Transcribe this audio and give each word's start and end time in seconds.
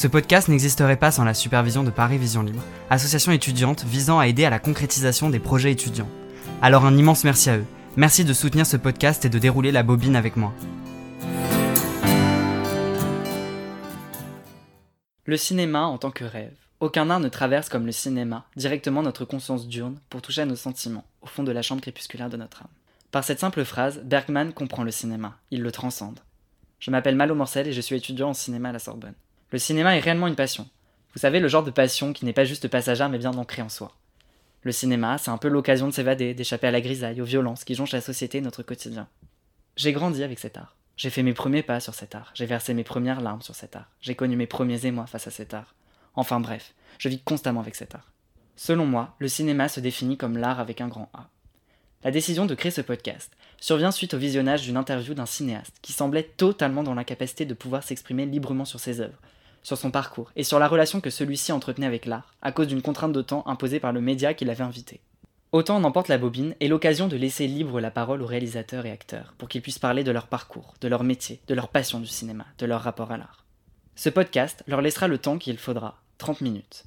Ce 0.00 0.06
podcast 0.06 0.48
n'existerait 0.48 0.96
pas 0.96 1.10
sans 1.10 1.24
la 1.24 1.34
supervision 1.34 1.84
de 1.84 1.90
Paris 1.90 2.16
Vision 2.16 2.42
Libre, 2.42 2.64
association 2.88 3.32
étudiante 3.32 3.84
visant 3.84 4.18
à 4.18 4.28
aider 4.28 4.46
à 4.46 4.48
la 4.48 4.58
concrétisation 4.58 5.28
des 5.28 5.40
projets 5.40 5.72
étudiants. 5.72 6.08
Alors 6.62 6.86
un 6.86 6.96
immense 6.96 7.22
merci 7.22 7.50
à 7.50 7.58
eux. 7.58 7.66
Merci 7.98 8.24
de 8.24 8.32
soutenir 8.32 8.64
ce 8.64 8.78
podcast 8.78 9.26
et 9.26 9.28
de 9.28 9.38
dérouler 9.38 9.72
la 9.72 9.82
bobine 9.82 10.16
avec 10.16 10.36
moi. 10.36 10.54
Le 15.26 15.36
cinéma 15.36 15.82
en 15.82 15.98
tant 15.98 16.10
que 16.10 16.24
rêve. 16.24 16.56
Aucun 16.80 17.10
art 17.10 17.20
ne 17.20 17.28
traverse 17.28 17.68
comme 17.68 17.84
le 17.84 17.92
cinéma 17.92 18.46
directement 18.56 19.02
notre 19.02 19.26
conscience 19.26 19.68
diurne 19.68 19.98
pour 20.08 20.22
toucher 20.22 20.40
à 20.40 20.46
nos 20.46 20.56
sentiments, 20.56 21.04
au 21.20 21.26
fond 21.26 21.42
de 21.42 21.52
la 21.52 21.60
chambre 21.60 21.82
crépusculaire 21.82 22.30
de 22.30 22.38
notre 22.38 22.62
âme. 22.62 22.70
Par 23.10 23.22
cette 23.22 23.40
simple 23.40 23.66
phrase, 23.66 24.00
Bergman 24.02 24.54
comprend 24.54 24.82
le 24.82 24.92
cinéma, 24.92 25.36
il 25.50 25.60
le 25.60 25.70
transcende. 25.70 26.20
Je 26.78 26.90
m'appelle 26.90 27.16
Malo 27.16 27.34
Morcel 27.34 27.68
et 27.68 27.74
je 27.74 27.82
suis 27.82 27.96
étudiant 27.96 28.30
en 28.30 28.34
cinéma 28.34 28.70
à 28.70 28.72
la 28.72 28.78
Sorbonne. 28.78 29.12
Le 29.52 29.58
cinéma 29.58 29.96
est 29.96 30.00
réellement 30.00 30.28
une 30.28 30.36
passion. 30.36 30.68
Vous 31.12 31.20
savez, 31.20 31.40
le 31.40 31.48
genre 31.48 31.64
de 31.64 31.72
passion 31.72 32.12
qui 32.12 32.24
n'est 32.24 32.32
pas 32.32 32.44
juste 32.44 32.68
passagère 32.68 33.08
mais 33.08 33.18
bien 33.18 33.34
ancrée 33.34 33.62
en 33.62 33.68
soi. 33.68 33.96
Le 34.62 34.72
cinéma, 34.72 35.18
c'est 35.18 35.30
un 35.30 35.38
peu 35.38 35.48
l'occasion 35.48 35.88
de 35.88 35.92
s'évader, 35.92 36.34
d'échapper 36.34 36.68
à 36.68 36.70
la 36.70 36.80
grisaille, 36.80 37.20
aux 37.20 37.24
violences 37.24 37.64
qui 37.64 37.74
jonchent 37.74 37.92
la 37.92 38.00
société 38.00 38.38
et 38.38 38.42
notre 38.42 38.62
quotidien. 38.62 39.08
J'ai 39.76 39.92
grandi 39.92 40.22
avec 40.22 40.38
cet 40.38 40.56
art. 40.56 40.76
J'ai 40.96 41.10
fait 41.10 41.22
mes 41.22 41.32
premiers 41.32 41.62
pas 41.62 41.80
sur 41.80 41.94
cet 41.94 42.14
art. 42.14 42.30
J'ai 42.34 42.46
versé 42.46 42.74
mes 42.74 42.84
premières 42.84 43.22
larmes 43.22 43.42
sur 43.42 43.54
cet 43.54 43.74
art. 43.74 43.90
J'ai 44.00 44.14
connu 44.14 44.36
mes 44.36 44.46
premiers 44.46 44.86
émois 44.86 45.06
face 45.06 45.26
à 45.26 45.30
cet 45.30 45.54
art. 45.54 45.74
Enfin 46.14 46.38
bref, 46.38 46.74
je 46.98 47.08
vis 47.08 47.20
constamment 47.20 47.60
avec 47.60 47.74
cet 47.74 47.94
art. 47.94 48.12
Selon 48.54 48.84
moi, 48.84 49.16
le 49.18 49.28
cinéma 49.28 49.68
se 49.68 49.80
définit 49.80 50.18
comme 50.18 50.36
l'art 50.36 50.60
avec 50.60 50.80
un 50.80 50.88
grand 50.88 51.10
A. 51.14 51.28
La 52.04 52.10
décision 52.10 52.46
de 52.46 52.54
créer 52.54 52.70
ce 52.70 52.82
podcast 52.82 53.32
survient 53.58 53.90
suite 53.90 54.14
au 54.14 54.18
visionnage 54.18 54.62
d'une 54.62 54.76
interview 54.76 55.14
d'un 55.14 55.26
cinéaste 55.26 55.76
qui 55.82 55.92
semblait 55.92 56.22
totalement 56.36 56.82
dans 56.82 56.94
l'incapacité 56.94 57.46
de 57.46 57.54
pouvoir 57.54 57.82
s'exprimer 57.82 58.26
librement 58.26 58.64
sur 58.64 58.78
ses 58.80 59.00
œuvres, 59.00 59.18
sur 59.62 59.78
son 59.78 59.90
parcours 59.90 60.30
et 60.36 60.44
sur 60.44 60.58
la 60.58 60.68
relation 60.68 61.00
que 61.00 61.10
celui-ci 61.10 61.52
entretenait 61.52 61.86
avec 61.86 62.06
l'art, 62.06 62.34
à 62.42 62.52
cause 62.52 62.66
d'une 62.66 62.82
contrainte 62.82 63.12
de 63.12 63.22
temps 63.22 63.46
imposée 63.46 63.80
par 63.80 63.92
le 63.92 64.00
média 64.00 64.34
qui 64.34 64.44
l'avait 64.44 64.64
invité. 64.64 65.00
Autant 65.52 65.76
en 65.76 65.84
emporte 65.84 66.08
la 66.08 66.18
bobine 66.18 66.54
est 66.60 66.68
l'occasion 66.68 67.08
de 67.08 67.16
laisser 67.16 67.48
libre 67.48 67.80
la 67.80 67.90
parole 67.90 68.22
aux 68.22 68.26
réalisateurs 68.26 68.86
et 68.86 68.92
acteurs 68.92 69.34
pour 69.36 69.48
qu'ils 69.48 69.62
puissent 69.62 69.80
parler 69.80 70.04
de 70.04 70.12
leur 70.12 70.28
parcours, 70.28 70.74
de 70.80 70.86
leur 70.86 71.02
métier, 71.02 71.40
de 71.48 71.54
leur 71.54 71.68
passion 71.68 71.98
du 71.98 72.06
cinéma, 72.06 72.46
de 72.58 72.66
leur 72.66 72.82
rapport 72.82 73.10
à 73.10 73.16
l'art. 73.16 73.44
Ce 73.96 74.08
podcast 74.08 74.62
leur 74.68 74.80
laissera 74.80 75.08
le 75.08 75.18
temps 75.18 75.38
qu'il 75.38 75.58
faudra, 75.58 76.00
30 76.18 76.40
minutes, 76.40 76.84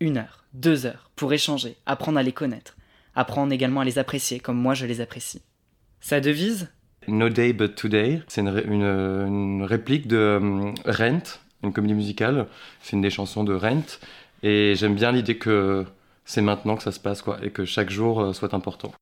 une 0.00 0.16
heure, 0.16 0.44
deux 0.54 0.86
heures, 0.86 1.10
pour 1.14 1.32
échanger, 1.32 1.76
apprendre 1.84 2.18
à 2.18 2.22
les 2.22 2.32
connaître, 2.32 2.76
apprendre 3.14 3.52
également 3.52 3.80
à 3.80 3.84
les 3.84 3.98
apprécier 3.98 4.40
comme 4.40 4.58
moi 4.58 4.72
je 4.72 4.86
les 4.86 5.02
apprécie. 5.02 5.42
Sa 6.00 6.20
devise? 6.20 6.70
No 7.08 7.28
Day 7.28 7.52
But 7.52 7.74
Today, 7.74 8.22
c'est 8.28 8.40
une, 8.40 9.62
réplique 9.62 10.08
de 10.08 10.38
um, 10.40 10.74
Rent, 10.86 11.38
une 11.62 11.72
comédie 11.72 11.94
musicale. 11.94 12.46
C'est 12.80 12.96
une 12.96 13.02
des 13.02 13.10
chansons 13.10 13.44
de 13.44 13.54
Rent. 13.54 13.98
Et 14.42 14.74
j'aime 14.76 14.94
bien 14.94 15.12
l'idée 15.12 15.38
que 15.38 15.84
c'est 16.24 16.42
maintenant 16.42 16.76
que 16.76 16.82
ça 16.82 16.92
se 16.92 17.00
passe, 17.00 17.22
quoi, 17.22 17.38
et 17.42 17.50
que 17.50 17.64
chaque 17.64 17.90
jour 17.90 18.20
euh, 18.20 18.32
soit 18.32 18.54
important. 18.54 18.92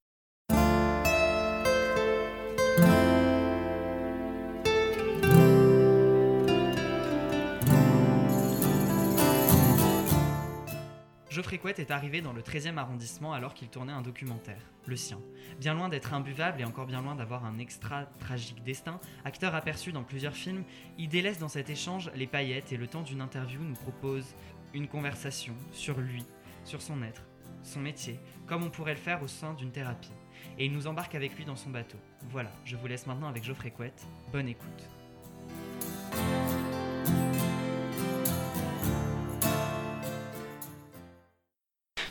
Couette 11.59 11.79
est 11.79 11.91
arrivé 11.91 12.21
dans 12.21 12.33
le 12.33 12.43
13e 12.43 12.77
arrondissement 12.77 13.33
alors 13.33 13.55
qu'il 13.55 13.69
tournait 13.69 13.93
un 13.93 14.03
documentaire, 14.03 14.61
le 14.87 14.97
sien. 14.97 15.19
Bien 15.59 15.75
loin 15.75 15.89
d'être 15.89 16.15
imbuvable 16.15 16.61
et 16.61 16.65
encore 16.65 16.87
bien 16.87 17.03
loin 17.03 17.15
d'avoir 17.15 17.45
un 17.45 17.59
extra 17.59 18.07
tragique 18.19 18.63
destin, 18.63 19.01
acteur 19.25 19.55
aperçu 19.55 19.93
dans 19.93 20.03
plusieurs 20.03 20.35
films, 20.35 20.65
il 20.99 21.09
délaisse 21.09 21.39
dans 21.39 21.49
cet 21.49 21.71
échange 21.71 22.11
les 22.15 22.27
paillettes 22.27 22.73
et 22.73 22.77
le 22.77 22.87
temps 22.87 23.03
d'une 23.03 23.21
interview 23.21 23.61
nous 23.63 23.75
propose 23.75 24.35
une 24.73 24.89
conversation 24.89 25.55
sur 25.73 25.99
lui, 25.99 26.25
sur 26.65 26.83
son 26.83 27.03
être, 27.03 27.23
son 27.63 27.81
métier, 27.81 28.19
comme 28.47 28.63
on 28.63 28.71
pourrait 28.71 28.95
le 28.95 29.01
faire 29.01 29.23
au 29.23 29.29
sein 29.29 29.55
d'une 29.55 29.71
thérapie. 29.71 30.13
Et 30.59 30.67
il 30.67 30.73
nous 30.73 30.87
embarque 30.87 31.15
avec 31.15 31.37
lui 31.37 31.45
dans 31.45 31.57
son 31.57 31.71
bateau. 31.71 31.99
Voilà, 32.31 32.51
je 32.65 32.77
vous 32.77 32.87
laisse 32.87 33.07
maintenant 33.07 33.29
avec 33.29 33.45
Geoffrey 33.45 33.71
Couette. 33.71 34.07
Bonne 34.33 34.49
écoute. 34.49 34.89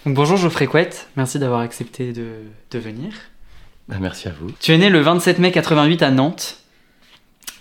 Donc, 0.06 0.16
bonjour 0.16 0.36
Geoffrey 0.36 0.68
Couette, 0.68 1.08
merci 1.16 1.40
d'avoir 1.40 1.62
accepté 1.62 2.12
de, 2.12 2.26
de 2.72 2.80
venir. 2.80 3.14
Bah, 3.88 3.96
merci 4.02 4.28
à 4.28 4.32
vous. 4.38 4.52
Tu 4.60 4.74
es 4.74 4.78
né 4.78 4.90
le 4.90 5.00
27 5.00 5.40
mai 5.40 5.52
88 5.54 6.02
à 6.02 6.12
Nantes. 6.12 6.58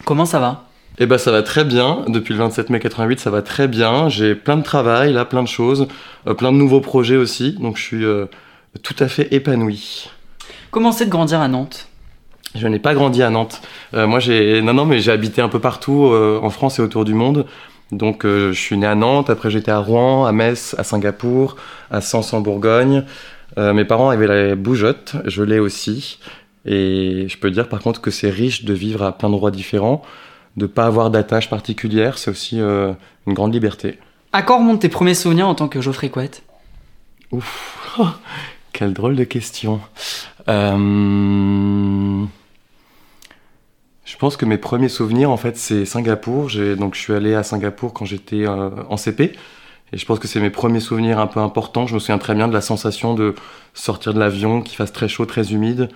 Comment 0.04 0.24
ça 0.24 0.40
va? 0.40 0.68
Eh 0.98 1.06
ben 1.06 1.18
ça 1.18 1.30
va 1.30 1.42
très 1.42 1.64
bien. 1.64 2.04
Depuis 2.08 2.34
le 2.34 2.40
27 2.40 2.70
mai 2.70 2.80
88, 2.80 3.20
ça 3.20 3.30
va 3.30 3.42
très 3.42 3.68
bien. 3.68 4.08
J'ai 4.08 4.34
plein 4.34 4.56
de 4.56 4.62
travail, 4.62 5.12
là, 5.12 5.24
plein 5.24 5.42
de 5.42 5.48
choses, 5.48 5.86
euh, 6.26 6.34
plein 6.34 6.50
de 6.50 6.56
nouveaux 6.56 6.80
projets 6.80 7.16
aussi. 7.16 7.52
Donc 7.52 7.76
je 7.76 7.82
suis 7.82 8.04
euh, 8.04 8.26
tout 8.82 8.96
à 8.98 9.06
fait 9.06 9.32
épanoui. 9.32 10.10
Comment 10.72 10.90
c'est 10.90 11.06
de 11.06 11.10
grandir 11.10 11.40
à 11.40 11.46
Nantes? 11.46 11.88
Je 12.56 12.66
n'ai 12.66 12.80
pas 12.80 12.92
grandi 12.92 13.22
à 13.22 13.30
Nantes. 13.30 13.62
Euh, 13.94 14.08
moi, 14.08 14.18
j'ai 14.18 14.60
non 14.62 14.74
non, 14.74 14.84
mais 14.84 14.98
j'ai 14.98 15.12
habité 15.12 15.40
un 15.40 15.48
peu 15.48 15.60
partout 15.60 16.12
en 16.12 16.50
France 16.50 16.80
et 16.80 16.82
autour 16.82 17.04
du 17.04 17.14
monde. 17.14 17.46
Donc 17.90 18.24
euh, 18.24 18.52
je 18.52 18.58
suis 18.58 18.76
né 18.78 18.86
à 18.86 18.94
Nantes, 18.94 19.28
après 19.28 19.50
j'étais 19.50 19.70
à 19.70 19.78
Rouen, 19.78 20.24
à 20.24 20.32
Metz, 20.32 20.74
à 20.78 20.84
Singapour, 20.84 21.56
à 21.90 22.00
Sens 22.00 22.32
en 22.32 22.40
Bourgogne. 22.40 23.04
Euh, 23.58 23.74
mes 23.74 23.84
parents 23.84 24.08
avaient 24.08 24.26
la 24.26 24.56
bougeotte, 24.56 25.16
je 25.26 25.42
l'ai 25.42 25.58
aussi. 25.58 26.18
Et 26.64 27.26
je 27.28 27.38
peux 27.38 27.50
dire 27.50 27.68
par 27.68 27.80
contre 27.80 28.00
que 28.00 28.10
c'est 28.10 28.30
riche 28.30 28.64
de 28.64 28.72
vivre 28.72 29.02
à 29.02 29.12
plein 29.12 29.28
d'endroits 29.28 29.50
différents, 29.50 30.02
de 30.56 30.66
pas 30.66 30.86
avoir 30.86 31.10
d'attache 31.10 31.50
particulière, 31.50 32.18
c'est 32.18 32.30
aussi 32.30 32.60
euh, 32.60 32.92
une 33.26 33.34
grande 33.34 33.52
liberté. 33.52 33.98
À 34.32 34.42
quand 34.42 34.58
remontent 34.58 34.78
tes 34.78 34.88
premiers 34.88 35.14
souvenirs 35.14 35.48
en 35.48 35.54
tant 35.54 35.68
que 35.68 35.80
Geoffrey 35.80 36.08
Couette? 36.08 36.42
Ouf, 37.30 37.96
oh, 37.98 38.06
quelle 38.72 38.94
drôle 38.94 39.16
de 39.16 39.24
question. 39.24 39.80
Euh... 40.48 42.01
Pense 44.22 44.36
que 44.36 44.44
mes 44.44 44.56
premiers 44.56 44.88
souvenirs, 44.88 45.32
en 45.32 45.36
fait, 45.36 45.56
c'est 45.56 45.84
Singapour. 45.84 46.48
J'ai, 46.48 46.76
donc, 46.76 46.94
je 46.94 47.00
suis 47.00 47.12
allé 47.12 47.34
à 47.34 47.42
Singapour 47.42 47.92
quand 47.92 48.04
j'étais 48.04 48.46
euh, 48.46 48.70
en 48.88 48.96
CP. 48.96 49.32
Et 49.92 49.98
je 49.98 50.06
pense 50.06 50.20
que 50.20 50.28
c'est 50.28 50.38
mes 50.38 50.48
premiers 50.48 50.78
souvenirs 50.78 51.18
un 51.18 51.26
peu 51.26 51.40
importants. 51.40 51.88
Je 51.88 51.94
me 51.94 51.98
souviens 51.98 52.18
très 52.18 52.36
bien 52.36 52.46
de 52.46 52.52
la 52.52 52.60
sensation 52.60 53.14
de 53.14 53.34
sortir 53.74 54.14
de 54.14 54.20
l'avion, 54.20 54.62
qu'il 54.62 54.76
fasse 54.76 54.92
très 54.92 55.08
chaud, 55.08 55.26
très 55.26 55.52
humide. 55.52 55.88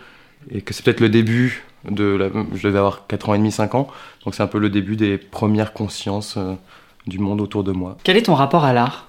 Et 0.50 0.60
que 0.60 0.74
c'est 0.74 0.84
peut-être 0.84 0.98
le 0.98 1.08
début 1.08 1.62
de 1.88 2.02
la... 2.02 2.26
Je 2.52 2.66
devais 2.66 2.80
avoir 2.80 3.06
4 3.06 3.28
ans 3.28 3.34
et 3.34 3.38
demi, 3.38 3.52
5 3.52 3.76
ans. 3.76 3.86
Donc, 4.24 4.34
c'est 4.34 4.42
un 4.42 4.48
peu 4.48 4.58
le 4.58 4.70
début 4.70 4.96
des 4.96 5.18
premières 5.18 5.72
consciences 5.72 6.34
euh, 6.36 6.54
du 7.06 7.20
monde 7.20 7.40
autour 7.40 7.62
de 7.62 7.70
moi. 7.70 7.96
Quel 8.02 8.16
est 8.16 8.22
ton 8.22 8.34
rapport 8.34 8.64
à 8.64 8.72
l'art? 8.72 9.06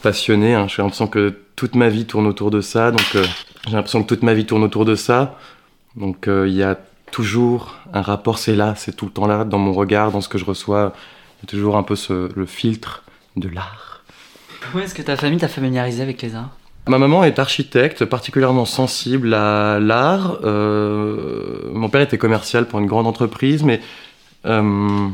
Passionné, 0.00 0.54
hein. 0.54 0.68
j'ai 0.68 0.80
l'impression 0.80 1.08
que 1.08 1.40
toute 1.56 1.74
ma 1.74 1.88
vie 1.88 2.04
tourne 2.04 2.28
autour 2.28 2.52
de 2.52 2.60
ça. 2.60 2.92
Donc, 2.92 3.16
euh, 3.16 3.24
j'ai 3.66 3.74
l'impression 3.74 4.04
que 4.04 4.08
toute 4.08 4.22
ma 4.22 4.32
vie 4.32 4.46
tourne 4.46 4.62
autour 4.62 4.84
de 4.84 4.94
ça. 4.94 5.40
Donc, 5.96 6.28
il 6.28 6.54
y 6.54 6.62
a 6.62 6.78
toujours 7.10 7.76
un 7.92 8.02
rapport, 8.02 8.38
c'est 8.38 8.54
là, 8.54 8.74
c'est 8.76 8.94
tout 8.96 9.06
le 9.06 9.10
temps 9.10 9.26
là, 9.26 9.44
dans 9.44 9.58
mon 9.58 9.72
regard, 9.72 10.10
dans 10.10 10.20
ce 10.20 10.28
que 10.28 10.38
je 10.38 10.44
reçois. 10.44 10.92
Il 11.38 11.46
y 11.46 11.46
a 11.46 11.50
toujours 11.50 11.76
un 11.76 11.82
peu 11.82 11.96
ce, 11.96 12.28
le 12.34 12.46
filtre 12.46 13.02
de 13.36 13.48
l'art. 13.48 14.02
Comment 14.60 14.84
est-ce 14.84 14.94
que 14.94 15.02
ta 15.02 15.16
famille 15.16 15.38
t'a 15.38 15.48
familiarisé 15.48 16.02
avec 16.02 16.20
les 16.22 16.34
arts? 16.34 16.50
Ma 16.86 16.98
maman 16.98 17.24
est 17.24 17.38
architecte, 17.38 18.04
particulièrement 18.04 18.64
sensible 18.64 19.34
à 19.34 19.78
l'art. 19.80 20.38
Euh, 20.44 21.70
mon 21.72 21.88
père 21.88 22.00
était 22.00 22.18
commercial 22.18 22.66
pour 22.66 22.78
une 22.78 22.86
grande 22.86 23.06
entreprise, 23.06 23.62
mais... 23.62 23.80
Euh... 24.46 25.08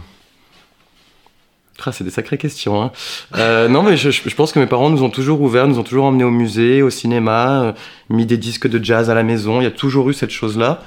Ah, 1.85 1.93
c'est 1.93 2.05
des 2.05 2.11
sacrées 2.11 2.39
questions. 2.39 2.83
Hein. 2.83 2.91
Euh, 3.37 3.69
non, 3.69 3.83
mais 3.83 3.97
je, 3.97 4.11
je, 4.11 4.35
pense 4.35 4.53
que 4.53 4.59
mes 4.59 4.67
parents 4.67 4.91
nous 4.91 5.03
ont 5.03 5.11
toujours 5.11 5.41
ouverts, 5.43 5.69
nous 5.69 5.79
ont 5.79 5.85
toujours 5.85 6.07
emmenés 6.07 6.25
au 6.25 6.31
musée, 6.31 6.83
au 6.83 6.91
cinéma, 6.91 7.63
euh, 7.63 7.73
mis 8.09 8.27
des 8.27 8.39
disques 8.39 8.67
de 8.67 8.83
jazz 8.83 9.11
à 9.11 9.15
la 9.15 9.23
maison. 9.23 9.61
Il 9.61 9.65
y 9.65 9.69
a 9.69 9.73
toujours 9.73 10.09
eu 10.11 10.15
cette 10.15 10.31
chose-là. 10.31 10.81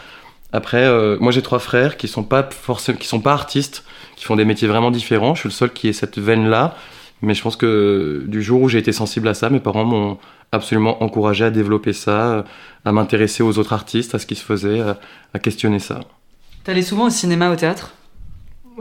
Après, 0.52 0.84
euh, 0.84 1.18
moi 1.20 1.32
j'ai 1.32 1.42
trois 1.42 1.60
frères 1.60 1.98
qui 1.98 2.08
sont 2.08 2.24
pas 2.24 2.44
forcément, 2.52 2.98
qui 2.98 3.08
sont 3.08 3.20
pas 3.22 3.34
artistes, 3.34 3.84
qui 4.16 4.26
font 4.26 4.36
des 4.36 4.46
métiers 4.46 4.68
vraiment 4.68 4.92
différents. 4.92 5.36
Je 5.36 5.42
suis 5.42 5.50
le 5.50 5.54
seul 5.54 5.72
qui 5.72 5.88
ait 5.88 5.94
cette 5.94 6.18
veine-là, 6.18 6.76
mais 7.22 7.34
je 7.34 7.42
pense 7.42 7.56
que 7.56 8.24
du 8.28 8.42
jour 8.42 8.62
où 8.62 8.70
j'ai 8.70 8.80
été 8.80 8.92
sensible 8.92 9.28
à 9.28 9.34
ça, 9.34 9.50
mes 9.50 9.60
parents 9.60 9.86
m'ont 9.86 10.18
absolument 10.52 11.04
encouragé 11.04 11.46
à 11.46 11.52
développer 11.52 11.94
ça, 11.94 12.46
à 12.84 12.92
m'intéresser 12.92 13.44
aux 13.44 13.60
autres 13.60 13.74
artistes, 13.74 14.16
à 14.16 14.20
ce 14.20 14.26
qui 14.26 14.36
se 14.36 14.44
faisait, 14.44 14.80
à, 14.80 15.00
à 15.36 15.40
questionner 15.40 15.80
ça. 15.80 16.00
T'allais 16.64 16.82
souvent 16.82 17.06
au 17.06 17.10
cinéma, 17.12 17.52
au 17.52 17.56
théâtre? 17.56 17.94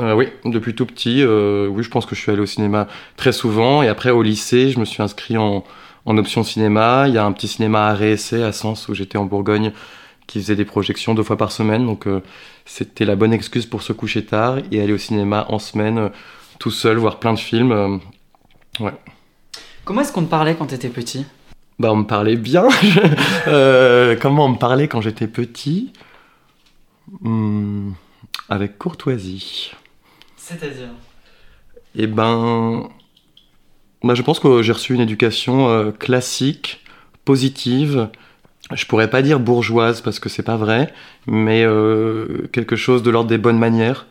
Euh, 0.00 0.14
Oui, 0.14 0.28
depuis 0.46 0.74
tout 0.74 0.86
petit. 0.86 1.22
Euh, 1.22 1.66
oui, 1.68 1.82
je 1.82 1.90
pense 1.90 2.06
que 2.06 2.14
je 2.14 2.20
suis 2.20 2.32
allé 2.32 2.40
au 2.40 2.46
cinéma 2.46 2.88
très 3.16 3.32
souvent. 3.32 3.82
Et 3.82 3.88
après, 3.88 4.10
au 4.10 4.22
lycée, 4.22 4.70
je 4.70 4.80
me 4.80 4.86
suis 4.86 5.02
inscrit 5.02 5.36
en, 5.36 5.62
en 6.06 6.16
option 6.16 6.42
cinéma. 6.42 7.04
Il 7.08 7.14
y 7.14 7.18
a 7.18 7.24
un 7.24 7.32
petit 7.32 7.48
cinéma 7.48 7.88
à 7.88 7.94
Réessai 7.94 8.42
à 8.42 8.52
Sens 8.52 8.88
où 8.88 8.94
j'étais 8.94 9.18
en 9.18 9.24
Bourgogne 9.26 9.72
qui 10.28 10.40
faisait 10.40 10.54
des 10.54 10.64
projections 10.64 11.14
deux 11.14 11.25
fois 11.25 11.36
par 11.36 11.50
semaine. 11.50 11.84
Donc 11.84 12.06
euh, 12.06 12.22
c'était 12.64 13.04
la 13.04 13.16
bonne 13.16 13.32
excuse 13.32 13.66
pour 13.66 13.82
se 13.82 13.92
coucher 13.92 14.25
tard 14.25 14.58
et 14.70 14.80
aller 14.80 14.92
au 14.92 14.98
cinéma 14.98 15.46
en 15.48 15.58
semaine 15.58 15.98
euh, 15.98 16.08
tout 16.60 16.70
seul, 16.70 16.98
voir 16.98 17.19
plein 17.19 17.32
de 17.32 17.38
films. 17.40 17.72
Euh, 17.72 17.98
ouais. 18.78 18.94
Comment 19.84 20.02
est-ce 20.02 20.12
qu'on 20.12 20.25
te 20.25 20.30
parlait 20.30 20.54
quand 20.54 20.66
t'étais 20.66 20.90
petit? 20.90 21.26
Bah 21.80 21.92
on 21.92 21.96
me 21.96 22.04
parlait 22.04 22.36
bien. 22.36 22.69
comment 24.20 24.44
on 24.44 24.50
me 24.50 24.58
parlait 24.58 24.86
quand 24.86 25.00
j'étais 25.00 25.26
petit? 25.28 25.92
Hmm, 27.22 27.92
Avec 28.48 28.78
courtoisie. 28.78 29.72
C'est-à-dire? 30.36 30.90
Eh 31.94 32.06
ben... 32.06 32.88
bah, 34.02 34.14
Je 34.14 34.22
pense 34.22 34.40
que 34.40 34.62
j'ai 34.62 34.72
reçu 34.72 34.94
une 34.94 35.00
éducation 35.00 35.69
euh, 35.69 35.90
classique, 35.90 36.84
positive. 37.25 38.08
Je 38.74 38.84
pourrais 38.84 39.08
pas 39.08 39.22
dire 39.22 39.40
bourgeoise 39.40 40.00
parce 40.02 40.20
que 40.20 40.28
c'est 40.28 40.42
pas 40.42 40.56
vrai, 40.56 40.92
mais 41.26 41.62
euh, 41.64 42.48
quelque 42.52 42.76
chose 42.76 43.02
de 43.02 43.10
l'ordre 43.10 43.28
des 43.30 43.38
bonnes 43.38 43.58
manières. 43.58 44.06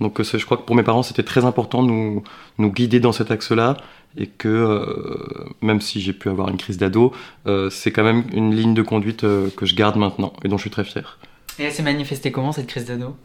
Donc 0.00 0.20
euh, 0.20 0.24
je 0.24 0.44
crois 0.44 0.56
que 0.58 0.62
pour 0.62 0.76
mes 0.76 0.82
parents 0.82 1.02
c'était 1.02 1.22
très 1.22 1.44
important 1.44 1.82
de 1.82 1.88
nous, 1.88 2.22
nous 2.58 2.70
guider 2.70 3.00
dans 3.00 3.12
cet 3.12 3.30
axe-là 3.30 3.76
et 4.18 4.26
que 4.26 4.48
euh, 4.48 5.48
même 5.62 5.80
si 5.80 6.00
j'ai 6.02 6.12
pu 6.12 6.28
avoir 6.28 6.48
une 6.50 6.58
crise 6.58 6.76
d'ado, 6.76 7.12
euh, 7.46 7.70
c'est 7.70 7.90
quand 7.90 8.02
même 8.04 8.24
une 8.34 8.54
ligne 8.54 8.74
de 8.74 8.82
conduite 8.82 9.24
euh, 9.24 9.48
que 9.56 9.64
je 9.64 9.74
garde 9.74 9.96
maintenant 9.96 10.34
et 10.44 10.48
dont 10.48 10.58
je 10.58 10.62
suis 10.62 10.70
très 10.70 10.84
fier. 10.84 11.18
Et 11.58 11.64
elle 11.64 11.72
s'est 11.72 11.82
manifestée 11.82 12.32
comment 12.32 12.52
cette 12.52 12.66
crise 12.66 12.84
d'ado? 12.84 13.16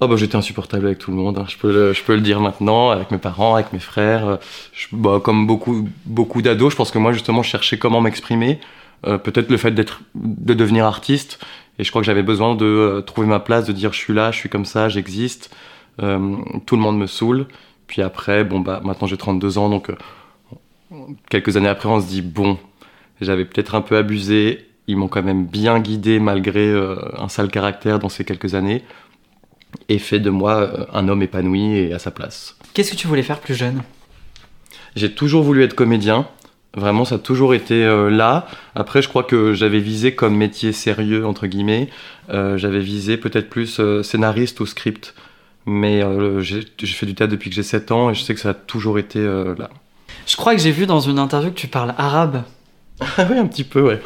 Oh 0.00 0.08
bah 0.08 0.16
j'étais 0.16 0.36
insupportable 0.36 0.86
avec 0.86 0.98
tout 0.98 1.10
le 1.10 1.16
monde, 1.16 1.38
hein. 1.38 1.46
je, 1.48 1.56
peux 1.56 1.72
le, 1.72 1.94
je 1.94 2.02
peux 2.02 2.14
le 2.14 2.20
dire 2.20 2.38
maintenant, 2.40 2.90
avec 2.90 3.10
mes 3.10 3.16
parents, 3.18 3.54
avec 3.54 3.72
mes 3.72 3.78
frères. 3.78 4.38
je- 4.74 4.88
bah, 4.92 5.20
comme 5.24 5.46
beaucoup, 5.46 5.88
beaucoup 6.04 6.42
d'ados, 6.42 6.72
je 6.72 6.76
pense 6.76 6.90
que 6.90 6.98
moi 6.98 7.12
justement 7.14 7.42
je 7.42 7.48
cherchais 7.48 7.78
comment 7.78 8.02
m'exprimer. 8.02 8.60
Euh, 9.06 9.18
Peut-être 9.18 9.50
le 9.50 9.56
fait 9.56 9.70
d'être, 9.70 10.00
de 10.14 10.54
devenir 10.54 10.84
artiste. 10.84 11.38
Et 11.78 11.84
je 11.84 11.90
crois 11.90 12.02
que 12.02 12.06
j'avais 12.06 12.22
besoin 12.22 12.54
de 12.54 12.64
euh, 12.64 13.00
trouver 13.02 13.26
ma 13.26 13.40
place, 13.40 13.66
de 13.66 13.72
dire 13.72 13.92
je 13.92 13.98
suis 13.98 14.14
là, 14.14 14.30
je 14.30 14.38
suis 14.38 14.48
comme 14.48 14.64
ça, 14.64 14.88
j'existe. 14.88 15.54
Euh, 16.02 16.36
tout 16.66 16.76
le 16.76 16.82
monde 16.82 16.98
me 16.98 17.06
saoule. 17.06 17.46
Puis 17.86 18.02
après, 18.02 18.44
bon 18.44 18.60
bah 18.60 18.80
maintenant 18.84 19.06
j'ai 19.06 19.16
32 19.16 19.58
ans, 19.58 19.68
donc 19.68 19.92
quelques 21.30 21.56
années 21.56 21.68
après 21.68 21.88
on 21.88 22.00
se 22.00 22.08
dit 22.08 22.20
bon, 22.20 22.58
j'avais 23.20 23.44
peut-être 23.44 23.76
un 23.76 23.80
peu 23.80 23.96
abusé. 23.96 24.66
Ils 24.88 24.96
m'ont 24.96 25.06
quand 25.06 25.22
même 25.22 25.46
bien 25.46 25.78
guidé 25.78 26.18
malgré 26.18 26.74
un 27.16 27.28
sale 27.28 27.48
caractère 27.48 28.00
dans 28.00 28.08
ces 28.08 28.24
quelques 28.24 28.54
années 28.54 28.82
et 29.88 29.98
fait 29.98 30.18
de 30.18 30.30
moi 30.30 30.88
un 30.92 31.08
homme 31.08 31.22
épanoui 31.22 31.76
et 31.76 31.92
à 31.92 32.00
sa 32.00 32.10
place. 32.10 32.56
Qu'est-ce 32.74 32.90
que 32.90 32.96
tu 32.96 33.06
voulais 33.06 33.22
faire 33.22 33.40
plus 33.40 33.54
jeune? 33.54 33.82
J'ai 34.96 35.12
toujours 35.12 35.42
voulu 35.44 35.62
être 35.62 35.74
comédien. 35.74 36.26
Vraiment, 36.76 37.06
ça 37.06 37.14
a 37.14 37.18
toujours 37.18 37.54
été 37.54 37.84
euh, 37.84 38.10
là. 38.10 38.46
Après, 38.74 39.00
je 39.00 39.08
crois 39.08 39.22
que 39.22 39.54
j'avais 39.54 39.78
visé 39.78 40.14
comme 40.14 40.36
métier 40.36 40.72
sérieux, 40.72 41.26
entre 41.26 41.46
guillemets. 41.46 41.88
Euh, 42.28 42.58
j'avais 42.58 42.80
visé 42.80 43.16
peut-être 43.16 43.48
plus 43.48 43.80
euh, 43.80 44.02
scénariste 44.02 44.60
ou 44.60 44.66
script. 44.66 45.14
Mais 45.64 46.02
j'ai 46.38 46.62
fait 46.86 47.06
du 47.06 47.16
théâtre 47.16 47.32
depuis 47.32 47.50
que 47.50 47.56
j'ai 47.56 47.64
7 47.64 47.90
ans 47.90 48.10
et 48.10 48.14
je 48.14 48.22
sais 48.22 48.34
que 48.34 48.38
ça 48.40 48.50
a 48.50 48.54
toujours 48.54 49.00
été 49.00 49.20
là. 49.20 49.68
Je 50.24 50.36
crois 50.36 50.54
que 50.54 50.60
j'ai 50.60 50.70
vu 50.70 50.86
dans 50.86 51.00
une 51.00 51.18
interview 51.18 51.50
que 51.50 51.56
tu 51.56 51.66
parles 51.66 51.92
arabe. 51.98 52.44
Ah 53.00 53.26
oui, 53.28 53.36
un 53.36 53.46
petit 53.46 53.64
peu, 53.64 53.82
ouais. 53.82 54.00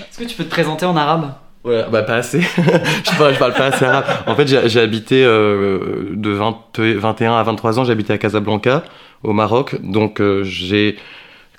Est-ce 0.00 0.18
que 0.18 0.24
tu 0.24 0.34
peux 0.34 0.42
te 0.42 0.50
présenter 0.50 0.84
en 0.84 0.96
arabe? 0.96 1.34
Ouais, 1.62 1.84
bah 1.92 2.02
pas 2.02 2.16
assez. 2.16 2.40
je, 3.04 3.16
parle, 3.16 3.34
je 3.34 3.38
parle 3.38 3.54
pas 3.54 3.66
assez 3.66 3.84
arabe. 3.84 4.04
En 4.26 4.34
fait, 4.34 4.48
j'ai 4.48 4.80
habité 4.80 5.22
de 5.22 6.28
20 6.28 6.56
21 6.76 7.36
à 7.36 7.42
23 7.44 7.78
ans, 7.78 7.84
j'ai 7.84 7.92
habité 7.92 8.12
à 8.12 8.18
Casablanca, 8.18 8.82
au 9.22 9.32
Maroc. 9.32 9.76
Donc 9.84 10.20
j'ai, 10.42 10.96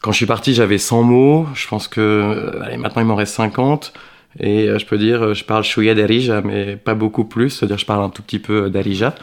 quand 0.02 0.12
je 0.12 0.18
suis 0.18 0.26
parti, 0.26 0.54
j'avais 0.54 0.78
100 0.78 1.04
mots. 1.04 1.48
Je 1.54 1.68
pense 1.68 1.88
que 1.88 2.02
euh, 2.02 2.64
allez, 2.64 2.78
maintenant 2.78 3.02
il 3.02 3.08
m'en 3.08 3.16
reste 3.16 3.34
50. 3.36 3.94
Et 4.40 4.68
euh, 4.68 4.78
je 4.78 4.86
peux 4.86 4.98
dire, 4.98 5.24
euh, 5.24 5.34
je 5.34 5.44
parle 5.44 5.64
chouïa 5.64 5.96
darija, 5.96 6.42
mais 6.42 6.76
pas 6.76 6.94
beaucoup 6.94 7.26
plus. 7.26 7.50
C'est-à-dire, 7.50 7.78
je 7.78 7.86
parle 7.86 8.04
un 8.04 8.10
tout 8.10 8.22
petit 8.22 8.40
peu 8.40 8.70
darija. 8.70 9.16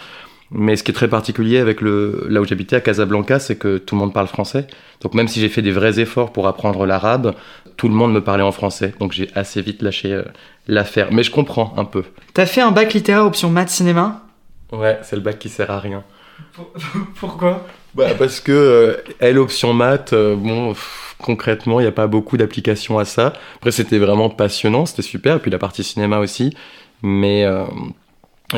Mais 0.50 0.76
ce 0.76 0.85
qui 0.85 0.91
est 0.91 0.94
très 0.94 1.09
particulier 1.09 1.59
avec 1.59 1.81
le, 1.81 2.26
là 2.29 2.41
où 2.41 2.44
j'habitais 2.44 2.76
à 2.76 2.81
Casablanca, 2.81 3.38
c'est 3.38 3.56
que 3.56 3.79
tout 3.79 3.94
le 3.94 4.00
monde 4.00 4.12
parle 4.12 4.29
français. 4.29 4.67
Donc 5.00 5.15
même 5.15 5.26
si 5.26 5.41
j'ai 5.41 5.49
fait 5.49 5.62
des 5.62 5.73
vrais 5.73 5.99
efforts 5.99 6.32
pour 6.32 6.47
apprendre 6.47 6.87
l'arabe, 6.87 7.35
tout 7.76 7.88
le 7.88 7.94
monde 7.94 8.12
me 8.12 8.23
parlait 8.23 8.43
en 8.43 8.53
français. 8.53 8.94
Donc 9.00 9.12
j'ai 9.12 9.31
assez 9.35 9.62
vite 9.62 9.82
lâché 9.82 10.12
euh, 10.12 10.23
l'affaire. 10.69 11.09
Mais 11.12 11.23
je 11.23 11.31
comprends 11.31 11.75
un 11.76 11.85
peu. 11.85 12.05
T'as 12.35 12.47
fait 12.47 12.61
un 12.61 12.71
bac 12.71 12.93
littéraire 12.94 13.25
option 13.25 13.50
maths 13.50 13.71
cinéma? 13.71 14.23
Ouais, 14.71 14.99
c'est 15.03 15.17
le 15.17 15.23
bac 15.23 15.38
qui 15.38 15.49
sert 15.49 15.71
à 15.71 15.81
rien. 15.81 16.05
Pourquoi? 17.17 17.67
Bah, 17.94 18.14
parce 18.19 18.41
que 18.41 18.52
euh, 19.23 19.38
option 19.38 19.73
maths, 19.73 20.12
euh, 20.12 20.35
bon, 20.37 20.75
concrètement, 21.19 21.79
il 21.81 21.85
n'y 21.85 21.88
a 21.88 21.93
pas 21.93 22.06
beaucoup 22.08 22.37
d'applications 22.37 22.99
à 22.99 23.05
ça. 23.05 23.35
Après, 23.56 23.70
c'était 23.70 23.99
vraiment 23.99 24.31
passionnant, 24.31 24.85
c'était 24.87 25.02
super. 25.02 25.37
Et 25.37 25.38
puis 25.38 25.50
la 25.50 25.58
partie 25.58 25.85
cinéma 25.85 26.19
aussi. 26.19 26.55
Mais 27.02 27.44
euh, 27.44 27.64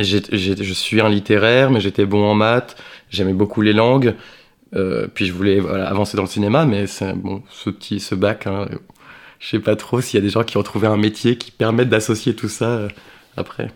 j'ai- 0.01 0.23
je 0.33 0.73
suis 0.73 1.01
un 1.01 1.09
littéraire, 1.11 1.71
mais 1.71 1.81
j'étais 1.81 2.07
bon 2.07 2.25
en 2.25 2.35
maths. 2.35 2.77
J'aimais 3.11 3.35
beaucoup 3.35 3.63
les 3.63 3.73
langues. 3.75 4.15
Euh, 4.75 5.09
puis 5.15 5.27
je 5.27 5.33
voulais 5.35 5.61
voilà, 5.61 5.89
avancer 5.89 6.17
dans 6.17 6.25
le 6.25 6.29
cinéma, 6.29 6.67
mais 6.67 6.87
bon, 7.17 7.43
ce 7.51 7.71
petit, 7.71 8.01
ce 8.01 8.15
bac. 8.15 8.47
Hein, 8.47 8.69
euh, 8.73 8.77
je 9.41 9.49
sais 9.51 9.61
pas 9.61 9.77
trop 9.77 10.01
s'il 10.01 10.19
y 10.19 10.23
a 10.23 10.27
des 10.27 10.31
gens 10.31 10.45
qui 10.45 10.57
ont 10.59 10.63
trouvé 10.65 10.87
un 10.89 10.97
métier 10.99 11.39
qui 11.39 11.51
permettent 11.53 11.91
d'associer 11.91 12.35
tout 12.37 12.49
ça 12.49 12.89
après. 13.37 13.71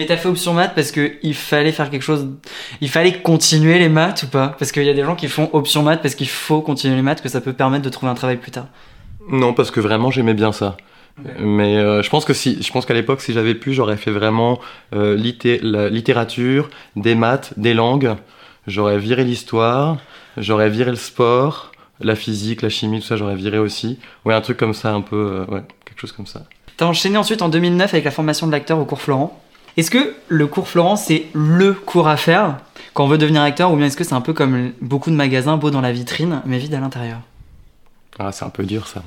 Mais 0.00 0.06
t'as 0.06 0.16
fait 0.16 0.28
option 0.28 0.54
maths 0.54 0.72
parce 0.74 0.92
que 0.92 1.12
il 1.22 1.34
fallait 1.34 1.72
faire 1.72 1.90
quelque 1.90 2.00
chose. 2.00 2.26
Il 2.80 2.88
fallait 2.88 3.20
continuer 3.20 3.78
les 3.78 3.90
maths 3.90 4.22
ou 4.22 4.28
pas? 4.28 4.56
Parce 4.58 4.72
qu'il 4.72 4.82
y 4.84 4.88
a 4.88 4.94
des 4.94 5.04
gens 5.04 5.14
qui 5.14 5.28
font 5.28 5.50
option 5.52 5.82
maths 5.82 6.00
parce 6.00 6.14
qu'il 6.14 6.26
faut 6.28 6.62
continuer 6.62 6.96
les 6.96 7.02
maths, 7.02 7.20
que 7.20 7.28
ça 7.28 7.42
peut 7.42 7.52
permettre 7.52 7.84
de 7.84 7.90
trouver 7.90 8.10
un 8.10 8.14
travail 8.14 8.38
plus 8.38 8.50
tard. 8.50 8.64
Non, 9.28 9.52
parce 9.52 9.70
que 9.70 9.78
vraiment 9.78 10.10
j'aimais 10.10 10.32
bien 10.32 10.52
ça. 10.52 10.78
Mais 11.38 11.76
euh, 11.76 12.02
je 12.02 12.08
pense 12.08 12.24
que 12.24 12.32
si, 12.32 12.62
je 12.62 12.72
pense 12.72 12.86
qu'à 12.86 12.94
l'époque, 12.94 13.20
si 13.20 13.34
j'avais 13.34 13.54
pu, 13.54 13.74
j'aurais 13.74 13.98
fait 13.98 14.10
vraiment 14.10 14.58
euh, 14.94 15.16
litté- 15.16 15.60
la 15.62 15.90
littérature, 15.90 16.70
des 16.96 17.14
maths, 17.14 17.52
des 17.58 17.74
langues. 17.74 18.14
J'aurais 18.66 18.98
viré 18.98 19.22
l'histoire, 19.24 19.98
j'aurais 20.38 20.70
viré 20.70 20.90
le 20.90 20.96
sport, 20.96 21.72
la 22.00 22.14
physique, 22.16 22.62
la 22.62 22.70
chimie, 22.70 23.00
tout 23.00 23.06
ça, 23.06 23.16
j'aurais 23.18 23.34
viré 23.36 23.58
aussi. 23.58 23.98
Ouais, 24.24 24.32
un 24.32 24.40
truc 24.40 24.56
comme 24.56 24.72
ça, 24.72 24.92
un 24.94 25.02
peu, 25.02 25.44
euh, 25.46 25.52
ouais, 25.54 25.62
quelque 25.84 26.00
chose 26.00 26.12
comme 26.12 26.26
ça. 26.26 26.44
T'as 26.78 26.86
enchaîné 26.86 27.18
ensuite 27.18 27.42
en 27.42 27.50
2009 27.50 27.92
avec 27.92 28.06
la 28.06 28.10
formation 28.10 28.46
de 28.46 28.52
l'acteur 28.52 28.78
au 28.78 28.86
cours 28.86 29.02
Florent. 29.02 29.38
Est-ce 29.80 29.90
que 29.90 30.12
le 30.28 30.46
cours 30.46 30.68
Florent 30.68 30.96
c'est 30.96 31.24
le 31.32 31.72
cours 31.72 32.06
à 32.06 32.18
faire 32.18 32.58
quand 32.92 33.04
on 33.04 33.08
veut 33.08 33.16
devenir 33.16 33.40
acteur 33.40 33.72
ou 33.72 33.76
bien 33.76 33.86
est-ce 33.86 33.96
que 33.96 34.04
c'est 34.04 34.12
un 34.12 34.20
peu 34.20 34.34
comme 34.34 34.72
beaucoup 34.82 35.08
de 35.08 35.14
magasins 35.14 35.56
beau 35.56 35.70
dans 35.70 35.80
la 35.80 35.90
vitrine 35.90 36.42
mais 36.44 36.58
vide 36.58 36.74
à 36.74 36.80
l'intérieur? 36.80 37.20
Ah, 38.18 38.30
c'est 38.30 38.44
un 38.44 38.50
peu 38.50 38.64
dur 38.64 38.86
ça. 38.86 39.02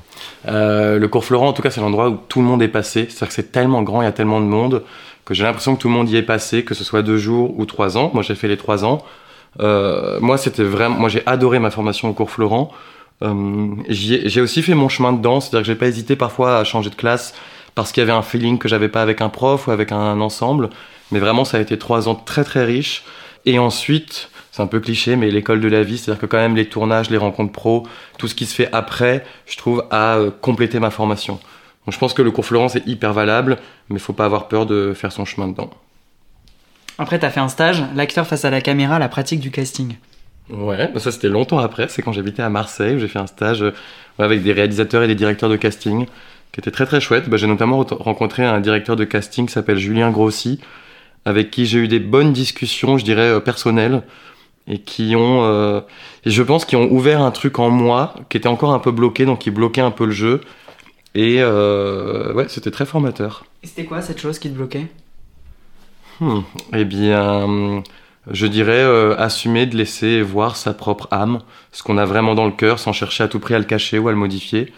Euh, 0.48 0.98
le 0.98 1.06
cours 1.06 1.24
Florent, 1.24 1.46
en 1.46 1.52
tout 1.52 1.62
cas, 1.62 1.70
c'est 1.70 1.80
l'endroit 1.80 2.08
où 2.08 2.18
tout 2.28 2.40
le 2.40 2.46
monde 2.46 2.60
est 2.60 2.66
passé. 2.66 3.06
C'est-à-dire 3.08 3.28
que 3.28 3.34
c'est 3.34 3.52
tellement 3.52 3.84
grand, 3.84 4.02
il 4.02 4.06
y 4.06 4.08
a 4.08 4.12
tellement 4.12 4.40
de 4.40 4.46
monde 4.46 4.82
que 5.24 5.32
j'ai 5.32 5.44
l'impression 5.44 5.76
que 5.76 5.80
tout 5.80 5.86
le 5.86 5.94
monde 5.94 6.10
y 6.10 6.16
est 6.16 6.22
passé, 6.22 6.64
que 6.64 6.74
ce 6.74 6.82
soit 6.82 7.02
deux 7.02 7.18
jours 7.18 7.56
ou 7.56 7.66
trois 7.66 7.96
ans. 7.96 8.10
Moi, 8.12 8.24
j'ai 8.24 8.34
fait 8.34 8.48
les 8.48 8.56
trois 8.56 8.84
ans. 8.84 9.04
Euh, 9.60 10.18
moi, 10.20 10.38
c'était 10.38 10.64
vraiment. 10.64 10.96
Moi, 10.98 11.08
j'ai 11.08 11.22
adoré 11.26 11.60
ma 11.60 11.70
formation 11.70 12.08
au 12.08 12.14
cours 12.14 12.32
Florent. 12.32 12.72
Euh, 13.22 13.76
j'ai 13.90 14.40
aussi 14.40 14.60
fait 14.60 14.74
mon 14.74 14.88
chemin 14.88 15.12
dedans, 15.12 15.40
c'est-à-dire 15.40 15.60
que 15.60 15.66
j'ai 15.66 15.78
pas 15.78 15.86
hésité 15.86 16.16
parfois 16.16 16.58
à 16.58 16.64
changer 16.64 16.90
de 16.90 16.96
classe 16.96 17.32
parce 17.74 17.92
qu'il 17.92 18.00
y 18.00 18.04
avait 18.04 18.12
un 18.12 18.22
feeling 18.22 18.58
que 18.58 18.68
j'avais 18.68 18.88
pas 18.88 19.02
avec 19.02 19.20
un 19.20 19.28
prof 19.28 19.66
ou 19.66 19.70
avec 19.70 19.92
un 19.92 20.20
ensemble. 20.20 20.70
Mais 21.12 21.18
vraiment, 21.18 21.44
ça 21.44 21.58
a 21.58 21.60
été 21.60 21.78
trois 21.78 22.08
ans 22.08 22.14
très 22.14 22.44
très 22.44 22.64
riches. 22.64 23.04
Et 23.46 23.58
ensuite, 23.58 24.30
c'est 24.52 24.62
un 24.62 24.66
peu 24.66 24.80
cliché, 24.80 25.16
mais 25.16 25.30
l'école 25.30 25.60
de 25.60 25.68
la 25.68 25.82
vie, 25.82 25.98
c'est-à-dire 25.98 26.20
que 26.20 26.26
quand 26.26 26.38
même 26.38 26.56
les 26.56 26.66
tournages, 26.66 27.10
les 27.10 27.18
rencontres 27.18 27.52
pro, 27.52 27.86
tout 28.18 28.28
ce 28.28 28.34
qui 28.34 28.46
se 28.46 28.54
fait 28.54 28.68
après, 28.72 29.24
je 29.46 29.56
trouve, 29.56 29.84
a 29.90 30.16
euh, 30.16 30.30
complété 30.30 30.78
ma 30.78 30.90
formation. 30.90 31.34
Donc, 31.34 31.92
je 31.92 31.98
pense 31.98 32.14
que 32.14 32.22
le 32.22 32.30
cours 32.30 32.46
Florence 32.46 32.76
est 32.76 32.86
hyper 32.86 33.12
valable, 33.12 33.58
mais 33.90 33.98
faut 33.98 34.12
pas 34.12 34.24
avoir 34.24 34.48
peur 34.48 34.64
de 34.64 34.94
faire 34.94 35.12
son 35.12 35.24
chemin 35.24 35.48
dedans. 35.48 35.70
Après 36.98 37.18
t'as 37.18 37.30
fait 37.30 37.40
un 37.40 37.48
stage, 37.48 37.82
l'acteur 37.94 38.26
face 38.26 38.44
à 38.44 38.50
la 38.50 38.60
caméra, 38.60 38.98
la 38.98 39.08
pratique 39.08 39.40
du 39.40 39.50
casting. 39.50 39.96
Ouais, 40.48 40.90
bah 40.92 41.00
ça 41.00 41.10
c'était 41.10 41.28
longtemps 41.28 41.58
après, 41.58 41.88
c'est 41.88 42.02
quand 42.02 42.12
j'habitais 42.12 42.42
à 42.42 42.50
Marseille, 42.50 42.94
où 42.94 42.98
j'ai 42.98 43.08
fait 43.08 43.18
un 43.18 43.26
stage 43.26 43.62
euh, 43.62 43.72
avec 44.18 44.42
des 44.42 44.52
réalisateurs 44.52 45.02
et 45.02 45.08
des 45.08 45.14
directeurs 45.14 45.48
de 45.48 45.56
casting, 45.56 46.06
qui 46.54 46.60
était 46.60 46.70
très 46.70 46.86
très 46.86 47.00
chouette. 47.00 47.28
Bah, 47.28 47.36
j'ai 47.36 47.48
notamment 47.48 47.82
re- 47.82 48.00
rencontré 48.00 48.44
un 48.44 48.60
directeur 48.60 48.94
de 48.94 49.04
casting 49.04 49.46
qui 49.46 49.52
s'appelle 49.52 49.76
Julien 49.76 50.10
Grossi, 50.12 50.60
avec 51.24 51.50
qui 51.50 51.66
j'ai 51.66 51.80
eu 51.80 51.88
des 51.88 51.98
bonnes 51.98 52.32
discussions, 52.32 52.96
je 52.96 53.04
dirais, 53.04 53.28
euh, 53.28 53.40
personnelles, 53.40 54.02
et 54.68 54.78
qui 54.78 55.16
ont, 55.16 55.42
euh, 55.42 55.80
et 56.24 56.30
je 56.30 56.42
pense, 56.44 56.64
qui 56.64 56.76
ont 56.76 56.90
ouvert 56.92 57.20
un 57.20 57.32
truc 57.32 57.58
en 57.58 57.70
moi, 57.70 58.14
qui 58.28 58.36
était 58.36 58.48
encore 58.48 58.72
un 58.72 58.78
peu 58.78 58.92
bloqué, 58.92 59.26
donc 59.26 59.40
qui 59.40 59.50
bloquait 59.50 59.80
un 59.80 59.90
peu 59.90 60.06
le 60.06 60.12
jeu. 60.12 60.42
Et 61.16 61.38
euh, 61.40 62.32
ouais, 62.34 62.46
c'était 62.48 62.70
très 62.70 62.86
formateur. 62.86 63.44
Et 63.62 63.66
c'était 63.66 63.84
quoi 63.84 64.00
cette 64.00 64.20
chose 64.20 64.38
qui 64.38 64.48
te 64.48 64.54
bloquait? 64.54 64.86
Hmm. 66.20 66.40
Eh 66.72 66.84
bien, 66.84 67.82
je 68.30 68.46
dirais 68.46 68.72
euh, 68.84 69.16
assumer 69.18 69.66
de 69.66 69.76
laisser 69.76 70.22
voir 70.22 70.56
sa 70.56 70.72
propre 70.72 71.08
âme, 71.10 71.40
ce 71.72 71.82
qu'on 71.82 71.98
a 71.98 72.04
vraiment 72.04 72.36
dans 72.36 72.46
le 72.46 72.52
cœur, 72.52 72.78
sans 72.78 72.92
chercher 72.92 73.24
à 73.24 73.28
tout 73.28 73.40
prix 73.40 73.54
à 73.54 73.58
le 73.58 73.64
cacher 73.64 73.98
ou 73.98 74.06
à 74.06 74.12
le 74.12 74.18
modifier. 74.18 74.72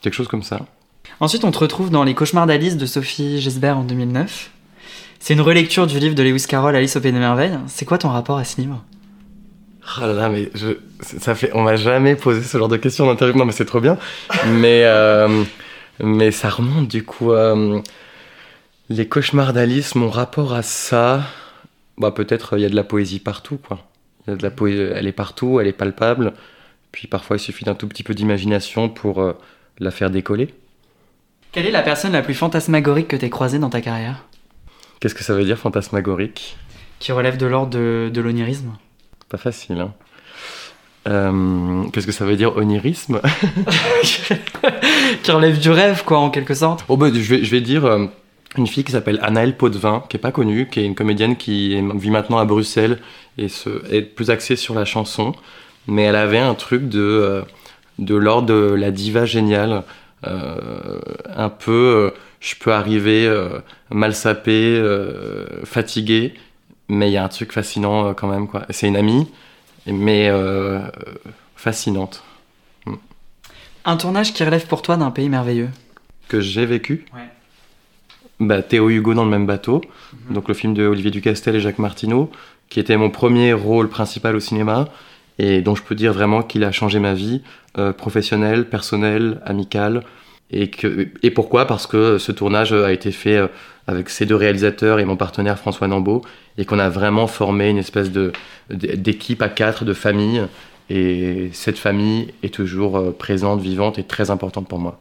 Quelque 0.00 0.14
chose 0.14 0.28
comme 0.28 0.42
ça. 0.42 0.66
Ensuite, 1.22 1.44
on 1.44 1.52
te 1.52 1.58
retrouve 1.60 1.90
dans 1.90 2.02
Les 2.02 2.14
Cauchemars 2.14 2.48
d'Alice 2.48 2.76
de 2.76 2.84
Sophie 2.84 3.40
Gesbert 3.40 3.78
en 3.78 3.84
2009. 3.84 4.50
C'est 5.20 5.34
une 5.34 5.40
relecture 5.40 5.86
du 5.86 6.00
livre 6.00 6.16
de 6.16 6.22
Lewis 6.24 6.46
Carroll, 6.48 6.74
Alice 6.74 6.96
au 6.96 7.00
Pays 7.00 7.12
des 7.12 7.20
Merveilles. 7.20 7.60
C'est 7.68 7.84
quoi 7.84 7.96
ton 7.96 8.08
rapport 8.08 8.38
à 8.38 8.44
ce 8.44 8.60
livre? 8.60 8.82
Oh 9.98 10.00
là 10.00 10.14
là, 10.14 10.28
mais 10.28 10.50
ça 11.00 11.36
fait, 11.36 11.52
on 11.54 11.62
m'a 11.62 11.76
jamais 11.76 12.16
posé 12.16 12.42
ce 12.42 12.58
genre 12.58 12.66
de 12.66 12.76
questions 12.76 13.06
en 13.06 13.12
interview. 13.12 13.38
Non, 13.38 13.44
mais 13.44 13.52
c'est 13.52 13.64
trop 13.64 13.78
bien. 13.78 13.98
mais, 14.48 14.82
euh, 14.82 15.44
mais 16.02 16.32
ça 16.32 16.48
remonte 16.48 16.88
du 16.88 17.04
coup. 17.04 17.30
euh, 17.30 17.80
les 18.88 19.06
cauchemars 19.06 19.52
d'Alice, 19.52 19.94
mon 19.94 20.10
rapport 20.10 20.54
à 20.54 20.62
ça, 20.62 21.22
bah 21.98 22.10
peut-être 22.10 22.58
il 22.58 22.62
y 22.62 22.66
a 22.66 22.68
de 22.68 22.74
la 22.74 22.82
poésie 22.82 23.20
partout, 23.20 23.58
quoi. 23.58 23.78
De 24.26 24.42
la 24.42 24.50
poésie, 24.50 24.80
elle 24.92 25.06
est 25.06 25.12
partout, 25.12 25.60
elle 25.60 25.68
est 25.68 25.72
palpable. 25.72 26.32
Puis 26.90 27.06
parfois 27.06 27.36
il 27.36 27.38
suffit 27.38 27.64
d'un 27.64 27.76
tout 27.76 27.86
petit 27.86 28.02
peu 28.02 28.12
d'imagination 28.12 28.88
pour 28.88 29.22
euh, 29.22 29.34
la 29.78 29.92
faire 29.92 30.10
décoller. 30.10 30.52
Quelle 31.52 31.66
est 31.66 31.70
la 31.70 31.82
personne 31.82 32.12
la 32.12 32.22
plus 32.22 32.34
fantasmagorique 32.34 33.08
que 33.08 33.16
t'aies 33.16 33.28
croisée 33.30 33.58
dans 33.58 33.68
ta 33.68 33.82
carrière? 33.82 34.24
Qu'est-ce 35.00 35.14
que 35.14 35.22
ça 35.22 35.34
veut 35.34 35.44
dire 35.44 35.58
fantasmagorique? 35.58 36.56
Qui 36.98 37.12
relève 37.12 37.36
de 37.36 37.44
l'ordre 37.44 37.70
de, 37.70 38.10
de 38.12 38.20
l'onirisme? 38.22 38.72
Pas 39.28 39.36
facile, 39.38 39.80
hein. 39.80 39.92
Euh, 41.08 41.82
Qu'est-ce 41.92 42.06
que 42.06 42.12
ça 42.12 42.24
veut 42.24 42.36
dire 42.36 42.56
onirisme? 42.56 43.20
Qui 45.22 45.30
relève 45.30 45.58
du 45.58 45.70
rêve, 45.70 46.04
quoi, 46.04 46.18
en 46.20 46.30
quelque 46.30 46.54
sorte. 46.54 46.84
Oh 46.88 46.96
bah, 46.96 47.08
je, 47.12 47.18
vais, 47.18 47.44
je 47.44 47.50
vais 47.50 47.60
dire 47.60 47.84
euh, 47.84 48.06
une 48.56 48.66
fille 48.68 48.84
qui 48.84 48.92
s'appelle 48.92 49.18
Anaëlle 49.20 49.56
Potvin, 49.56 50.04
qui 50.08 50.16
est 50.16 50.20
pas 50.20 50.30
connue, 50.32 50.68
qui 50.70 50.80
est 50.80 50.84
une 50.86 50.94
comédienne 50.94 51.36
qui 51.36 51.76
vit 51.96 52.10
maintenant 52.10 52.38
à 52.38 52.44
Bruxelles 52.44 52.98
et 53.36 53.48
se, 53.48 53.68
est 53.92 54.02
plus 54.02 54.30
axée 54.30 54.56
sur 54.56 54.74
la 54.74 54.84
chanson. 54.84 55.34
Mais 55.88 56.04
elle 56.04 56.16
avait 56.16 56.38
un 56.38 56.54
truc 56.54 56.88
de, 56.88 57.00
euh, 57.00 57.42
de 57.98 58.14
l'ordre 58.14 58.46
de 58.46 58.72
la 58.74 58.92
diva 58.92 59.24
géniale. 59.26 59.82
Euh, 60.26 60.98
un 61.34 61.48
peu, 61.48 61.72
euh, 62.12 62.18
je 62.40 62.54
peux 62.54 62.72
arriver 62.72 63.26
euh, 63.26 63.58
mal 63.90 64.14
sapé, 64.14 64.80
fatigué, 65.64 66.34
mais 66.88 67.08
il 67.10 67.12
y 67.12 67.16
a 67.16 67.24
un 67.24 67.28
truc 67.28 67.52
fascinant 67.52 68.14
quand 68.14 68.28
même. 68.28 68.46
quoi. 68.48 68.64
C'est 68.70 68.86
une 68.88 68.96
amie, 68.96 69.28
mais 69.86 70.30
fascinante, 71.56 72.22
Un 73.84 73.96
tournage 73.96 74.32
qui 74.32 74.44
relève 74.44 74.66
pour 74.66 74.82
toi 74.82 74.96
d'un 74.96 75.10
pays 75.10 75.28
merveilleux. 75.28 75.70
que 76.28 76.40
j'ai 76.40 76.64
vécu. 76.66 77.04
Ouais. 77.14 77.28
bah, 78.40 78.62
Théo 78.62 78.88
Hugo 78.90 79.12
dans 79.14 79.24
le 79.24 79.30
même 79.30 79.46
bateau, 79.46 79.82
Mhm. 80.28 80.34
donc 80.34 80.48
le 80.48 80.54
film 80.54 80.72
de 80.74 80.86
Olivier 80.86 81.10
Ducastel 81.10 81.54
et 81.56 81.60
Jacques 81.60 81.78
Martineau, 81.78 82.30
qui 82.70 82.80
était 82.80 82.96
mon 82.96 83.10
premier 83.10 83.52
rôle 83.52 83.88
principal 83.88 84.34
au 84.34 84.40
cinéma, 84.40 84.88
et 85.38 85.62
dont 85.62 85.74
je 85.74 85.82
peux 85.82 85.94
dire 85.94 86.12
vraiment 86.12 86.42
qu'il 86.42 86.64
a 86.64 86.72
changé 86.72 86.98
ma 86.98 87.14
vie, 87.14 87.42
euh, 87.78 87.92
professionnelle, 87.92 88.68
personnelle, 88.68 89.40
amicale. 89.44 90.02
Et, 90.50 90.68
que, 90.68 91.08
et 91.22 91.30
pourquoi? 91.30 91.66
Parce 91.66 91.86
que 91.86 92.18
ce 92.18 92.32
tournage 92.32 92.72
a 92.72 92.92
été 92.92 93.10
fait 93.10 93.36
euh, 93.36 93.46
avec 93.86 94.10
ces 94.10 94.26
deux 94.26 94.36
réalisateurs 94.36 95.00
et 95.00 95.04
mon 95.04 95.16
partenaire 95.16 95.58
François 95.58 95.88
Nambeau, 95.88 96.22
et 96.58 96.64
qu'on 96.64 96.78
a 96.78 96.88
vraiment 96.88 97.26
formé 97.26 97.70
une 97.70 97.78
espèce 97.78 98.10
d'équipe 98.70 99.42
à 99.42 99.48
quatre, 99.48 99.84
de 99.84 99.94
famille, 99.94 100.42
et 100.90 101.48
cette 101.52 101.78
famille 101.78 102.34
est 102.42 102.52
toujours 102.52 102.98
euh, 102.98 103.10
présente, 103.12 103.60
vivante 103.60 103.98
et 103.98 104.04
très 104.04 104.30
importante 104.30 104.68
pour 104.68 104.78
moi. 104.78 105.00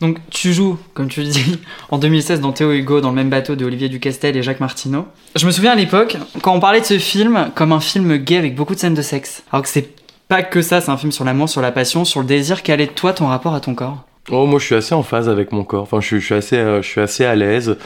Donc 0.00 0.18
tu 0.30 0.52
joues, 0.52 0.78
comme 0.92 1.08
tu 1.08 1.22
dis, 1.22 1.58
en 1.90 1.98
2016 1.98 2.40
dans 2.40 2.52
Théo 2.52 2.72
Hugo, 2.72 3.00
dans 3.00 3.10
le 3.10 3.14
même 3.16 3.30
bateau 3.30 3.54
de 3.54 3.64
Olivier 3.64 3.88
Ducastel 3.88 4.36
et 4.36 4.42
Jacques 4.42 4.60
Martineau. 4.60 5.06
Je 5.36 5.46
me 5.46 5.50
souviens 5.50 5.72
à 5.72 5.76
l'époque, 5.76 6.16
quand 6.42 6.52
on 6.54 6.60
parlait 6.60 6.80
de 6.80 6.84
ce 6.86 6.98
film 6.98 7.50
comme 7.54 7.72
un 7.72 7.80
film 7.80 8.16
gay 8.18 8.36
avec 8.36 8.54
beaucoup 8.54 8.74
de 8.74 8.80
scènes 8.80 8.94
de 8.94 9.02
sexe. 9.02 9.42
Alors 9.52 9.62
que 9.62 9.68
c'est 9.68 9.88
pas 10.28 10.42
que 10.42 10.62
ça, 10.62 10.80
c'est 10.80 10.90
un 10.90 10.96
film 10.96 11.12
sur 11.12 11.24
l'amour, 11.24 11.48
sur 11.48 11.60
la 11.62 11.70
passion, 11.72 12.04
sur 12.04 12.20
le 12.20 12.26
désir. 12.26 12.62
Quel 12.62 12.80
est 12.80 12.94
toi 12.94 13.12
ton 13.12 13.26
rapport 13.28 13.54
à 13.54 13.60
ton 13.60 13.74
corps? 13.74 14.04
Oh, 14.30 14.46
moi, 14.46 14.58
je 14.58 14.64
suis 14.64 14.74
assez 14.74 14.94
en 14.94 15.02
phase 15.02 15.28
avec 15.28 15.52
mon 15.52 15.64
corps. 15.64 15.82
Enfin, 15.82 16.00
je, 16.00 16.06
suis- 16.06 16.20
je 16.20 16.24
suis 16.24 16.34
assez, 16.34 16.56
euh, 16.56 16.80
je 16.80 16.88
suis 16.88 17.00
assez 17.00 17.24
à 17.26 17.34
l'aise. 17.34 17.76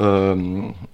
Euh, 0.00 0.34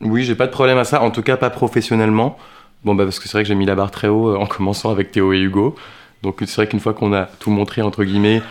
oui, 0.00 0.24
j'ai 0.24 0.34
pas 0.34 0.46
de 0.46 0.50
problème 0.52 0.76
à 0.76 0.82
ça. 0.84 1.00
En 1.02 1.12
tout 1.12 1.22
cas, 1.22 1.36
pas 1.36 1.50
professionnellement. 1.50 2.36
Bon, 2.84 2.96
bah, 2.96 3.04
parce 3.04 3.18
que 3.20 3.26
c'est 3.28 3.32
vrai 3.32 3.42
que 3.44 3.48
j'ai 3.48 3.54
mis 3.54 3.64
la 3.66 3.76
barre 3.76 3.92
très 3.92 4.08
haut 4.08 4.30
euh, 4.30 4.36
en 4.36 4.46
commençant 4.46 4.90
avec 4.90 5.12
Théo 5.12 5.32
et 5.32 5.38
Hugo. 5.38 5.76
Donc, 6.24 6.36
c'est 6.40 6.54
vrai 6.56 6.66
qu'une 6.66 6.80
fois 6.80 6.94
qu'on 6.94 7.12
a 7.12 7.24
tout 7.38 7.50
montré, 7.50 7.80
entre 7.80 8.02
guillemets, 8.02 8.42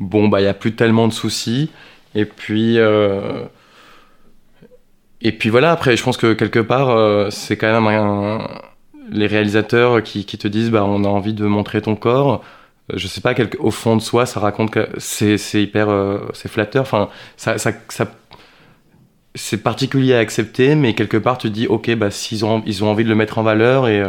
bon, 0.00 0.28
bah, 0.28 0.40
il 0.40 0.44
y 0.44 0.48
a 0.48 0.54
plus 0.54 0.74
tellement 0.74 1.08
de 1.08 1.12
soucis. 1.12 1.70
Et 2.14 2.24
puis, 2.24 2.78
euh, 2.78 3.44
et 5.20 5.32
puis 5.32 5.48
voilà, 5.50 5.72
après, 5.72 5.96
je 5.96 6.02
pense 6.02 6.16
que 6.16 6.32
quelque 6.32 6.58
part, 6.58 6.90
euh, 6.90 7.30
c'est 7.30 7.56
quand 7.56 7.80
même 7.80 8.40
les 9.10 9.26
réalisateurs 9.26 10.02
qui, 10.02 10.24
te 10.24 10.48
disent, 10.48 10.70
bah, 10.70 10.84
on 10.84 11.04
a 11.04 11.08
envie 11.08 11.34
de 11.34 11.44
montrer 11.46 11.82
ton 11.82 11.96
corps 11.96 12.42
je 12.94 13.06
sais 13.06 13.20
pas, 13.20 13.34
quelque- 13.34 13.56
au 13.60 13.70
fond 13.70 13.94
de 13.96 14.02
soi, 14.02 14.26
ça 14.26 14.40
raconte 14.40 14.70
que 14.72 14.88
c'est 14.98 15.36
hyper, 15.62 15.88
euh, 15.88 16.18
c'est 16.34 16.48
flatteur. 16.48 16.82
Enfin, 16.82 17.08
ça, 17.36 17.54
c'est 19.34 19.62
particulier 19.62 20.14
à 20.14 20.18
accepter, 20.18 20.74
mais 20.74 20.94
quelque 20.94 21.16
part, 21.16 21.38
tu 21.38 21.48
te 21.48 21.54
dis, 21.54 21.66
ok, 21.66 21.94
bah 21.94 22.10
s'ils 22.10 22.44
ont, 22.44 22.62
ils 22.66 22.82
ont 22.82 22.90
envie 22.90 23.04
de 23.04 23.08
le 23.08 23.14
mettre 23.14 23.38
en 23.38 23.42
valeur 23.42 23.86
et 23.88 24.02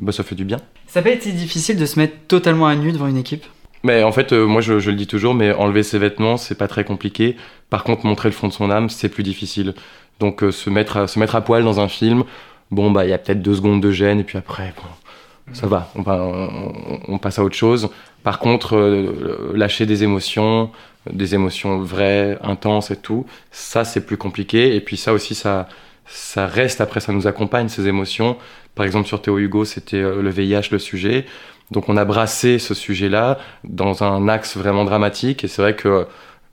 bah 0.00 0.12
ça 0.12 0.24
fait 0.24 0.34
du 0.34 0.44
bien. 0.44 0.58
Ça 0.86 1.00
n'a 1.00 1.04
pas 1.04 1.10
été 1.10 1.32
difficile 1.32 1.76
de 1.76 1.86
se 1.86 1.98
mettre 1.98 2.14
totalement 2.26 2.66
à 2.66 2.74
nu 2.74 2.92
devant 2.92 3.06
une 3.06 3.16
équipe? 3.16 3.44
Mais 3.86 4.02
en 4.02 4.10
fait, 4.10 4.32
euh, 4.32 4.46
moi, 4.46 4.60
je, 4.60 4.72
le 4.72 4.96
dis 4.96 5.06
toujours, 5.06 5.32
mais 5.32 5.52
enlever 5.52 5.84
ses 5.84 6.00
vêtements, 6.00 6.36
c'est 6.36 6.56
pas 6.56 6.66
très 6.66 6.82
compliqué. 6.82 7.36
Par 7.70 7.84
contre, 7.84 8.04
montrer 8.04 8.28
le 8.28 8.34
fond 8.34 8.48
de 8.48 8.52
son 8.52 8.68
âme, 8.68 8.90
c'est 8.90 9.08
plus 9.08 9.22
difficile. 9.22 9.74
Donc, 10.18 10.42
euh, 10.42 10.50
se 10.50 10.70
mettre, 10.70 10.96
à, 10.96 11.06
se 11.06 11.20
mettre 11.20 11.36
à 11.36 11.40
poil 11.40 11.62
dans 11.62 11.78
un 11.78 11.86
film, 11.86 12.24
bon, 12.72 12.90
bah, 12.90 13.04
il 13.04 13.10
y 13.10 13.12
a 13.12 13.18
peut-être 13.18 13.42
deux 13.42 13.54
secondes 13.54 13.80
de 13.80 13.92
gêne, 13.92 14.18
et 14.18 14.24
puis 14.24 14.38
après, 14.38 14.74
bon, 14.76 15.52
ça 15.52 15.68
va, 15.68 15.92
on, 15.94 17.18
passe 17.18 17.38
à 17.38 17.44
autre 17.44 17.54
chose. 17.54 17.88
Par 18.24 18.40
contre, 18.40 18.74
euh, 18.76 19.52
lâcher 19.54 19.86
des 19.86 20.02
émotions, 20.02 20.72
des 21.08 21.36
émotions 21.36 21.78
vraies, 21.78 22.38
intenses 22.42 22.90
et 22.90 22.96
tout, 22.96 23.24
ça, 23.52 23.84
c'est 23.84 24.04
plus 24.04 24.16
compliqué. 24.16 24.74
Et 24.74 24.80
puis 24.80 24.96
ça 24.96 25.12
aussi, 25.12 25.36
ça, 25.36 25.68
ça 26.06 26.48
reste 26.48 26.80
après, 26.80 26.98
ça 26.98 27.12
nous 27.12 27.28
accompagne, 27.28 27.68
ces 27.68 27.86
émotions. 27.86 28.36
Par 28.74 28.84
exemple, 28.84 29.06
sur 29.06 29.22
Théo 29.22 29.38
Hugo, 29.38 29.64
c'était 29.64 30.02
le 30.02 30.28
VIH, 30.28 30.70
le 30.72 30.80
sujet. 30.80 31.24
Donc 31.70 31.88
on 31.88 31.96
a 31.96 32.04
brassé 32.04 32.58
ce 32.58 32.74
sujet-là 32.74 33.38
dans 33.64 34.04
un 34.04 34.28
axe 34.28 34.56
vraiment 34.56 34.84
dramatique 34.84 35.42
et 35.44 35.48
c'est 35.48 35.62
vrai 35.62 35.74
que, 35.74 36.06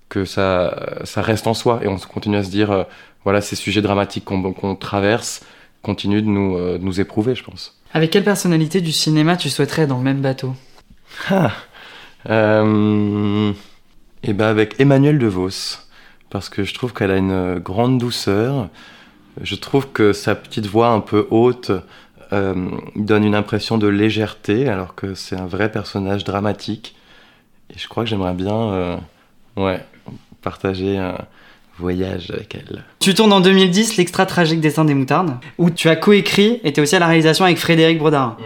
que 0.10 0.26
ça, 0.26 1.02
ça 1.04 1.22
reste 1.22 1.48
en 1.48 1.54
soi 1.54 1.80
et 1.84 1.88
on 1.88 1.98
continue 1.98 2.38
à 2.38 2.44
se 2.44 2.50
dire, 2.50 2.72
euh, 2.72 2.84
voilà, 3.24 3.42
ces 3.42 3.56
sujets 3.56 3.82
dramatiques 3.82 4.26
qu'on 4.26 4.76
traverse 4.76 5.46
continuent 5.82 6.22
de 6.22 6.28
nous, 6.28 6.58
euh, 6.58 6.78
de 6.78 6.84
nous 6.84 7.00
éprouver, 7.00 7.36
je 7.36 7.44
pense. 7.44 7.78
Avec 7.94 8.10
quelle 8.10 8.24
personnalité 8.24 8.82
du 8.82 8.92
cinéma 8.92 9.38
tu 9.38 9.50
souhaiterais 9.50 9.86
dans 9.86 9.98
le 9.98 10.04
même 10.04 10.22
bateau? 10.22 10.56
Ah, 11.30 11.52
euh, 12.30 13.52
et 14.24 14.34
ben 14.34 14.48
avec 14.48 14.80
Emmanuel 14.80 15.20
DeVos, 15.20 15.78
parce 16.32 16.50
que 16.50 16.64
je 16.64 16.74
trouve 16.74 16.94
qu'elle 16.94 17.12
a 17.12 17.18
une 17.18 17.60
grande 17.60 18.00
douceur. 18.00 18.70
Je 19.42 19.56
trouve 19.56 19.90
que 19.90 20.14
sa 20.14 20.34
petite 20.34 20.66
voix 20.66 20.90
un 20.90 21.02
peu 21.02 21.28
haute 21.30 21.72
euh, 22.34 22.54
donne 22.96 23.24
une 23.24 23.36
impression 23.36 23.78
de 23.78 23.88
légèreté, 23.88 24.68
alors 24.68 24.96
que 24.96 25.14
c'est 25.14 25.38
un 25.38 25.46
vrai 25.46 25.72
personnage 25.72 26.24
dramatique. 26.24 26.96
Et 27.70 27.78
je 27.78 27.88
crois 27.88 28.04
que 28.04 28.10
j'aimerais 28.10 28.34
bien, 28.34 28.56
euh, 28.56 28.98
ouais, 29.56 29.80
partager 30.42 30.98
un 30.98 31.18
voyage 31.78 32.32
avec 32.32 32.56
elle. 32.56 32.84
Tu 33.00 33.14
tournes 33.14 33.34
en 33.34 33.40
2010 33.40 33.98
l'extra 33.98 34.26
tragique 34.26 34.62
destin 34.62 34.86
des 34.86 34.94
moutardes, 34.94 35.36
où 35.58 35.70
tu 35.70 35.90
as 35.90 35.96
coécrit 35.96 36.60
et 36.64 36.74
t'es 36.74 36.82
aussi 36.82 36.96
à 36.96 37.00
la 37.00 37.08
réalisation 37.08 37.46
avec 37.46 37.58
Frédéric 37.58 37.98
Brodard. 38.00 38.38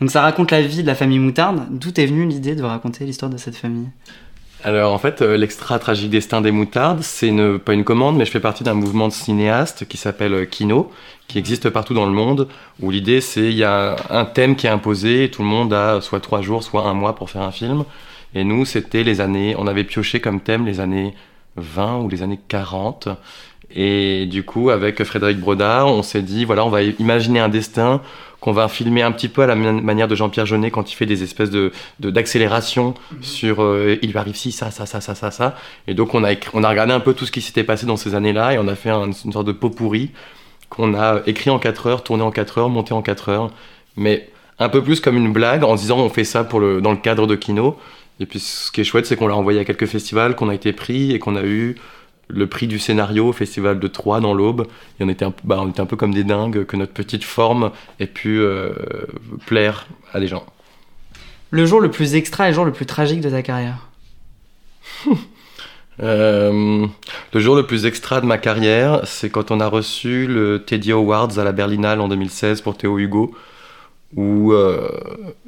Donc 0.00 0.10
ça 0.10 0.22
raconte 0.22 0.50
la 0.50 0.62
vie 0.62 0.82
de 0.82 0.86
la 0.88 0.96
famille 0.96 1.20
Moutarde. 1.20 1.62
D'où 1.70 1.90
est 1.96 2.06
venue 2.06 2.26
l'idée 2.26 2.56
de 2.56 2.62
raconter 2.64 3.04
l'histoire 3.04 3.30
de 3.30 3.36
cette 3.36 3.54
famille? 3.54 3.86
Alors 4.64 4.92
en 4.92 4.98
fait, 4.98 5.22
euh, 5.22 5.36
l'extra 5.36 5.80
tragique 5.80 6.10
destin 6.10 6.40
des 6.40 6.52
moutardes, 6.52 7.02
c'est 7.02 7.32
pas 7.64 7.74
une 7.74 7.82
commande, 7.82 8.16
mais 8.16 8.24
je 8.24 8.30
fais 8.30 8.38
partie 8.38 8.62
d'un 8.62 8.74
mouvement 8.74 9.08
de 9.08 9.12
cinéastes 9.12 9.88
qui 9.88 9.96
s'appelle 9.96 10.34
euh, 10.34 10.44
Kino, 10.44 10.92
qui 11.26 11.38
existe 11.38 11.68
partout 11.68 11.94
dans 11.94 12.06
le 12.06 12.12
monde, 12.12 12.46
où 12.80 12.92
l'idée 12.92 13.20
c'est 13.20 13.46
il 13.46 13.56
y 13.56 13.64
a 13.64 13.96
un 14.08 14.24
thème 14.24 14.54
qui 14.54 14.68
est 14.68 14.70
imposé, 14.70 15.24
et 15.24 15.30
tout 15.32 15.42
le 15.42 15.48
monde 15.48 15.72
a 15.72 16.00
soit 16.00 16.20
trois 16.20 16.42
jours, 16.42 16.62
soit 16.62 16.84
un 16.86 16.94
mois 16.94 17.16
pour 17.16 17.28
faire 17.28 17.42
un 17.42 17.50
film. 17.50 17.84
Et 18.34 18.44
nous, 18.44 18.64
c'était 18.64 19.02
les 19.02 19.20
années, 19.20 19.56
on 19.58 19.66
avait 19.66 19.84
pioché 19.84 20.20
comme 20.20 20.40
thème 20.40 20.64
les 20.64 20.78
années 20.78 21.14
20 21.56 21.98
ou 21.98 22.08
les 22.08 22.22
années 22.22 22.40
40. 22.48 23.08
Et 23.74 24.26
du 24.26 24.44
coup, 24.44 24.70
avec 24.70 25.02
Frédéric 25.02 25.40
Brodard, 25.40 25.88
on 25.88 26.02
s'est 26.02 26.22
dit, 26.22 26.44
voilà, 26.44 26.64
on 26.64 26.70
va 26.70 26.82
imaginer 26.82 27.40
un 27.40 27.48
destin 27.48 28.00
qu'on 28.42 28.52
va 28.52 28.68
filmer 28.68 29.00
un 29.02 29.12
petit 29.12 29.28
peu 29.28 29.40
à 29.42 29.46
la 29.46 29.54
man- 29.54 29.80
manière 29.80 30.08
de 30.08 30.14
Jean-Pierre 30.14 30.44
Jeunet 30.46 30.70
quand 30.70 30.92
il 30.92 30.94
fait 30.94 31.06
des 31.06 31.22
espèces 31.22 31.48
de 31.50 31.72
d'accélération 32.00 32.92
sur 33.22 33.62
euh, 33.62 33.96
il 34.02 34.10
lui 34.10 34.18
arrive 34.18 34.36
ci, 34.36 34.52
ça, 34.52 34.70
ça, 34.70 34.84
ça, 34.84 35.00
ça, 35.00 35.14
ça, 35.14 35.30
ça. 35.30 35.56
Et 35.86 35.94
donc 35.94 36.14
on 36.14 36.22
a, 36.24 36.32
on 36.52 36.62
a 36.64 36.68
regardé 36.68 36.92
un 36.92 37.00
peu 37.00 37.14
tout 37.14 37.24
ce 37.24 37.32
qui 37.32 37.40
s'était 37.40 37.64
passé 37.64 37.86
dans 37.86 37.96
ces 37.96 38.14
années-là 38.14 38.54
et 38.54 38.58
on 38.58 38.68
a 38.68 38.74
fait 38.74 38.90
un- 38.90 39.10
une 39.24 39.32
sorte 39.32 39.46
de 39.46 39.52
pot 39.52 39.70
pourri 39.70 40.10
qu'on 40.68 40.94
a 40.94 41.20
écrit 41.26 41.50
en 41.50 41.58
4 41.58 41.86
heures, 41.86 42.02
tourné 42.02 42.22
en 42.22 42.30
4 42.30 42.58
heures, 42.58 42.68
monté 42.68 42.92
en 42.94 43.02
4 43.02 43.28
heures. 43.28 43.50
Mais 43.96 44.28
un 44.58 44.68
peu 44.68 44.82
plus 44.82 45.00
comme 45.00 45.16
une 45.16 45.32
blague 45.32 45.64
en 45.64 45.74
disant 45.74 45.98
on 45.98 46.08
fait 46.08 46.24
ça 46.24 46.44
pour 46.44 46.60
le, 46.60 46.80
dans 46.80 46.90
le 46.92 46.96
cadre 46.98 47.26
de 47.26 47.34
Kino. 47.34 47.78
Et 48.20 48.26
puis 48.26 48.38
ce 48.40 48.70
qui 48.70 48.80
est 48.80 48.84
chouette, 48.84 49.06
c'est 49.06 49.16
qu'on 49.16 49.26
l'a 49.26 49.36
envoyé 49.36 49.60
à 49.60 49.64
quelques 49.64 49.86
festivals, 49.86 50.34
qu'on 50.36 50.48
a 50.48 50.54
été 50.54 50.72
pris 50.72 51.12
et 51.12 51.18
qu'on 51.18 51.36
a 51.36 51.42
eu 51.44 51.76
le 52.28 52.46
prix 52.46 52.66
du 52.66 52.78
scénario 52.78 53.28
au 53.28 53.32
festival 53.32 53.78
de 53.78 53.88
Troyes 53.88 54.20
dans 54.20 54.34
l'Aube. 54.34 54.66
Et 54.98 55.04
on 55.04 55.08
était, 55.08 55.24
un, 55.24 55.34
bah, 55.44 55.58
on 55.60 55.68
était 55.68 55.80
un 55.80 55.86
peu 55.86 55.96
comme 55.96 56.14
des 56.14 56.24
dingues 56.24 56.64
que 56.64 56.76
notre 56.76 56.92
petite 56.92 57.24
forme 57.24 57.70
ait 58.00 58.06
pu 58.06 58.40
euh, 58.40 58.72
plaire 59.46 59.86
à 60.12 60.20
des 60.20 60.28
gens. 60.28 60.44
Le 61.50 61.66
jour 61.66 61.80
le 61.80 61.90
plus 61.90 62.14
extra 62.14 62.46
et 62.46 62.50
le 62.50 62.54
jour 62.54 62.64
le 62.64 62.72
plus 62.72 62.86
tragique 62.86 63.20
de 63.20 63.30
ta 63.30 63.42
carrière 63.42 63.88
Euh, 66.00 66.86
le 67.32 67.40
jour 67.40 67.54
le 67.54 67.64
plus 67.64 67.86
extra 67.86 68.20
de 68.20 68.26
ma 68.26 68.38
carrière, 68.38 69.02
c'est 69.04 69.30
quand 69.30 69.50
on 69.50 69.60
a 69.60 69.66
reçu 69.66 70.26
le 70.26 70.62
Teddy 70.64 70.92
Awards 70.92 71.38
à 71.38 71.44
la 71.44 71.52
Berlinale 71.52 72.00
en 72.00 72.08
2016 72.08 72.62
pour 72.62 72.76
Théo 72.76 72.98
Hugo, 72.98 73.34
où 74.16 74.52
euh, 74.52 74.88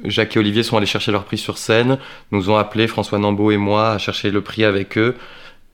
Jacques 0.03 0.35
et 0.35 0.39
Olivier 0.39 0.63
sont 0.63 0.77
allés 0.77 0.85
chercher 0.85 1.11
leur 1.11 1.25
prix 1.25 1.37
sur 1.37 1.57
scène, 1.57 1.97
nous 2.31 2.49
ont 2.49 2.57
appelé 2.57 2.87
François 2.87 3.19
Nambeau 3.19 3.51
et 3.51 3.57
moi 3.57 3.91
à 3.91 3.97
chercher 3.97 4.31
le 4.31 4.41
prix 4.41 4.63
avec 4.63 4.97
eux. 4.97 5.15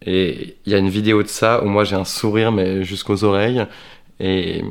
Et 0.05 0.55
il 0.65 0.71
y 0.71 0.75
a 0.75 0.79
une 0.79 0.89
vidéo 0.89 1.23
de 1.23 1.27
ça 1.27 1.63
où 1.63 1.67
moi 1.67 1.83
j'ai 1.83 1.95
un 1.95 2.05
sourire 2.05 2.51
mais 2.51 2.83
jusqu'aux 2.83 3.23
oreilles. 3.23 3.65
Et, 4.19 4.63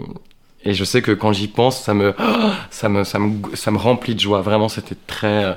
et 0.65 0.75
je 0.75 0.85
sais 0.85 1.03
que 1.03 1.13
quand 1.13 1.33
j'y 1.33 1.49
pense, 1.49 1.83
ça 1.83 1.95
me, 1.95 2.15
ça 2.71 2.89
me, 2.89 3.05
ça 3.05 3.19
me, 3.19 3.57
ça 3.57 3.71
me 3.71 3.79
remplit 3.79 4.15
de 4.15 4.21
joie. 4.21 4.43
Vraiment, 4.43 4.69
c'était 4.69 4.97
très, 5.07 5.57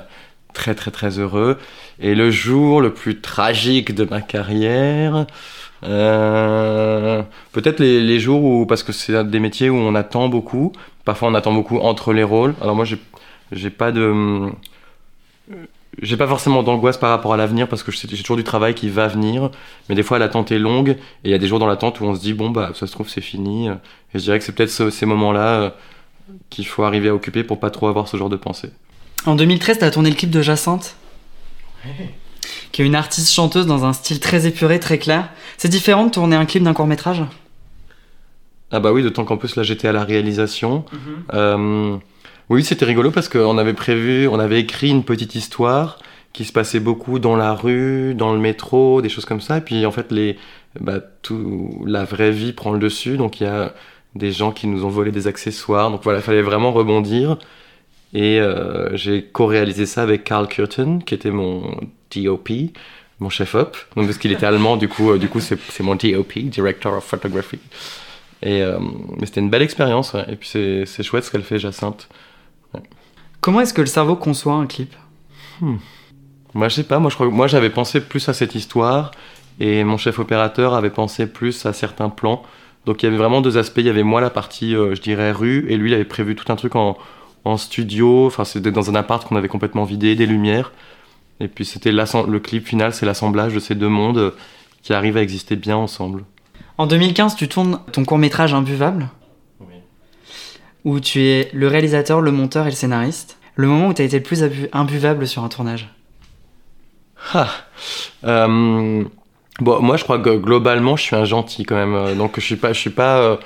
très, 0.52 0.74
très, 0.74 0.90
très 0.90 1.18
heureux. 1.18 1.58
Et 2.00 2.14
le 2.14 2.30
jour 2.30 2.80
le 2.80 2.92
plus 2.94 3.20
tragique 3.20 3.94
de 3.94 4.04
ma 4.04 4.20
carrière, 4.20 5.26
euh, 5.84 7.22
peut-être 7.52 7.80
les, 7.80 8.00
les 8.00 8.20
jours 8.20 8.42
où, 8.44 8.66
parce 8.66 8.82
que 8.82 8.92
c'est 8.92 9.24
des 9.28 9.40
métiers 9.40 9.70
où 9.70 9.76
on 9.76 9.94
attend 9.94 10.28
beaucoup, 10.28 10.72
parfois 11.04 11.28
on 11.28 11.34
attend 11.34 11.52
beaucoup 11.52 11.78
entre 11.78 12.12
les 12.12 12.24
rôles. 12.24 12.54
Alors 12.60 12.74
moi, 12.76 12.84
j'ai, 12.84 12.98
j'ai 13.52 13.70
pas 13.70 13.92
de, 13.92 14.50
j'ai 16.02 16.16
pas 16.16 16.26
forcément 16.26 16.62
d'angoisse 16.62 16.98
par 16.98 17.10
rapport 17.10 17.32
à 17.34 17.36
l'avenir 17.36 17.68
parce 17.68 17.82
que 17.82 17.92
j'ai 17.92 18.08
toujours 18.08 18.36
du 18.36 18.44
travail 18.44 18.74
qui 18.74 18.88
va 18.88 19.08
venir, 19.08 19.50
mais 19.88 19.94
des 19.94 20.02
fois 20.02 20.18
l'attente 20.18 20.52
est 20.52 20.58
longue 20.58 20.90
et 20.90 20.98
il 21.24 21.30
y 21.30 21.34
a 21.34 21.38
des 21.38 21.46
jours 21.46 21.58
dans 21.58 21.66
l'attente 21.66 22.00
où 22.00 22.04
on 22.04 22.14
se 22.14 22.20
dit 22.20 22.32
bon 22.32 22.50
bah 22.50 22.70
ça 22.74 22.86
se 22.86 22.92
trouve 22.92 23.08
c'est 23.08 23.20
fini. 23.20 23.68
Et 23.68 23.72
je 24.14 24.20
dirais 24.20 24.38
que 24.38 24.44
c'est 24.44 24.52
peut-être 24.52 24.90
ces 24.90 25.06
moments-là 25.06 25.60
euh, 25.60 25.70
qu'il 26.50 26.66
faut 26.66 26.84
arriver 26.84 27.08
à 27.08 27.14
occuper 27.14 27.44
pour 27.44 27.60
pas 27.60 27.70
trop 27.70 27.88
avoir 27.88 28.08
ce 28.08 28.16
genre 28.16 28.28
de 28.28 28.36
pensée. 28.36 28.70
En 29.26 29.36
2013, 29.36 29.78
t'as 29.78 29.90
tourné 29.90 30.10
le 30.10 30.16
clip 30.16 30.30
de 30.30 30.42
Jacinthe, 30.42 30.96
qui 32.72 32.82
est 32.82 32.84
une 32.84 32.94
artiste 32.94 33.32
chanteuse 33.32 33.66
dans 33.66 33.84
un 33.84 33.92
style 33.92 34.20
très 34.20 34.46
épuré, 34.46 34.78
très 34.78 34.98
clair. 34.98 35.30
C'est 35.56 35.68
différent 35.68 36.06
de 36.06 36.10
tourner 36.10 36.36
un 36.36 36.44
clip 36.44 36.62
d'un 36.62 36.74
court 36.74 36.86
métrage 36.86 37.22
Ah 38.70 38.80
bah 38.80 38.92
oui, 38.92 39.02
d'autant 39.02 39.24
qu'en 39.24 39.36
plus 39.36 39.56
là 39.56 39.62
j'étais 39.62 39.88
à 39.88 39.92
la 39.92 40.04
réalisation. 40.04 40.84
Euh, 41.32 41.96
oui, 42.50 42.64
c'était 42.64 42.84
rigolo 42.84 43.10
parce 43.10 43.28
qu'on 43.28 43.58
avait 43.58 43.74
prévu, 43.74 44.28
on 44.28 44.38
avait 44.38 44.60
écrit 44.60 44.90
une 44.90 45.04
petite 45.04 45.34
histoire 45.34 45.98
qui 46.34 46.44
se 46.44 46.52
passait 46.52 46.80
beaucoup 46.80 47.18
dans 47.18 47.36
la 47.36 47.54
rue, 47.54 48.14
dans 48.14 48.34
le 48.34 48.40
métro, 48.40 49.00
des 49.00 49.08
choses 49.08 49.24
comme 49.24 49.40
ça. 49.40 49.58
Et 49.58 49.60
puis 49.60 49.86
en 49.86 49.92
fait, 49.92 50.10
les, 50.12 50.36
bah, 50.80 51.00
la 51.86 52.04
vraie 52.04 52.32
vie 52.32 52.52
prend 52.52 52.72
le 52.72 52.78
dessus. 52.78 53.16
Donc 53.16 53.40
il 53.40 53.44
y 53.44 53.46
a 53.46 53.72
des 54.14 54.32
gens 54.32 54.52
qui 54.52 54.66
nous 54.66 54.84
ont 54.84 54.88
volé 54.88 55.12
des 55.12 55.26
accessoires. 55.26 55.90
Donc 55.90 56.02
voilà, 56.02 56.18
il 56.18 56.22
fallait 56.22 56.42
vraiment 56.42 56.72
rebondir. 56.72 57.38
Et 58.12 58.40
euh, 58.40 58.96
j'ai 58.96 59.24
co-réalisé 59.24 59.86
ça 59.86 60.02
avec 60.02 60.24
Carl 60.24 60.46
Curtin, 60.48 61.00
qui 61.04 61.14
était 61.14 61.30
mon 61.30 61.76
DOP, 62.14 62.50
mon 63.20 63.30
chef-op. 63.30 63.76
Parce 63.94 64.18
qu'il 64.18 64.32
était 64.32 64.46
allemand, 64.46 64.76
du 64.76 64.88
coup, 64.88 65.12
euh, 65.12 65.18
du 65.18 65.28
coup 65.28 65.40
c'est, 65.40 65.58
mon 65.80 65.94
DOP, 65.94 66.38
Director 66.38 66.94
of 66.94 67.04
Photography. 67.04 67.58
Et 68.42 68.60
euh, 68.60 68.78
mais 69.18 69.26
c'était 69.26 69.40
une 69.40 69.50
belle 69.50 69.62
expérience. 69.62 70.14
Et 70.28 70.36
puis 70.36 70.48
c'est, 70.48 70.84
c'est 70.84 71.02
chouette 71.04 71.24
ce 71.24 71.30
qu'elle 71.30 71.42
fait, 71.42 71.58
Jacinthe. 71.58 72.08
Comment 73.44 73.60
est-ce 73.60 73.74
que 73.74 73.82
le 73.82 73.86
cerveau 73.86 74.16
conçoit 74.16 74.54
un 74.54 74.64
clip? 74.64 74.94
Hmm. 75.60 75.76
Moi, 76.54 76.70
je 76.70 76.76
sais 76.76 76.82
pas. 76.82 76.98
Moi, 76.98 77.10
je 77.10 77.14
crois, 77.14 77.28
moi, 77.28 77.46
j'avais 77.46 77.68
pensé 77.68 78.00
plus 78.00 78.26
à 78.30 78.32
cette 78.32 78.54
histoire 78.54 79.10
et 79.60 79.84
mon 79.84 79.98
chef 79.98 80.18
opérateur 80.18 80.72
avait 80.72 80.88
pensé 80.88 81.26
plus 81.26 81.66
à 81.66 81.74
certains 81.74 82.08
plans. 82.08 82.42
Donc, 82.86 83.02
il 83.02 83.04
y 83.04 83.08
avait 83.08 83.18
vraiment 83.18 83.42
deux 83.42 83.58
aspects. 83.58 83.80
Il 83.80 83.84
y 83.84 83.90
avait 83.90 84.02
moi 84.02 84.22
la 84.22 84.30
partie, 84.30 84.74
euh, 84.74 84.94
je 84.94 85.02
dirais, 85.02 85.30
rue, 85.30 85.66
et 85.68 85.76
lui, 85.76 85.90
il 85.90 85.94
avait 85.94 86.06
prévu 86.06 86.36
tout 86.36 86.50
un 86.50 86.56
truc 86.56 86.74
en, 86.74 86.96
en 87.44 87.58
studio. 87.58 88.24
Enfin, 88.24 88.44
c'était 88.44 88.70
dans 88.70 88.88
un 88.88 88.94
appart 88.94 89.28
qu'on 89.28 89.36
avait 89.36 89.48
complètement 89.48 89.84
vidé, 89.84 90.14
des 90.14 90.24
lumières. 90.24 90.72
Et 91.38 91.48
puis, 91.48 91.66
c'était 91.66 91.92
le 91.92 92.38
clip 92.38 92.66
final, 92.66 92.94
c'est 92.94 93.04
l'assemblage 93.04 93.52
de 93.52 93.60
ces 93.60 93.74
deux 93.74 93.90
mondes 93.90 94.32
qui 94.82 94.94
arrivent 94.94 95.18
à 95.18 95.22
exister 95.22 95.56
bien 95.56 95.76
ensemble. 95.76 96.24
En 96.78 96.86
2015, 96.86 97.36
tu 97.36 97.46
tournes 97.48 97.78
ton 97.92 98.06
court 98.06 98.16
métrage 98.16 98.54
Imbuvable 98.54 99.10
où 100.84 101.00
tu 101.00 101.22
es 101.22 101.50
le 101.52 101.66
réalisateur, 101.66 102.20
le 102.20 102.30
monteur 102.30 102.66
et 102.66 102.70
le 102.70 102.76
scénariste. 102.76 103.38
Le 103.56 103.68
moment 103.68 103.88
où 103.88 103.94
tu 103.94 104.02
as 104.02 104.04
été 104.04 104.18
le 104.18 104.22
plus 104.22 104.44
imbuvable 104.72 105.26
sur 105.26 105.44
un 105.44 105.48
tournage 105.48 105.88
ah, 107.32 107.48
euh, 108.24 109.04
Bon, 109.60 109.80
moi 109.80 109.96
je 109.96 110.02
crois 110.02 110.18
que 110.18 110.36
globalement 110.36 110.96
je 110.96 111.02
suis 111.02 111.16
un 111.16 111.24
gentil 111.24 111.62
quand 111.62 111.76
même, 111.76 111.94
euh, 111.94 112.14
donc 112.16 112.32
je 112.36 112.44
suis 112.44 112.56
pas, 112.56 112.72
je 112.72 112.80
suis 112.80 112.90
pas, 112.90 113.18
euh, 113.18 113.36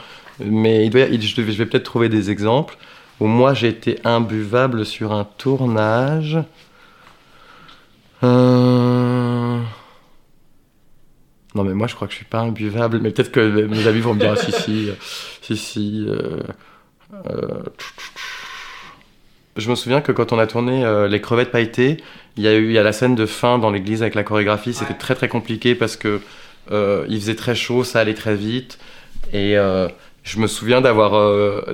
mais 0.43 0.87
il 0.87 0.91
doit, 0.91 1.05
je 1.05 1.43
vais 1.43 1.67
peut-être 1.67 1.85
trouver 1.85 2.09
des 2.09 2.31
exemples 2.31 2.79
où 3.21 3.27
moi 3.27 3.53
j'ai 3.53 3.69
été 3.69 3.99
imbuvable 4.05 4.87
sur 4.87 5.13
un 5.13 5.25
tournage. 5.25 6.39
Non 8.23 9.65
mais 11.65 11.75
moi 11.75 11.89
je 11.89 11.95
crois 11.95 12.07
que 12.07 12.13
je 12.13 12.19
suis 12.19 12.25
pas 12.25 12.41
imbuvable, 12.41 13.01
mais 13.01 13.11
peut-être 13.11 13.31
que 13.31 13.67
mes 13.67 13.87
amis 13.87 14.01
vont 14.01 14.15
me 14.15 14.21
dire 14.21 14.33
ah, 14.33 14.37
si 14.37 14.53
si 14.53 14.89
si 15.43 15.57
si. 15.57 16.07
Euh, 16.09 16.41
je 19.57 19.71
me 19.71 19.75
souviens 19.75 20.01
que 20.01 20.13
quand 20.13 20.33
on 20.33 20.39
a 20.39 20.47
tourné 20.47 20.85
euh, 20.85 21.09
les 21.09 21.21
crevettes 21.21 21.51
pailletées, 21.51 21.99
il 22.37 22.45
y 22.45 22.49
a 22.49 22.55
eu 22.55 22.67
il 22.67 22.73
y 22.73 22.79
a 22.79 22.83
la 22.83 22.93
scène 22.93 23.15
de 23.15 23.27
fin 23.27 23.59
dans 23.59 23.71
l'église 23.71 24.03
avec 24.03 24.15
la 24.15 24.23
chorégraphie. 24.23 24.73
C'était 24.73 24.95
très 24.95 25.15
très 25.15 25.29
compliqué 25.29 25.75
parce 25.75 25.97
que 25.97 26.21
euh, 26.71 27.05
il 27.09 27.21
faisait 27.21 27.35
très 27.35 27.55
chaud, 27.55 27.83
ça 27.83 28.01
allait 28.01 28.15
très 28.15 28.37
vite. 28.37 28.79
Et 29.33 29.57
je 30.23 30.39
me 30.39 30.47
souviens 30.47 30.81
d'avoir, 30.81 31.13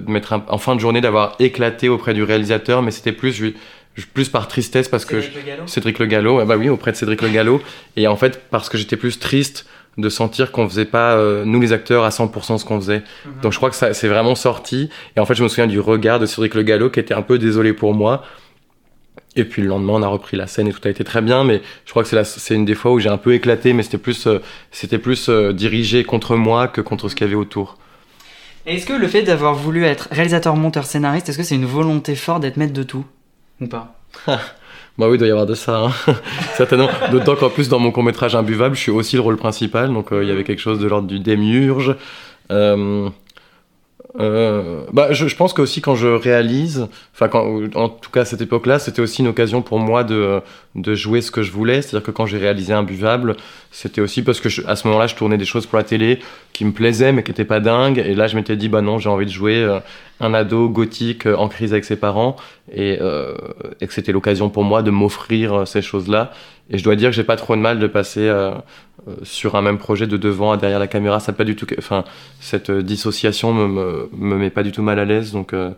mettre 0.07 0.41
en 0.49 0.59
fin 0.59 0.75
de 0.75 0.81
journée, 0.81 1.01
d'avoir 1.01 1.37
éclaté 1.39 1.89
auprès 1.89 2.15
du 2.15 2.23
réalisateur, 2.23 2.83
mais 2.83 2.91
c'était 2.91 3.13
plus, 3.13 3.43
plus 4.15 4.29
par 4.29 4.49
tristesse 4.49 4.89
parce 4.89 5.05
que 5.05 5.21
Cédric 5.67 5.99
Le 5.99 6.07
Gallo, 6.07 6.45
bah 6.45 6.57
oui, 6.57 6.69
auprès 6.69 6.91
de 6.93 6.97
Cédric 6.97 7.21
Le 7.23 7.29
Gallo, 7.29 7.63
et 7.97 8.09
en 8.09 8.17
fait 8.17 8.41
parce 8.51 8.69
que 8.69 8.79
j'étais 8.79 8.97
plus 8.97 9.19
triste 9.19 9.67
de 9.99 10.09
sentir 10.09 10.53
qu'on 10.53 10.69
faisait 10.69 10.85
pas 10.85 11.15
euh, 11.15 11.45
nous 11.45 11.61
les 11.61 11.73
acteurs 11.73 12.05
à 12.05 12.09
100% 12.11 12.59
ce 12.59 12.65
qu'on 12.65 12.81
faisait. 12.81 13.03
Mhm. 13.25 13.41
Donc 13.43 13.53
je 13.53 13.57
crois 13.59 13.71
que 13.71 13.77
ça 13.77 13.95
c'est 13.95 14.09
vraiment 14.09 14.35
sorti 14.35 14.91
et 15.17 15.21
en 15.21 15.27
fait 15.27 15.35
je 15.35 15.43
me 15.43 15.49
souviens 15.49 15.67
du 15.67 15.81
regard 15.81 16.19
de 16.19 16.27
Cédric 16.27 16.55
Le 16.55 16.63
Gallo 16.63 16.91
qui 16.91 17.01
était 17.01 17.15
un 17.15 17.23
peu 17.23 17.39
désolé 17.39 17.73
pour 17.73 17.95
moi. 17.95 18.25
Et 19.37 19.45
puis 19.45 19.63
le 19.63 19.69
lendemain 19.69 19.95
on 19.95 20.03
a 20.03 20.07
repris 20.07 20.37
la 20.37 20.47
scène 20.47 20.69
et 20.69 20.73
tout 20.73 20.81
a 20.85 20.91
été 20.91 21.03
très 21.05 21.21
bien 21.21 21.45
mais 21.45 21.61
je 21.85 21.91
crois 21.91 22.03
que 22.03 22.09
c'est 22.09 22.25
c'est 22.25 22.55
une 22.55 22.65
des 22.65 22.75
fois 22.75 22.93
où 22.93 23.01
j'ai 23.01 23.09
un 23.09 23.19
peu 23.19 23.35
éclaté 23.35 23.73
mais 23.73 23.83
c'était 23.83 23.99
plus 23.99 24.27
euh, 24.27 24.41
c'était 24.71 24.99
plus 24.99 25.29
euh, 25.29 25.53
dirigé 25.53 26.05
contre 26.05 26.37
moi 26.37 26.69
que 26.69 26.81
contre 26.81 27.09
ce 27.09 27.15
qu'il 27.15 27.27
y 27.27 27.31
avait 27.31 27.37
autour. 27.37 27.79
Est-ce 28.67 28.87
que 28.87 28.95
le 28.95 29.09
fait 29.09 29.23
d'avoir 29.23 29.55
voulu 29.55 29.85
être 29.85 30.09
réalisateur, 30.11 30.57
monteur, 30.57 30.87
scénariste, 30.87 31.29
est-ce 31.29 31.37
que 31.37 31.45
c'est 31.45 31.55
une 31.55 31.67
volonté 31.67 32.15
forte 32.15 32.41
d'être 32.41 32.57
maître 32.57 32.73
de 32.73 32.83
tout 32.83 33.05
ou 33.61 33.67
pas? 33.67 34.01
Bah 34.97 35.09
oui, 35.09 35.17
il 35.17 35.19
doit 35.19 35.27
y 35.27 35.31
avoir 35.31 35.47
de 35.47 35.55
ça, 35.55 35.87
hein. 35.87 35.93
certainement. 36.57 36.89
D'autant 37.11 37.35
qu'en 37.35 37.51
plus, 37.51 37.69
dans 37.69 37.81
mon 37.81 37.91
court-métrage 37.91 38.37
Imbuvable, 38.37 38.77
je 38.77 38.81
suis 38.81 38.91
aussi 38.93 39.17
le 39.17 39.23
rôle 39.23 39.37
principal, 39.37 39.93
donc 39.93 40.13
euh, 40.13 40.23
il 40.23 40.29
y 40.29 40.33
avait 40.33 40.45
quelque 40.45 40.61
chose 40.61 40.79
de 40.79 40.87
l'ordre 40.87 41.09
du 41.09 41.19
démiurge. 41.19 41.97
Euh, 42.53 43.09
euh, 44.21 44.85
bah, 44.93 45.13
je, 45.13 45.27
je, 45.27 45.37
pense 45.37 45.53
que 45.53 45.61
aussi 45.61 45.81
quand 45.81 45.97
je 45.97 46.07
réalise, 46.07 46.87
enfin 47.15 47.29
en 47.75 47.89
tout 47.89 48.11
cas 48.11 48.21
à 48.21 48.25
cette 48.25 48.41
époque-là, 48.41 48.79
c'était 48.79 49.03
aussi 49.03 49.23
une 49.23 49.29
occasion 49.29 49.61
pour 49.61 49.81
moi 49.81 50.05
de, 50.05 50.41
de 50.77 50.95
jouer 50.95 51.21
ce 51.21 51.31
que 51.31 51.43
je 51.43 51.51
voulais. 51.51 51.83
C'est-à-dire 51.83 52.07
que 52.07 52.13
quand 52.13 52.27
j'ai 52.27 52.39
réalisé 52.39 52.73
Imbuvable, 52.73 53.37
c'était 53.73 54.01
aussi 54.01 54.23
parce 54.23 54.41
que 54.41 54.49
à 54.69 54.77
ce 54.77 54.87
moment-là, 54.87 55.09
je 55.09 55.17
tournais 55.17 55.37
des 55.37 55.45
choses 55.45 55.67
pour 55.67 55.79
la 55.79 55.85
télé 55.85 56.21
qui 56.53 56.65
me 56.65 56.73
plaisaient 56.73 57.13
mais 57.13 57.25
qui 57.25 57.33
n'étaient 57.33 57.45
pas 57.45 57.61
dingues. 57.61 57.99
Et 57.99 58.15
là, 58.15 58.29
je 58.29 58.37
m'étais 58.37 58.57
dit, 58.57 58.69
bah 58.69 58.83
non, 58.83 58.99
j'ai 58.99 59.09
envie 59.09 59.27
de 59.27 59.31
jouer 59.31 59.57
euh, 59.57 59.81
un 60.21 60.33
ado 60.33 60.69
gothique 60.69 61.27
euh, 61.27 61.37
en 61.37 61.49
crise 61.49 61.73
avec 61.73 61.85
ses 61.85 61.97
parents 61.97 62.37
et, 62.73 62.99
euh, 63.01 63.35
et 63.81 63.87
que 63.87 63.93
c'était 63.93 64.13
l'occasion 64.13 64.49
pour 64.49 64.63
moi 64.63 64.83
de 64.83 64.91
m'offrir 64.91 65.67
ces 65.67 65.83
choses-là. 65.83 66.33
Et 66.71 66.79
je 66.79 66.85
dois 66.85 66.97
dire 66.97 67.11
que 67.11 67.17
j'ai 67.17 67.25
pas 67.25 67.37
trop 67.37 67.57
de 67.57 67.61
mal 67.61 67.79
de 67.79 67.87
passer 67.87 68.27
euh, 68.27 68.53
sur 69.23 69.55
un 69.55 69.63
même 69.63 69.79
projet 69.79 70.07
de 70.07 70.17
devant 70.17 70.53
à 70.53 70.57
derrière 70.57 70.79
la 70.79 70.87
caméra, 70.87 71.21
ça 71.21 71.33
pas 71.33 71.45
du 71.45 71.57
tout, 71.57 71.67
enfin 71.79 72.05
cette 72.41 72.71
euh, 72.71 72.83
dissociation 72.83 73.53
me, 73.53 74.09
me, 74.17 74.37
met 74.37 74.51
pas 74.51 74.63
du 74.63 74.73
tout 74.73 74.83
mal 74.83 74.99
à 74.99 75.05
l'aise, 75.05 75.33
donc, 75.33 75.53
euh, 75.53 75.73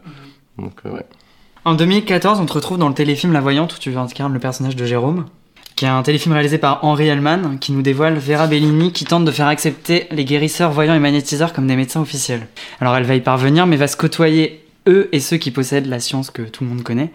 donc 0.59 0.75
ouais. 0.85 1.05
En 1.65 1.75
2014, 1.75 2.39
on 2.39 2.47
te 2.47 2.53
retrouve 2.53 2.79
dans 2.79 2.89
le 2.89 2.95
téléfilm 2.95 3.33
La 3.33 3.41
Voyante 3.41 3.75
où 3.75 3.79
tu 3.79 3.97
incarner 3.97 4.33
le 4.33 4.39
personnage 4.39 4.77
de 4.77 4.85
Jérôme, 4.85 5.27
qui 5.75 5.85
est 5.85 5.89
un 5.89 6.03
téléfilm 6.05 6.33
réalisé 6.33 6.59
par 6.59 6.85
Henri 6.85 7.09
Hellman, 7.09 7.59
qui 7.59 7.73
nous 7.73 7.83
dévoile 7.83 8.17
Vera 8.17 8.47
Bellini 8.47 8.93
qui 8.93 9.05
tente 9.05 9.25
de 9.25 9.33
faire 9.33 9.49
accepter 9.49 10.07
les 10.13 10.25
guérisseurs, 10.25 10.71
voyants 10.71 10.95
et 10.95 11.01
magnétiseurs 11.01 11.53
comme 11.53 11.67
des 11.67 11.75
médecins 11.75 12.01
officiels. 12.01 12.47
Alors 12.81 12.97
elle 12.97 13.03
va 13.03 13.17
y 13.17 13.21
parvenir, 13.21 13.67
mais 13.67 13.75
va 13.75 13.89
se 13.89 13.97
côtoyer 13.97 14.65
eux 14.87 15.09
et 15.11 15.19
ceux 15.19 15.37
qui 15.37 15.51
possèdent 15.51 15.87
la 15.87 15.99
science 15.99 16.31
que 16.31 16.43
tout 16.43 16.63
le 16.63 16.71
monde 16.71 16.85
connaît. 16.85 17.11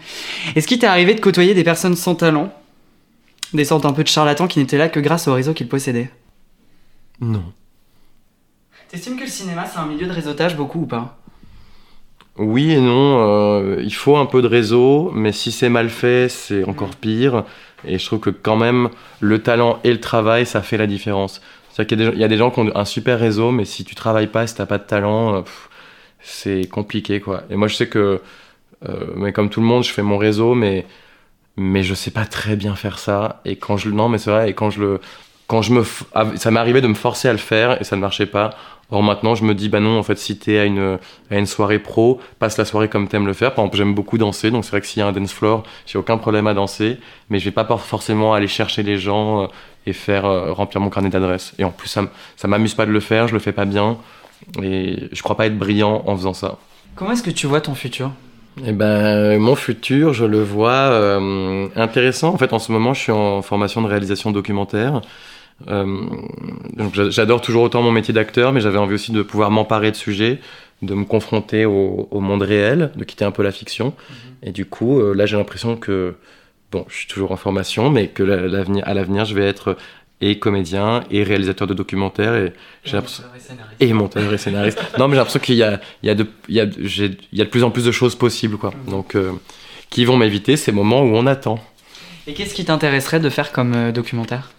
Est-ce 0.57 0.67
qu'il 0.67 0.79
t'est 0.79 0.87
arrivé 0.87 1.13
de 1.13 1.21
côtoyer 1.21 1.53
des 1.53 1.63
personnes 1.63 1.95
sans 1.95 2.15
talent? 2.15 2.51
Des 3.53 3.65
sortes 3.65 3.85
un 3.85 3.93
peu 3.93 4.03
de 4.03 4.07
charlatans 4.07 4.47
qui 4.47 4.59
n'étaient 4.59 4.77
là 4.77 4.89
que 4.89 4.99
grâce 4.99 5.27
au 5.27 5.33
réseau 5.33 5.53
qu'ils 5.53 5.67
possédaient 5.67 6.11
Non. 7.19 7.43
T'estimes 8.89 9.15
que 9.15 9.23
le 9.23 9.29
cinéma 9.29 9.65
c'est 9.65 9.79
un 9.79 9.85
milieu 9.85 10.07
de 10.07 10.11
réseautage 10.11 10.55
beaucoup 10.55 10.81
ou 10.81 10.85
pas? 10.85 11.17
Oui 12.37 12.71
et 12.71 12.79
non. 12.79 13.19
Euh, 13.19 13.81
il 13.83 13.93
faut 13.93 14.17
un 14.17 14.25
peu 14.25 14.41
de 14.41 14.47
réseau, 14.47 15.11
mais 15.13 15.31
si 15.31 15.51
c'est 15.51 15.69
mal 15.69 15.89
fait, 15.89 16.29
c'est 16.29 16.63
encore 16.63 16.95
pire. 16.95 17.43
Et 17.85 17.97
je 17.99 18.05
trouve 18.05 18.19
que 18.19 18.29
quand 18.29 18.55
même, 18.55 18.89
le 19.19 19.41
talent 19.43 19.79
et 19.83 19.91
le 19.91 19.99
travail, 19.99 20.45
ça 20.45 20.61
fait 20.61 20.77
la 20.77 20.87
différence. 20.87 21.41
C'est-à-dire 21.71 22.11
qu'il 22.11 22.19
y, 22.19 22.23
a 22.23 22.27
des 22.27 22.37
gens 22.37 22.51
qui 22.51 22.59
ont 22.59 22.71
un 22.75 22.85
super 22.85 23.19
réseau, 23.19 23.51
mais 23.51 23.65
si 23.65 23.83
tu 23.83 23.95
travailles 23.95 24.27
pas, 24.27 24.45
si 24.47 24.55
t'as 24.55 24.65
pas 24.65 24.77
de 24.77 24.83
talent, 24.83 25.35
euh, 25.35 25.41
c'est 26.21 26.67
compliqué 26.69 27.19
quoi. 27.21 27.43
Et 27.49 27.55
moi 27.55 27.67
je 27.67 27.75
sais 27.75 27.87
que, 27.87 28.21
euh, 28.87 29.05
mais 29.15 29.31
comme 29.31 29.49
tout 29.49 29.61
le 29.61 29.67
monde, 29.67 29.83
je 29.83 29.91
fais 29.91 30.03
mon 30.03 30.17
réseau, 30.17 30.53
mais 30.53 30.85
mais 31.57 31.83
je 31.83 31.93
sais 31.93 32.11
pas 32.11 32.25
très 32.25 32.55
bien 32.55 32.75
faire 32.75 32.99
ça. 32.99 33.41
Et 33.45 33.55
quand 33.55 33.77
je 33.77 33.89
non, 33.89 34.09
mais 34.09 34.17
c'est 34.17 34.31
vrai. 34.31 34.49
Et 34.49 34.53
quand 34.53 34.69
je 34.69 34.81
le, 34.81 35.01
quand 35.47 35.61
je 35.61 35.73
me, 35.73 35.83
ça 36.37 36.49
arrivé 36.55 36.81
de 36.81 36.87
me 36.87 36.93
forcer 36.93 37.27
à 37.27 37.33
le 37.33 37.37
faire 37.37 37.81
et 37.81 37.83
ça 37.83 37.95
ne 37.95 38.01
marchait 38.01 38.25
pas. 38.25 38.51
Or 38.89 39.03
maintenant, 39.03 39.35
je 39.35 39.45
me 39.45 39.55
dis 39.55 39.69
bah 39.69 39.79
non, 39.79 39.97
en 39.97 40.03
fait, 40.03 40.17
si 40.17 40.37
t'es 40.37 40.57
à 40.59 40.65
une 40.65 40.97
à 41.29 41.37
une 41.37 41.45
soirée 41.45 41.79
pro, 41.79 42.19
passe 42.39 42.57
la 42.57 42.65
soirée 42.65 42.89
comme 42.89 43.07
t'aimes 43.07 43.25
le 43.25 43.33
faire. 43.33 43.53
Par 43.53 43.63
exemple, 43.63 43.77
j'aime 43.77 43.95
beaucoup 43.95 44.17
danser, 44.17 44.51
donc 44.51 44.65
c'est 44.65 44.71
vrai 44.71 44.81
que 44.81 44.87
s'il 44.87 44.99
y 44.99 45.03
a 45.03 45.07
un 45.07 45.13
dance 45.13 45.31
floor, 45.31 45.63
j'ai 45.85 45.97
aucun 45.97 46.17
problème 46.17 46.47
à 46.47 46.53
danser, 46.53 46.97
mais 47.29 47.39
je 47.39 47.45
vais 47.45 47.51
pas 47.51 47.65
forcément 47.77 48.33
aller 48.33 48.47
chercher 48.47 48.83
les 48.83 48.97
gens 48.97 49.43
euh, 49.43 49.47
et 49.85 49.93
faire 49.93 50.25
euh, 50.25 50.51
remplir 50.51 50.81
mon 50.81 50.89
carnet 50.89 51.09
d'adresses. 51.09 51.53
Et 51.57 51.63
en 51.63 51.71
plus, 51.71 51.87
ça 51.87 52.03
ça 52.35 52.49
m'amuse 52.49 52.73
pas 52.73 52.85
de 52.85 52.91
le 52.91 52.99
faire, 52.99 53.29
je 53.29 53.33
le 53.33 53.39
fais 53.39 53.53
pas 53.53 53.65
bien, 53.65 53.97
et 54.61 55.07
je 55.11 55.21
crois 55.21 55.37
pas 55.37 55.45
être 55.45 55.57
brillant 55.57 56.03
en 56.05 56.17
faisant 56.17 56.33
ça. 56.33 56.57
Comment 56.95 57.11
est-ce 57.11 57.23
que 57.23 57.31
tu 57.31 57.47
vois 57.47 57.61
ton 57.61 57.75
futur? 57.75 58.11
Eh 58.65 58.71
ben, 58.73 59.39
mon 59.39 59.55
futur, 59.55 60.13
je 60.13 60.25
le 60.25 60.41
vois 60.41 60.71
euh, 60.71 61.67
intéressant. 61.75 62.33
En 62.33 62.37
fait, 62.37 62.53
en 62.53 62.59
ce 62.59 62.71
moment, 62.71 62.93
je 62.93 63.01
suis 63.01 63.11
en 63.11 63.41
formation 63.41 63.81
de 63.81 63.87
réalisation 63.87 64.31
documentaire. 64.31 65.01
Euh, 65.69 66.05
j'adore 67.09 67.41
toujours 67.41 67.63
autant 67.63 67.81
mon 67.81 67.91
métier 67.91 68.13
d'acteur, 68.13 68.51
mais 68.51 68.61
j'avais 68.61 68.77
envie 68.77 68.95
aussi 68.95 69.11
de 69.11 69.21
pouvoir 69.21 69.51
m'emparer 69.51 69.91
de 69.91 69.95
sujets, 69.95 70.39
de 70.81 70.93
me 70.93 71.05
confronter 71.05 71.65
au, 71.65 72.07
monde 72.19 72.41
réel, 72.41 72.91
de 72.95 73.03
quitter 73.03 73.25
un 73.25 73.31
peu 73.31 73.43
la 73.43 73.51
fiction. 73.51 73.87
Mhm. 73.87 74.49
Et 74.49 74.51
du 74.51 74.65
coup, 74.65 74.99
euh, 74.99 75.13
là, 75.13 75.25
j'ai 75.25 75.37
l'impression 75.37 75.77
que 75.77 76.15
bon, 76.71 76.85
je 76.89 76.95
suis 76.95 77.07
toujours 77.07 77.31
en 77.31 77.37
formation, 77.37 77.89
mais 77.89 78.07
que 78.07 78.23
à 78.23 78.93
l'avenir, 78.93 79.25
je 79.25 79.35
vais 79.35 79.45
être 79.45 79.77
et 80.21 80.39
comédien 80.39 81.03
et 81.11 81.23
réalisateur 81.23 81.67
de 81.67 81.73
documentaires 81.73 82.35
et 82.35 82.53
j'ai 82.85 82.93
l'impression 82.93 83.23
et 83.79 83.93
monteur 83.93 84.31
et 84.33 84.37
scénariste. 84.37 84.79
non, 84.99 85.07
mais 85.07 85.13
j'ai 85.15 85.17
l'impression 85.17 85.39
qu'il 85.39 85.55
y 85.55 85.63
a, 85.63 85.81
il 86.03 86.07
y 86.07 86.09
a 86.09 86.15
de, 86.15 86.27
il 86.47 86.55
y 86.55 86.59
a, 86.61 86.67
j'ai- 86.79 87.17
il 87.31 87.39
y 87.39 87.41
a 87.41 87.45
de 87.45 87.49
plus 87.49 87.63
en 87.63 87.71
plus 87.71 87.85
de 87.85 87.91
choses 87.91 88.15
possibles, 88.15 88.57
quoi. 88.57 88.71
Donc, 88.87 89.15
euh, 89.15 89.31
qui 89.89 90.05
vont 90.05 90.17
m'éviter 90.17 90.55
ces 90.57 90.71
moments 90.71 91.01
où 91.01 91.15
on 91.15 91.25
attend. 91.25 91.59
Et 92.27 92.33
qu'est-ce 92.33 92.53
qui 92.53 92.63
t'intéresserait 92.65 93.19
de 93.19 93.29
faire 93.29 93.51
comme 93.51 93.73
euh, 93.73 93.91
documentaire? 93.91 94.51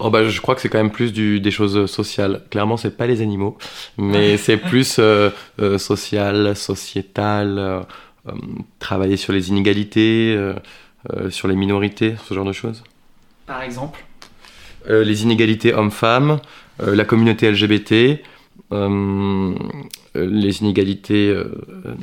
Oh 0.00 0.10
bah, 0.10 0.28
je 0.28 0.40
crois 0.40 0.56
que 0.56 0.60
c'est 0.60 0.68
quand 0.68 0.78
même 0.78 0.90
plus 0.90 1.12
du, 1.12 1.40
des 1.40 1.52
choses 1.52 1.86
sociales. 1.88 2.42
Clairement, 2.50 2.76
c'est 2.76 2.96
pas 2.96 3.06
les 3.06 3.20
animaux, 3.22 3.56
mais 3.96 4.36
c'est 4.36 4.56
plus 4.56 4.96
euh, 4.98 5.30
social, 5.78 6.56
sociétal, 6.56 7.86
travailler 8.80 9.16
sur 9.16 9.32
les 9.32 9.50
inégalités, 9.50 10.36
sur 11.30 11.46
les 11.46 11.54
minorités, 11.54 12.16
ce 12.28 12.34
genre 12.34 12.44
de 12.44 12.52
choses. 12.52 12.82
Par 13.46 13.62
exemple? 13.62 14.04
Euh, 14.90 15.02
les 15.02 15.22
inégalités 15.22 15.72
hommes-femmes, 15.72 16.40
euh, 16.82 16.94
la 16.94 17.04
communauté 17.04 17.50
LGBT, 17.50 18.22
euh, 18.72 19.54
les 20.14 20.60
inégalités 20.60 21.34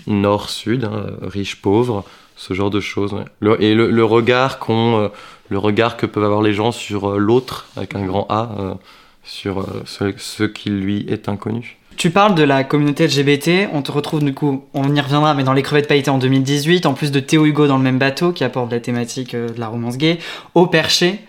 nord-sud, 0.08 0.86
hein, 0.86 1.06
riches-pauvres, 1.22 2.04
ce 2.36 2.54
genre 2.54 2.70
de 2.70 2.80
choses. 2.80 3.16
et 3.60 3.74
le, 3.74 4.04
regard 4.04 4.60
le 4.68 5.58
regard 5.58 5.98
que 5.98 6.06
peuvent 6.06 6.24
avoir 6.24 6.42
les 6.42 6.54
gens 6.54 6.72
sur 6.72 7.20
l'autre 7.20 7.68
avec 7.78 7.96
un 7.96 8.06
grand 8.06 8.26
A, 8.30 8.78
sur 9.24 9.66
ce, 9.86 10.14
ce 10.18 10.44
qui 10.44 10.70
lui 10.70 11.06
est 11.08 11.30
inconnu. 11.30 11.78
Tu 11.98 12.10
parles 12.10 12.36
de 12.36 12.44
la 12.44 12.64
communauté 12.64 13.06
LGBT, 13.06 13.70
on 13.74 13.82
te 13.82 13.92
retrouve 13.92 14.24
du 14.24 14.34
coup, 14.34 14.66
on 14.74 14.96
y 14.96 15.00
reviendra, 15.00 15.34
mais 15.34 15.44
dans 15.44 15.54
Les 15.54 15.62
Crevettes 15.62 15.88
Pailletées 15.88 16.10
en 16.10 16.18
2018, 16.18 16.86
en 16.86 16.94
plus 16.94 17.12
de 17.12 17.20
Théo 17.20 17.46
Hugo 17.46 17.68
dans 17.68 17.78
le 17.78 17.84
même 17.84 18.00
bateau 18.00 18.32
qui 18.32 18.44
apporte 18.44 18.72
la 18.72 18.80
thématique 18.80 19.36
de 19.36 19.54
la 19.58 19.68
romance 19.68 19.98
gay, 19.98 20.18
Au 20.56 20.68
Perché. 20.68 21.20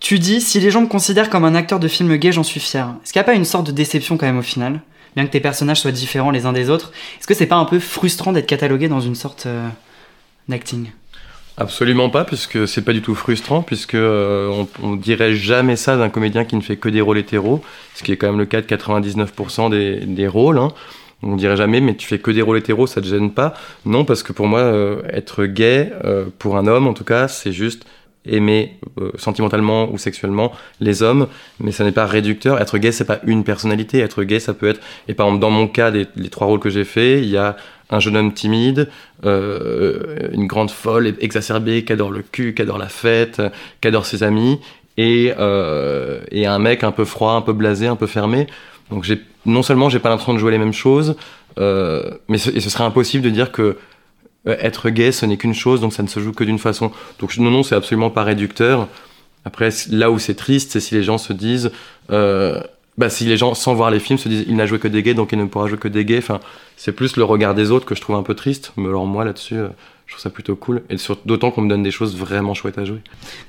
Tu 0.00 0.18
dis, 0.18 0.40
si 0.40 0.60
les 0.60 0.70
gens 0.70 0.82
me 0.82 0.86
considèrent 0.86 1.30
comme 1.30 1.44
un 1.44 1.54
acteur 1.54 1.80
de 1.80 1.88
film 1.88 2.16
gay, 2.16 2.32
j'en 2.32 2.42
suis 2.42 2.60
fier. 2.60 2.94
Est-ce 3.02 3.12
qu'il 3.12 3.20
n'y 3.20 3.24
a 3.24 3.26
pas 3.26 3.34
une 3.34 3.44
sorte 3.44 3.66
de 3.66 3.72
déception 3.72 4.16
quand 4.16 4.26
même 4.26 4.38
au 4.38 4.42
final? 4.42 4.80
Bien 5.14 5.24
que 5.24 5.30
tes 5.30 5.40
personnages 5.40 5.80
soient 5.80 5.92
différents 5.92 6.30
les 6.30 6.44
uns 6.44 6.52
des 6.52 6.68
autres, 6.68 6.92
est-ce 7.18 7.26
que 7.26 7.32
c'est 7.32 7.46
pas 7.46 7.56
un 7.56 7.64
peu 7.64 7.78
frustrant 7.78 8.32
d'être 8.32 8.46
catalogué 8.46 8.88
dans 8.88 9.00
une 9.00 9.14
sorte 9.14 9.46
euh, 9.46 9.66
d'acting? 10.48 10.90
Absolument 11.56 12.10
pas, 12.10 12.24
puisque 12.24 12.68
c'est 12.68 12.82
pas 12.82 12.92
du 12.92 13.00
tout 13.00 13.14
frustrant, 13.14 13.62
puisque 13.62 13.94
euh, 13.94 14.64
on, 14.82 14.96
dirait 14.96 15.34
jamais 15.34 15.76
ça 15.76 15.96
d'un 15.96 16.10
comédien 16.10 16.44
qui 16.44 16.54
ne 16.54 16.60
fait 16.60 16.76
que 16.76 16.90
des 16.90 17.00
rôles 17.00 17.16
hétéros, 17.16 17.62
ce 17.94 18.02
qui 18.02 18.12
est 18.12 18.18
quand 18.18 18.26
même 18.26 18.38
le 18.38 18.44
cas 18.44 18.60
de 18.60 18.66
99% 18.66 19.70
des, 19.70 20.00
des 20.00 20.28
rôles. 20.28 20.58
Hein. 20.58 20.72
On 21.22 21.36
dirait 21.36 21.56
jamais, 21.56 21.80
mais 21.80 21.96
tu 21.96 22.06
fais 22.06 22.18
que 22.18 22.30
des 22.30 22.42
rôles 22.42 22.58
hétéros, 22.58 22.86
ça 22.86 23.00
te 23.00 23.06
gêne 23.06 23.30
pas 23.30 23.54
Non, 23.86 24.04
parce 24.04 24.22
que 24.22 24.34
pour 24.34 24.48
moi, 24.48 24.60
euh, 24.60 25.00
être 25.08 25.46
gay, 25.46 25.90
pour 26.38 26.58
un 26.58 26.66
homme 26.66 26.86
en 26.86 26.92
tout 26.92 27.04
cas, 27.04 27.26
c'est 27.26 27.52
juste 27.52 27.86
aimer 28.26 28.78
euh, 29.00 29.10
sentimentalement 29.16 29.90
ou 29.90 29.98
sexuellement 29.98 30.52
les 30.80 31.02
hommes, 31.02 31.28
mais 31.60 31.72
ça 31.72 31.84
n'est 31.84 31.92
pas 31.92 32.06
réducteur. 32.06 32.60
Être 32.60 32.78
gay, 32.78 32.92
c'est 32.92 33.04
pas 33.04 33.20
une 33.26 33.44
personnalité. 33.44 34.00
Être 34.00 34.24
gay, 34.24 34.40
ça 34.40 34.54
peut 34.54 34.68
être. 34.68 34.80
Et 35.08 35.14
par 35.14 35.26
exemple, 35.26 35.42
dans 35.42 35.50
mon 35.50 35.68
cas, 35.68 35.90
les, 35.90 36.06
trois 36.30 36.46
rôles 36.46 36.60
que 36.60 36.70
j'ai 36.70 36.84
faits, 36.84 37.22
il 37.22 37.28
y 37.28 37.36
a 37.36 37.56
un 37.90 38.00
jeune 38.00 38.16
homme 38.16 38.32
timide, 38.32 38.88
euh, 39.24 40.28
une 40.32 40.46
grande 40.46 40.70
folle 40.70 41.14
exacerbée 41.20 41.84
qui 41.84 41.92
adore 41.92 42.10
le 42.10 42.22
cul, 42.22 42.54
qui 42.54 42.62
adore 42.62 42.78
la 42.78 42.88
fête, 42.88 43.40
qui 43.80 43.88
adore 43.88 44.06
ses 44.06 44.22
amis, 44.22 44.60
et, 44.96 45.32
euh, 45.38 46.20
et 46.30 46.46
un 46.46 46.58
mec 46.58 46.84
un 46.84 46.92
peu 46.92 47.04
froid, 47.04 47.32
un 47.32 47.42
peu 47.42 47.52
blasé, 47.52 47.86
un 47.86 47.96
peu 47.96 48.06
fermé. 48.06 48.46
Donc 48.90 49.06
non 49.44 49.62
seulement 49.62 49.88
j'ai 49.88 49.98
pas 49.98 50.08
l'impression 50.08 50.34
de 50.34 50.38
jouer 50.38 50.52
les 50.52 50.58
mêmes 50.58 50.72
choses, 50.72 51.16
euh, 51.58 52.10
mais 52.28 52.38
ce, 52.38 52.50
et 52.50 52.60
ce 52.60 52.70
serait 52.70 52.84
impossible 52.84 53.24
de 53.24 53.30
dire 53.30 53.52
que 53.52 53.76
être 54.46 54.90
gay 54.90 55.12
ce 55.12 55.26
n'est 55.26 55.36
qu'une 55.36 55.54
chose, 55.54 55.80
donc 55.80 55.92
ça 55.92 56.02
ne 56.02 56.08
se 56.08 56.20
joue 56.20 56.32
que 56.32 56.44
d'une 56.44 56.58
façon. 56.58 56.92
Donc 57.18 57.36
non 57.38 57.50
non 57.50 57.62
c'est 57.62 57.74
absolument 57.74 58.10
pas 58.10 58.24
réducteur. 58.24 58.88
Après 59.44 59.70
là 59.90 60.10
où 60.10 60.18
c'est 60.18 60.34
triste, 60.34 60.72
c'est 60.72 60.80
si 60.80 60.94
les 60.94 61.02
gens 61.02 61.18
se 61.18 61.32
disent 61.32 61.70
euh, 62.10 62.60
bah, 62.98 63.10
si 63.10 63.24
les 63.24 63.36
gens, 63.36 63.54
sans 63.54 63.74
voir 63.74 63.90
les 63.90 64.00
films, 64.00 64.18
se 64.18 64.28
disent 64.28 64.44
il 64.48 64.56
n'a 64.56 64.66
joué 64.66 64.78
que 64.78 64.88
des 64.88 65.02
gays, 65.02 65.14
donc 65.14 65.32
il 65.32 65.38
ne 65.38 65.44
pourra 65.44 65.68
jouer 65.68 65.78
que 65.78 65.88
des 65.88 66.04
gays. 66.04 66.18
Enfin, 66.18 66.40
c'est 66.76 66.92
plus 66.92 67.16
le 67.16 67.24
regard 67.24 67.54
des 67.54 67.70
autres 67.70 67.84
que 67.84 67.94
je 67.94 68.00
trouve 68.00 68.16
un 68.16 68.22
peu 68.22 68.34
triste. 68.34 68.72
Mais 68.76 68.88
alors 68.88 69.06
moi 69.06 69.24
là-dessus, 69.24 69.56
euh, 69.56 69.68
je 70.06 70.12
trouve 70.12 70.22
ça 70.22 70.30
plutôt 70.30 70.56
cool. 70.56 70.82
Et 70.88 70.96
d'autant 71.26 71.50
qu'on 71.50 71.62
me 71.62 71.68
donne 71.68 71.82
des 71.82 71.90
choses 71.90 72.16
vraiment 72.16 72.54
chouettes 72.54 72.78
à 72.78 72.84
jouer. 72.84 73.00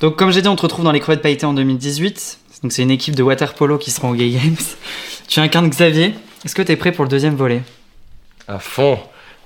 Donc, 0.01 0.17
comme 0.17 0.31
j'ai 0.31 0.41
dit, 0.41 0.47
on 0.47 0.55
te 0.55 0.63
retrouve 0.63 0.83
dans 0.83 0.91
les 0.91 0.99
crevettes 0.99 1.21
pailletées 1.21 1.45
en 1.45 1.53
2018. 1.53 2.39
Donc, 2.63 2.71
c'est 2.71 2.81
une 2.81 2.91
équipe 2.91 3.15
de 3.15 3.23
water 3.23 3.53
polo 3.53 3.77
qui 3.77 3.91
sera 3.91 4.09
aux 4.09 4.15
Gay 4.15 4.29
Games. 4.29 4.55
Tu 5.27 5.41
incarnes 5.41 5.69
Xavier. 5.69 6.13
Est-ce 6.45 6.55
que 6.55 6.61
tu 6.61 6.71
es 6.71 6.77
prêt 6.77 6.93
pour 6.93 7.03
le 7.03 7.09
deuxième 7.09 7.35
volet? 7.35 7.61
À 8.47 8.59
fond. 8.59 8.97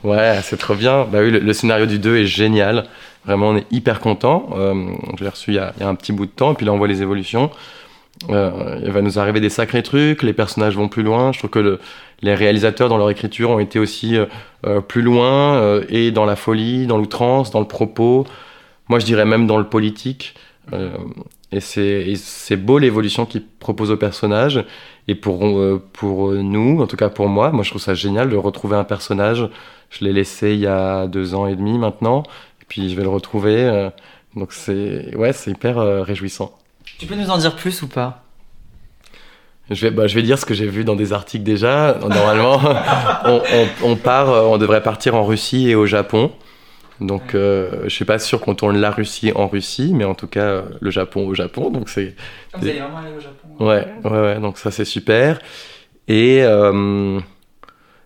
Ouais, 0.03 0.39
c'est 0.43 0.57
trop 0.57 0.75
bien. 0.75 1.05
Bah 1.05 1.19
oui, 1.21 1.29
le, 1.31 1.53
scénario 1.53 1.85
du 1.85 1.99
2 1.99 2.17
est 2.17 2.25
génial. 2.25 2.85
Vraiment, 3.25 3.49
on 3.49 3.57
est 3.57 3.67
hyper 3.71 3.99
content. 3.99 4.49
Euh, 4.55 4.73
je 5.17 5.23
l'ai 5.23 5.29
reçu 5.29 5.51
il 5.51 5.55
y, 5.55 5.59
a, 5.59 5.73
il 5.77 5.81
y 5.81 5.85
a 5.85 5.89
un 5.89 5.95
petit 5.95 6.11
bout 6.11 6.25
de 6.25 6.31
temps, 6.31 6.53
et 6.53 6.55
puis 6.55 6.65
là, 6.65 6.73
on 6.73 6.77
voit 6.77 6.87
les 6.87 7.03
évolutions. 7.03 7.51
Euh, 8.29 8.79
il 8.83 8.91
va 8.91 9.01
nous 9.01 9.19
arriver 9.19 9.39
des 9.39 9.49
sacrés 9.49 9.83
trucs, 9.83 10.23
les 10.23 10.33
personnages 10.33 10.75
vont 10.75 10.87
plus 10.89 11.03
loin. 11.03 11.31
Je 11.31 11.39
trouve 11.39 11.49
que 11.51 11.59
le- 11.59 11.79
les 12.21 12.33
réalisateurs, 12.35 12.89
dans 12.89 12.97
leur 12.97 13.09
écriture, 13.11 13.51
ont 13.51 13.59
été 13.59 13.77
aussi 13.79 14.17
euh, 14.17 14.25
euh, 14.65 14.81
plus 14.81 15.01
loin, 15.03 15.55
euh, 15.55 15.83
et 15.89 16.11
dans 16.11 16.25
la 16.25 16.35
folie, 16.35 16.87
dans 16.87 16.97
l'outrance, 16.97 17.51
dans 17.51 17.59
le 17.59 17.67
propos. 17.67 18.25
Moi, 18.89 18.99
je 18.99 19.05
dirais 19.05 19.25
même 19.25 19.47
dans 19.47 19.57
le 19.57 19.65
politique. 19.65 20.35
Et 21.53 21.59
c'est 21.59 22.55
beau 22.55 22.77
l'évolution 22.79 23.25
qu'ils 23.25 23.45
proposent 23.45 23.91
aux 23.91 23.97
personnages. 23.97 24.63
Et 25.09 25.15
pour, 25.15 25.45
euh, 25.45 25.83
pour 25.93 26.31
nous, 26.31 26.81
en 26.81 26.87
tout 26.87 26.95
cas 26.95 27.09
pour 27.09 27.27
moi, 27.27 27.51
moi 27.51 27.63
je 27.63 27.71
trouve 27.71 27.81
ça 27.81 27.93
génial 27.93 28.29
de 28.29 28.35
retrouver 28.37 28.77
un 28.77 28.85
personnage. 28.85 29.49
Je 29.89 30.05
l'ai 30.05 30.13
laissé 30.13 30.53
il 30.53 30.59
y 30.61 30.67
a 30.67 31.07
deux 31.07 31.35
ans 31.35 31.47
et 31.47 31.55
demi 31.55 31.77
maintenant. 31.77 32.23
Et 32.61 32.65
puis 32.69 32.89
je 32.89 32.95
vais 32.95 33.03
le 33.03 33.09
retrouver. 33.09 33.55
euh, 33.65 33.89
donc 34.35 34.53
c'est 34.53 35.13
ouais, 35.17 35.33
c'est 35.33 35.51
hyper 35.51 35.77
euh, 35.77 36.03
réjouissant. 36.03 36.57
Tu 36.99 37.05
peux 37.05 37.15
nous 37.15 37.29
en 37.29 37.37
dire 37.37 37.55
plus 37.55 37.81
ou 37.81 37.87
pas? 37.87 38.23
Je 39.69 39.87
vais, 39.87 39.91
bah, 39.91 40.07
je 40.07 40.15
vais 40.15 40.21
dire 40.23 40.37
ce 40.37 40.45
que 40.45 40.53
j'ai 40.53 40.67
vu 40.67 40.83
dans 40.83 40.95
des 40.95 41.13
articles 41.13 41.43
déjà. 41.43 41.97
Normalement, 42.01 42.59
on, 43.25 43.41
on- 43.83 43.91
on 43.91 43.95
part, 43.95 44.29
euh, 44.29 44.43
on 44.43 44.57
devrait 44.57 44.83
partir 44.83 45.15
en 45.15 45.25
Russie 45.25 45.69
et 45.69 45.75
au 45.75 45.85
Japon. 45.85 46.31
Donc, 47.01 47.35
euh, 47.35 47.81
je 47.85 47.89
suis 47.89 48.05
pas 48.05 48.19
sûr 48.19 48.39
qu'on 48.41 48.55
tourne 48.55 48.77
la 48.77 48.91
Russie 48.91 49.31
en 49.35 49.47
Russie, 49.47 49.91
mais 49.93 50.05
en 50.05 50.13
tout 50.15 50.27
cas, 50.27 50.41
euh, 50.45 50.61
le 50.79 50.91
Japon 50.91 51.27
au 51.27 51.33
Japon. 51.33 51.69
Donc, 51.71 51.89
c'est 51.89 52.15
Vous 52.55 52.67
allez 52.67 52.79
vraiment 52.79 52.97
aller 52.97 53.13
au 53.17 53.19
Japon 53.19 53.47
Ouais, 53.59 53.87
ouais, 54.05 54.19
ouais, 54.21 54.39
donc 54.39 54.57
ça 54.57 54.71
c'est 54.71 54.85
super. 54.85 55.39
Et 56.07 56.39
euh, 56.43 57.19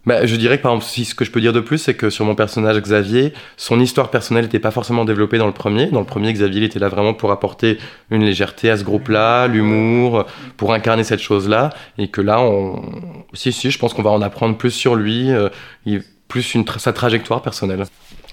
bah, 0.05 0.25
je 0.25 0.35
dirais 0.35 0.57
que 0.57 0.63
par 0.63 0.73
exemple, 0.73 0.85
si, 0.91 1.03
ce 1.03 1.15
que 1.15 1.25
je 1.25 1.31
peux 1.31 1.41
dire 1.41 1.51
de 1.53 1.59
plus, 1.61 1.77
c'est 1.79 1.95
que 1.95 2.09
sur 2.11 2.25
mon 2.25 2.35
personnage 2.35 2.77
Xavier, 2.79 3.33
son 3.57 3.79
histoire 3.79 4.11
personnelle 4.11 4.43
n'était 4.45 4.59
pas 4.59 4.69
forcément 4.71 5.03
développée 5.03 5.37
dans 5.39 5.47
le 5.47 5.53
premier. 5.53 5.87
Dans 5.87 5.99
le 6.01 6.05
premier, 6.05 6.31
Xavier 6.31 6.61
il 6.61 6.63
était 6.65 6.79
là 6.79 6.89
vraiment 6.89 7.13
pour 7.15 7.31
apporter 7.31 7.79
une 8.11 8.23
légèreté 8.23 8.69
à 8.69 8.77
ce 8.77 8.83
groupe-là, 8.83 9.47
l'humour, 9.47 10.25
pour 10.57 10.73
incarner 10.73 11.03
cette 11.03 11.21
chose-là. 11.21 11.71
Et 11.97 12.09
que 12.09 12.21
là, 12.21 12.39
on... 12.41 12.81
si, 13.33 13.51
si, 13.51 13.71
je 13.71 13.79
pense 13.79 13.93
qu'on 13.93 14.03
va 14.03 14.11
en 14.11 14.21
apprendre 14.21 14.55
plus 14.57 14.71
sur 14.71 14.95
lui, 14.95 15.31
euh, 15.31 15.49
il- 15.85 16.03
plus 16.27 16.55
une 16.55 16.63
tra- 16.63 16.79
sa 16.79 16.93
trajectoire 16.93 17.41
personnelle. 17.41 17.85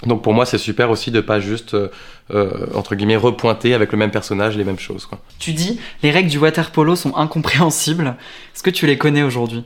Donc 0.06 0.22
pour 0.22 0.34
moi, 0.34 0.46
c'est 0.46 0.58
super 0.58 0.90
aussi 0.90 1.10
de 1.10 1.20
pas 1.20 1.38
juste, 1.38 1.74
euh, 1.74 1.88
euh, 2.32 2.66
entre 2.74 2.94
guillemets, 2.96 3.16
repointer 3.16 3.72
avec 3.74 3.92
le 3.92 3.98
même 3.98 4.10
personnage 4.10 4.56
les 4.56 4.64
mêmes 4.64 4.78
choses. 4.78 5.06
Quoi. 5.06 5.20
Tu 5.38 5.52
dis, 5.52 5.78
les 6.02 6.10
règles 6.10 6.28
du 6.30 6.38
water 6.38 6.70
polo 6.70 6.96
sont 6.96 7.14
incompréhensibles. 7.16 8.16
Est-ce 8.54 8.62
que 8.62 8.70
tu 8.70 8.86
les 8.86 8.98
connais 8.98 9.22
aujourd'hui? 9.22 9.64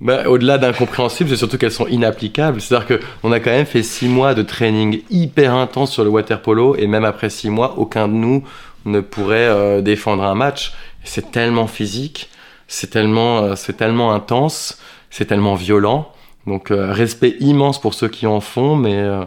Bah, 0.00 0.28
au-delà 0.28 0.58
d'incompréhensible, 0.58 1.30
c'est 1.30 1.36
surtout 1.36 1.58
qu'elles 1.58 1.72
sont 1.72 1.86
inapplicables. 1.86 2.60
C'est-à-dire 2.60 2.98
qu'on 2.98 3.32
a 3.32 3.40
quand 3.40 3.50
même 3.50 3.66
fait 3.66 3.82
six 3.82 4.08
mois 4.08 4.34
de 4.34 4.42
training 4.42 5.02
hyper 5.10 5.54
intense 5.54 5.92
sur 5.92 6.04
le 6.04 6.10
water 6.10 6.42
polo, 6.42 6.76
et 6.76 6.86
même 6.86 7.04
après 7.04 7.30
six 7.30 7.50
mois, 7.50 7.78
aucun 7.78 8.08
de 8.08 8.14
nous 8.14 8.44
ne 8.84 9.00
pourrait 9.00 9.48
euh, 9.48 9.80
défendre 9.80 10.24
un 10.24 10.34
match. 10.34 10.72
C'est 11.04 11.30
tellement 11.30 11.68
physique, 11.68 12.30
c'est 12.68 12.90
tellement, 12.90 13.38
euh, 13.38 13.54
c'est 13.56 13.76
tellement 13.76 14.12
intense, 14.12 14.78
c'est 15.10 15.26
tellement 15.26 15.54
violent. 15.54 16.12
Donc 16.46 16.70
euh, 16.70 16.92
respect 16.92 17.36
immense 17.40 17.80
pour 17.80 17.94
ceux 17.94 18.08
qui 18.08 18.26
en 18.26 18.40
font, 18.40 18.76
mais 18.76 18.96
euh, 18.96 19.24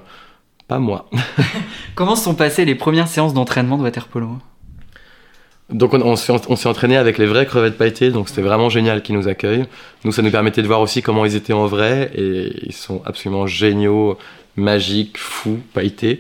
pas 0.67 0.80
moi. 0.80 1.10
Comment 1.95 2.15
se 2.15 2.23
sont 2.23 2.36
passées 2.36 2.65
les 2.65 2.75
premières 2.75 3.08
séances 3.08 3.34
d'entraînement 3.34 3.78
de 3.78 3.84
water 3.84 4.08
polo? 4.08 4.38
Donc 5.69 5.93
on, 5.93 6.01
on 6.01 6.15
s'est 6.15 6.34
on 6.47 6.56
s'est 6.56 6.69
entraîné 6.69 6.95
avec 6.97 7.17
les 7.17 7.25
vraies 7.25 7.45
crevettes 7.45 7.78
pailletées, 7.78 8.12
donc 8.12 8.30
c'était 8.30 8.41
vraiment 8.41 8.69
génial 8.69 9.01
qu'ils 9.01 9.15
nous 9.15 9.28
accueillent. 9.28 9.65
Nous, 10.04 10.12
ça 10.12 10.21
nous 10.21 10.30
permettait 10.30 10.62
de 10.62 10.67
voir 10.67 10.82
aussi 10.82 11.01
comment 11.01 11.25
ils 11.25 11.36
étaient 11.36 11.54
en 11.54 11.65
vrai, 11.65 12.12
et 12.13 12.67
ils 12.67 12.73
sont 12.73 13.01
absolument 13.06 13.47
géniaux, 13.47 14.17
magiques, 14.56 15.17
fous, 15.17 15.60
pailletés. 15.73 16.19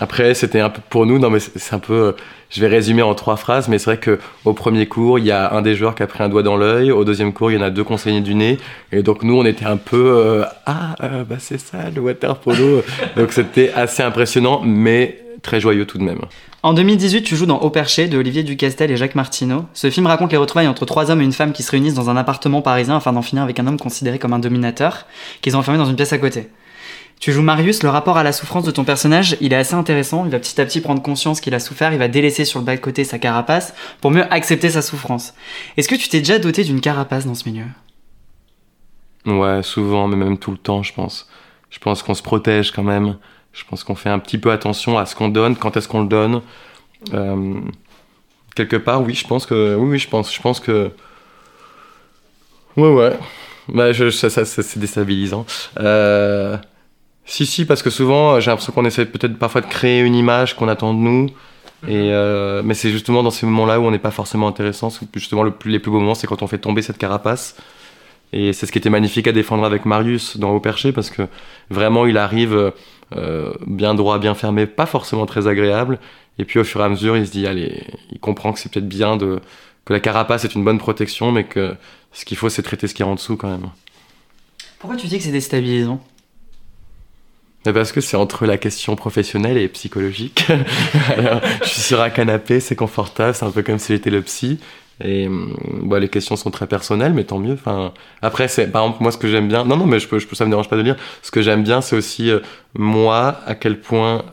Après, 0.00 0.32
c'était 0.32 0.60
un 0.60 0.70
peu 0.70 0.80
pour 0.88 1.04
nous, 1.04 1.18
non 1.18 1.28
mais 1.28 1.40
c'est 1.40 1.74
un 1.74 1.78
peu, 1.78 1.92
euh, 1.92 2.12
je 2.48 2.60
vais 2.62 2.68
résumer 2.68 3.02
en 3.02 3.14
trois 3.14 3.36
phrases, 3.36 3.68
mais 3.68 3.78
c'est 3.78 3.84
vrai 3.84 3.98
que 3.98 4.18
au 4.46 4.54
premier 4.54 4.86
cours, 4.86 5.18
il 5.18 5.26
y 5.26 5.30
a 5.30 5.52
un 5.52 5.60
des 5.60 5.76
joueurs 5.76 5.94
qui 5.94 6.02
a 6.02 6.06
pris 6.06 6.22
un 6.22 6.30
doigt 6.30 6.42
dans 6.42 6.56
l'œil, 6.56 6.90
au 6.90 7.04
deuxième 7.04 7.34
cours, 7.34 7.50
il 7.52 7.56
y 7.56 7.58
en 7.58 7.62
a 7.62 7.68
deux 7.68 7.84
conseillers 7.84 8.22
du 8.22 8.34
nez, 8.34 8.56
et 8.92 9.02
donc 9.02 9.22
nous, 9.22 9.36
on 9.36 9.44
était 9.44 9.66
un 9.66 9.76
peu, 9.76 10.14
euh, 10.16 10.44
ah, 10.64 10.94
euh, 11.02 11.24
bah 11.24 11.36
c'est 11.38 11.60
ça, 11.60 11.90
le 11.94 12.00
water 12.00 12.34
polo. 12.36 12.82
donc 13.16 13.32
c'était 13.32 13.72
assez 13.74 14.02
impressionnant, 14.02 14.62
mais 14.64 15.22
très 15.42 15.60
joyeux 15.60 15.84
tout 15.84 15.98
de 15.98 16.02
même. 16.02 16.20
En 16.62 16.72
2018, 16.74 17.22
tu 17.22 17.36
joues 17.36 17.46
dans 17.46 17.58
Au 17.58 17.70
Perché 17.70 18.08
de 18.08 18.18
Olivier 18.18 18.42
Ducastel 18.42 18.90
et 18.90 18.96
Jacques 18.96 19.14
Martineau. 19.14 19.64
Ce 19.72 19.88
film 19.90 20.06
raconte 20.06 20.30
les 20.32 20.36
retrouvailles 20.36 20.68
entre 20.68 20.84
trois 20.84 21.10
hommes 21.10 21.22
et 21.22 21.24
une 21.24 21.32
femme 21.32 21.52
qui 21.52 21.62
se 21.62 21.70
réunissent 21.70 21.94
dans 21.94 22.10
un 22.10 22.16
appartement 22.16 22.60
parisien 22.60 22.96
afin 22.96 23.14
d'en 23.14 23.22
finir 23.22 23.42
avec 23.42 23.58
un 23.58 23.66
homme 23.66 23.78
considéré 23.78 24.18
comme 24.18 24.34
un 24.34 24.38
dominateur, 24.38 25.06
qu'ils 25.40 25.56
ont 25.56 25.60
enfermé 25.60 25.78
dans 25.78 25.86
une 25.86 25.96
pièce 25.96 26.12
à 26.12 26.18
côté. 26.18 26.48
Tu 27.20 27.32
joues 27.32 27.42
Marius, 27.42 27.82
le 27.82 27.90
rapport 27.90 28.16
à 28.16 28.22
la 28.22 28.32
souffrance 28.32 28.64
de 28.64 28.70
ton 28.70 28.82
personnage, 28.82 29.36
il 29.42 29.52
est 29.52 29.56
assez 29.56 29.74
intéressant. 29.74 30.24
Il 30.24 30.30
va 30.30 30.38
petit 30.38 30.58
à 30.58 30.64
petit 30.64 30.80
prendre 30.80 31.02
conscience 31.02 31.42
qu'il 31.42 31.54
a 31.54 31.60
souffert, 31.60 31.92
il 31.92 31.98
va 31.98 32.08
délaisser 32.08 32.46
sur 32.46 32.60
le 32.60 32.64
bas 32.64 32.74
de 32.74 32.80
côté 32.80 33.04
sa 33.04 33.18
carapace 33.18 33.74
pour 34.00 34.10
mieux 34.10 34.24
accepter 34.32 34.70
sa 34.70 34.80
souffrance. 34.80 35.34
Est-ce 35.76 35.86
que 35.86 35.96
tu 35.96 36.08
t'es 36.08 36.20
déjà 36.20 36.38
doté 36.38 36.64
d'une 36.64 36.80
carapace 36.80 37.26
dans 37.26 37.34
ce 37.34 37.46
milieu? 37.46 37.66
Ouais, 39.26 39.62
souvent, 39.62 40.08
mais 40.08 40.16
même 40.16 40.38
tout 40.38 40.50
le 40.50 40.56
temps, 40.56 40.82
je 40.82 40.94
pense. 40.94 41.28
Je 41.68 41.78
pense 41.78 42.02
qu'on 42.02 42.14
se 42.14 42.22
protège 42.22 42.72
quand 42.72 42.82
même. 42.82 43.18
Je 43.52 43.64
pense 43.68 43.84
qu'on 43.84 43.94
fait 43.94 44.08
un 44.08 44.18
petit 44.18 44.38
peu 44.38 44.50
attention 44.50 44.96
à 44.96 45.04
ce 45.04 45.14
qu'on 45.14 45.28
donne, 45.28 45.56
quand 45.56 45.76
est-ce 45.76 45.88
qu'on 45.88 46.00
le 46.00 46.08
donne. 46.08 46.40
Euh, 47.12 47.60
quelque 48.54 48.76
part, 48.76 49.02
oui, 49.02 49.12
je 49.12 49.26
pense 49.26 49.44
que. 49.44 49.76
Oui, 49.76 49.90
oui, 49.90 49.98
je 49.98 50.08
pense. 50.08 50.34
Je 50.34 50.40
pense 50.40 50.58
que. 50.58 50.90
Ouais, 52.78 52.94
ouais. 52.94 53.18
Bah, 53.68 53.92
je, 53.92 54.08
ça, 54.08 54.30
ça, 54.30 54.46
c'est 54.46 54.78
déstabilisant. 54.78 55.44
Euh, 55.78 56.56
si, 57.30 57.46
si, 57.46 57.64
parce 57.64 57.80
que 57.80 57.90
souvent, 57.90 58.40
j'ai 58.40 58.50
l'impression 58.50 58.72
qu'on 58.72 58.84
essaie 58.84 59.06
peut-être 59.06 59.38
parfois 59.38 59.60
de 59.60 59.66
créer 59.66 60.00
une 60.00 60.16
image 60.16 60.56
qu'on 60.56 60.66
attend 60.66 60.92
de 60.92 60.98
nous. 60.98 61.26
Et 61.86 62.10
euh, 62.12 62.60
mais 62.64 62.74
c'est 62.74 62.90
justement 62.90 63.22
dans 63.22 63.30
ces 63.30 63.46
moments-là 63.46 63.78
où 63.78 63.84
on 63.84 63.92
n'est 63.92 64.00
pas 64.00 64.10
forcément 64.10 64.48
intéressant. 64.48 64.92
Justement, 65.14 65.44
le 65.44 65.52
plus, 65.52 65.70
les 65.70 65.78
plus 65.78 65.92
beaux 65.92 66.00
moments, 66.00 66.16
c'est 66.16 66.26
quand 66.26 66.42
on 66.42 66.48
fait 66.48 66.58
tomber 66.58 66.82
cette 66.82 66.98
carapace. 66.98 67.54
Et 68.32 68.52
c'est 68.52 68.66
ce 68.66 68.72
qui 68.72 68.78
était 68.78 68.90
magnifique 68.90 69.28
à 69.28 69.32
défendre 69.32 69.64
avec 69.64 69.86
Marius 69.86 70.38
dans 70.38 70.50
Au 70.50 70.58
Perché, 70.58 70.90
parce 70.90 71.08
que 71.08 71.22
vraiment, 71.70 72.04
il 72.04 72.18
arrive 72.18 72.72
euh, 73.16 73.52
bien 73.64 73.94
droit, 73.94 74.18
bien 74.18 74.34
fermé, 74.34 74.66
pas 74.66 74.86
forcément 74.86 75.24
très 75.24 75.46
agréable. 75.46 76.00
Et 76.40 76.44
puis 76.44 76.58
au 76.58 76.64
fur 76.64 76.80
et 76.80 76.84
à 76.84 76.88
mesure, 76.88 77.16
il 77.16 77.26
se 77.28 77.30
dit, 77.30 77.46
allez, 77.46 77.84
il 78.10 78.18
comprend 78.18 78.52
que 78.52 78.58
c'est 78.58 78.72
peut-être 78.72 78.88
bien 78.88 79.16
de, 79.16 79.38
que 79.84 79.92
la 79.92 80.00
carapace 80.00 80.44
est 80.44 80.56
une 80.56 80.64
bonne 80.64 80.78
protection, 80.78 81.30
mais 81.30 81.44
que 81.44 81.76
ce 82.12 82.24
qu'il 82.24 82.36
faut, 82.36 82.48
c'est 82.48 82.62
traiter 82.62 82.88
ce 82.88 82.94
qui 82.94 83.02
est 83.02 83.06
en 83.06 83.14
dessous 83.14 83.36
quand 83.36 83.48
même. 83.48 83.68
Pourquoi 84.80 84.96
tu 84.96 85.06
dis 85.06 85.18
que 85.18 85.22
c'est 85.22 85.30
déstabilisant? 85.30 86.00
Parce 87.64 87.92
que 87.92 88.00
c'est 88.00 88.16
entre 88.16 88.46
la 88.46 88.58
question 88.58 88.96
professionnelle 88.96 89.58
et 89.58 89.68
psychologique. 89.68 90.46
Alors, 91.16 91.40
je 91.62 91.68
suis 91.68 91.82
sur 91.82 92.00
un 92.00 92.10
canapé, 92.10 92.60
c'est 92.60 92.76
confortable, 92.76 93.34
c'est 93.34 93.44
un 93.44 93.50
peu 93.50 93.62
comme 93.62 93.78
si 93.78 93.92
j'étais 93.92 94.10
le 94.10 94.22
psy. 94.22 94.58
Et 95.02 95.28
bah, 95.82 95.98
les 95.98 96.08
questions 96.08 96.36
sont 96.36 96.50
très 96.50 96.66
personnelles, 96.66 97.14
mais 97.14 97.24
tant 97.24 97.38
mieux. 97.38 97.54
Enfin, 97.54 97.92
après, 98.20 98.48
c'est 98.48 98.66
par 98.70 98.82
exemple 98.82 99.02
moi 99.02 99.12
ce 99.12 99.18
que 99.18 99.28
j'aime 99.28 99.48
bien. 99.48 99.64
Non, 99.64 99.76
non, 99.76 99.86
mais 99.86 99.98
je 99.98 100.08
peux, 100.08 100.20
ça 100.20 100.44
me 100.44 100.50
dérange 100.50 100.68
pas 100.68 100.76
de 100.76 100.82
le 100.82 100.92
dire. 100.92 100.96
Ce 101.22 101.30
que 101.30 101.42
j'aime 101.42 101.62
bien, 101.62 101.80
c'est 101.80 101.96
aussi 101.96 102.30
euh, 102.30 102.40
moi 102.74 103.40
à 103.46 103.54
quel 103.54 103.80
point 103.80 104.24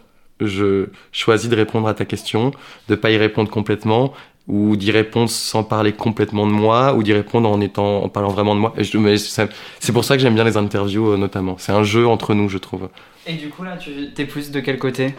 je 0.41 0.87
choisis 1.11 1.49
de 1.49 1.55
répondre 1.55 1.87
à 1.87 1.93
ta 1.93 2.05
question, 2.05 2.51
de 2.89 2.95
pas 2.95 3.11
y 3.11 3.17
répondre 3.17 3.49
complètement, 3.49 4.13
ou 4.47 4.77
d'y 4.77 4.91
répondre 4.91 5.29
sans 5.29 5.63
parler 5.63 5.91
complètement 5.91 6.47
de 6.47 6.51
moi, 6.51 6.93
ou 6.93 7.03
d'y 7.03 7.13
répondre 7.13 7.49
en 7.49 7.59
étant, 7.59 8.03
en 8.03 8.09
parlant 8.09 8.29
vraiment 8.29 8.55
de 8.55 8.61
moi. 8.61 8.73
C'est 8.79 9.91
pour 9.91 10.05
ça 10.05 10.15
que 10.15 10.21
j'aime 10.21 10.35
bien 10.35 10.45
les 10.45 10.55
interviews, 10.55 11.13
euh, 11.13 11.17
notamment. 11.17 11.55
C'est 11.57 11.73
un 11.73 11.83
jeu 11.83 12.07
entre 12.07 12.33
nous, 12.33 12.47
je 12.47 12.57
trouve. 12.57 12.89
Et 13.25 13.33
du 13.33 13.49
coup, 13.49 13.63
là, 13.63 13.75
tu 13.77 14.13
t'es 14.13 14.25
plus 14.25 14.51
de 14.51 14.59
quel 14.61 14.79
côté? 14.79 15.13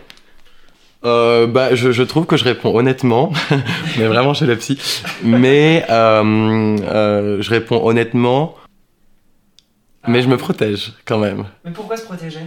Euh, 1.05 1.47
bah, 1.47 1.75
je, 1.75 1.93
je, 1.93 2.03
trouve 2.03 2.27
que 2.27 2.37
je 2.37 2.45
réponds 2.45 2.75
honnêtement, 2.77 3.33
mais 3.99 4.07
vraiment 4.07 4.35
chez 4.35 4.47
la 4.47 4.57
psy. 4.57 4.79
Mais 5.23 5.85
euh, 5.91 7.41
je 7.41 7.51
réponds 7.51 7.87
honnêtement, 7.87 8.57
mais 10.09 10.23
je 10.23 10.29
me 10.29 10.37
protège 10.39 10.95
quand 11.05 11.19
même. 11.19 11.45
Mais 11.65 11.71
pourquoi 11.71 11.97
se 11.99 12.05
protéger? 12.05 12.41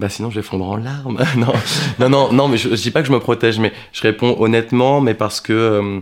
Bah 0.00 0.08
sinon 0.08 0.30
je 0.30 0.36
vais 0.36 0.42
fondre 0.42 0.66
en 0.66 0.76
larmes. 0.76 1.22
non, 1.36 1.52
non, 1.98 2.08
non, 2.08 2.32
non, 2.32 2.48
mais 2.48 2.56
je, 2.56 2.70
je, 2.70 2.82
dis 2.82 2.90
pas 2.90 3.02
que 3.02 3.08
je 3.08 3.12
me 3.12 3.20
protège, 3.20 3.58
mais 3.58 3.70
je 3.92 4.00
réponds 4.00 4.34
honnêtement, 4.40 5.02
mais 5.02 5.12
parce 5.12 5.42
que 5.42 5.52
euh, 5.52 6.00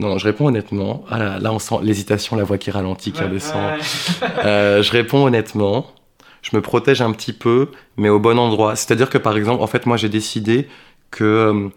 non, 0.00 0.18
je 0.18 0.24
réponds 0.24 0.48
honnêtement. 0.48 1.04
Ah 1.08 1.20
là, 1.20 1.38
là 1.38 1.52
on 1.52 1.60
sent 1.60 1.76
l'hésitation, 1.82 2.34
la 2.34 2.42
voix 2.42 2.58
qui 2.58 2.72
ralentit, 2.72 3.12
qui 3.12 3.20
ouais, 3.20 3.28
redescend. 3.28 3.62
Ouais. 3.62 4.28
euh, 4.44 4.82
je 4.82 4.90
réponds 4.90 5.24
honnêtement. 5.24 5.86
Je 6.42 6.56
me 6.56 6.60
protège 6.60 7.00
un 7.00 7.12
petit 7.12 7.32
peu, 7.32 7.70
mais 7.96 8.08
au 8.08 8.18
bon 8.18 8.36
endroit. 8.36 8.74
C'est-à-dire 8.74 9.08
que 9.08 9.18
par 9.18 9.36
exemple, 9.36 9.62
en 9.62 9.68
fait, 9.68 9.86
moi 9.86 9.96
j'ai 9.96 10.08
décidé 10.08 10.66
que 11.12 11.22
euh, 11.22 11.68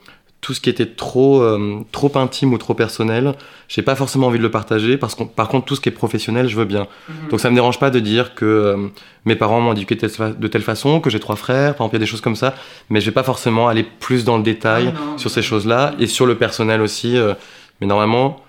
tout 0.45 0.53
ce 0.53 0.61
qui 0.61 0.69
était 0.69 0.85
trop, 0.85 1.41
euh, 1.41 1.79
trop 1.91 2.11
intime 2.19 2.53
ou 2.53 2.59
trop 2.59 2.75
personnel, 2.75 3.33
j'ai 3.67 3.81
pas 3.81 3.95
forcément 3.95 4.27
envie 4.27 4.37
de 4.37 4.43
le 4.43 4.51
partager. 4.51 4.95
Parce 4.95 5.15
que 5.15 5.23
par 5.23 5.47
contre, 5.47 5.65
tout 5.65 5.75
ce 5.75 5.81
qui 5.81 5.89
est 5.89 5.91
professionnel, 5.91 6.47
je 6.47 6.55
veux 6.55 6.65
bien. 6.65 6.83
-hmm. 6.83 7.31
Donc 7.31 7.39
ça 7.39 7.49
me 7.49 7.55
dérange 7.55 7.79
pas 7.79 7.89
de 7.89 7.99
dire 7.99 8.35
que 8.35 8.45
euh, 8.45 8.87
mes 9.25 9.35
parents 9.35 9.59
m'ont 9.59 9.73
éduqué 9.73 9.95
de 9.95 10.47
telle, 10.47 10.61
façon, 10.61 10.99
que 10.99 11.09
j'ai 11.09 11.19
trois 11.19 11.35
frères, 11.35 11.73
par 11.73 11.85
exemple, 11.85 11.95
il 11.95 11.99
y 11.99 12.01
a 12.03 12.05
des 12.05 12.11
choses 12.13 12.21
comme 12.21 12.35
ça. 12.35 12.53
Mais 12.91 13.01
je 13.01 13.07
vais 13.07 13.17
pas 13.21 13.23
forcément 13.23 13.67
aller 13.71 13.85
plus 14.05 14.23
dans 14.23 14.37
le 14.37 14.43
détail 14.43 14.85
ah, 14.95 14.99
non, 14.99 15.17
sur 15.17 15.31
ces 15.31 15.41
choses-là 15.41 15.81
et 15.99 16.05
sur 16.05 16.27
le 16.27 16.35
personnel 16.35 16.79
aussi. 16.87 17.11
mais 17.79 17.87
normalement, 17.87 18.44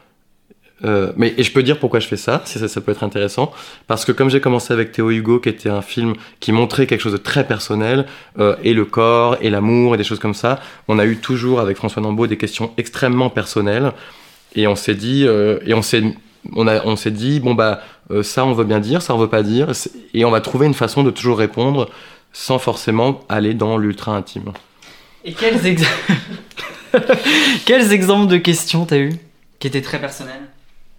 euh, 0.84 1.12
mais 1.16 1.32
et 1.38 1.42
je 1.42 1.52
peux 1.52 1.62
dire 1.62 1.78
pourquoi 1.78 2.00
je 2.00 2.06
fais 2.06 2.16
ça, 2.16 2.42
si 2.44 2.58
ça, 2.58 2.80
peut 2.80 2.92
être 2.92 3.02
intéressant, 3.02 3.52
parce 3.86 4.04
que 4.04 4.12
comme 4.12 4.28
j'ai 4.28 4.40
commencé 4.40 4.72
avec 4.72 4.92
Théo 4.92 5.10
Hugo, 5.10 5.40
qui 5.40 5.48
était 5.48 5.70
un 5.70 5.82
film 5.82 6.14
qui 6.38 6.52
montrait 6.52 6.86
quelque 6.86 7.00
chose 7.00 7.12
de 7.12 7.18
très 7.18 7.46
personnel, 7.46 8.06
euh, 8.38 8.56
et 8.62 8.74
le 8.74 8.84
corps, 8.84 9.38
et 9.40 9.48
l'amour, 9.48 9.94
et 9.94 9.98
des 9.98 10.04
choses 10.04 10.18
comme 10.18 10.34
ça, 10.34 10.60
on 10.88 10.98
a 10.98 11.06
eu 11.06 11.16
toujours 11.16 11.60
avec 11.60 11.78
François 11.78 12.02
Nambeau 12.02 12.26
des 12.26 12.36
questions 12.36 12.72
extrêmement 12.76 13.30
personnelles, 13.30 13.92
et 14.54 14.66
on 14.66 14.76
s'est 14.76 14.94
dit, 14.94 15.24
euh, 15.26 15.58
et 15.64 15.72
on 15.72 15.82
s'est, 15.82 16.02
on 16.54 16.66
a, 16.68 16.84
on 16.84 16.96
s'est 16.96 17.10
dit, 17.10 17.40
bon 17.40 17.54
bah 17.54 17.80
ça 18.22 18.46
on 18.46 18.52
veut 18.52 18.64
bien 18.64 18.78
dire, 18.78 19.02
ça 19.02 19.14
on 19.14 19.18
veut 19.18 19.28
pas 19.28 19.42
dire, 19.42 19.72
et 20.14 20.24
on 20.24 20.30
va 20.30 20.40
trouver 20.40 20.66
une 20.66 20.74
façon 20.74 21.02
de 21.02 21.10
toujours 21.10 21.38
répondre 21.38 21.90
sans 22.32 22.58
forcément 22.58 23.24
aller 23.28 23.54
dans 23.54 23.78
l'ultra 23.78 24.14
intime. 24.14 24.52
Et 25.24 25.32
quels, 25.32 25.58
quels 27.64 27.92
exemples 27.92 28.30
de 28.30 28.36
questions 28.36 28.84
t'as 28.84 28.98
eu 28.98 29.12
qui 29.58 29.66
étaient 29.66 29.82
très 29.82 29.98
personnelles 29.98 30.46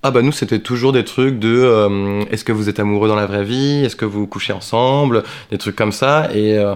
ah 0.04 0.12
bah 0.12 0.22
nous 0.22 0.32
c'était 0.32 0.60
toujours 0.60 0.94
des 0.94 1.04
trucs 1.04 1.40
de 1.40 1.50
euh, 1.50 2.24
est-ce 2.32 2.44
que 2.44 2.52
vous 2.52 2.70
êtes 2.70 2.80
amoureux 2.80 3.08
dans 3.08 3.16
la 3.16 3.26
vraie 3.26 3.44
vie? 3.44 3.84
Est-ce 3.84 3.96
que 3.96 4.06
vous 4.06 4.28
couchez 4.28 4.54
ensemble? 4.54 5.24
Des 5.52 5.58
trucs 5.58 5.76
comme 5.76 5.92
ça. 5.92 6.30
Et 6.34 6.58
euh, 6.58 6.76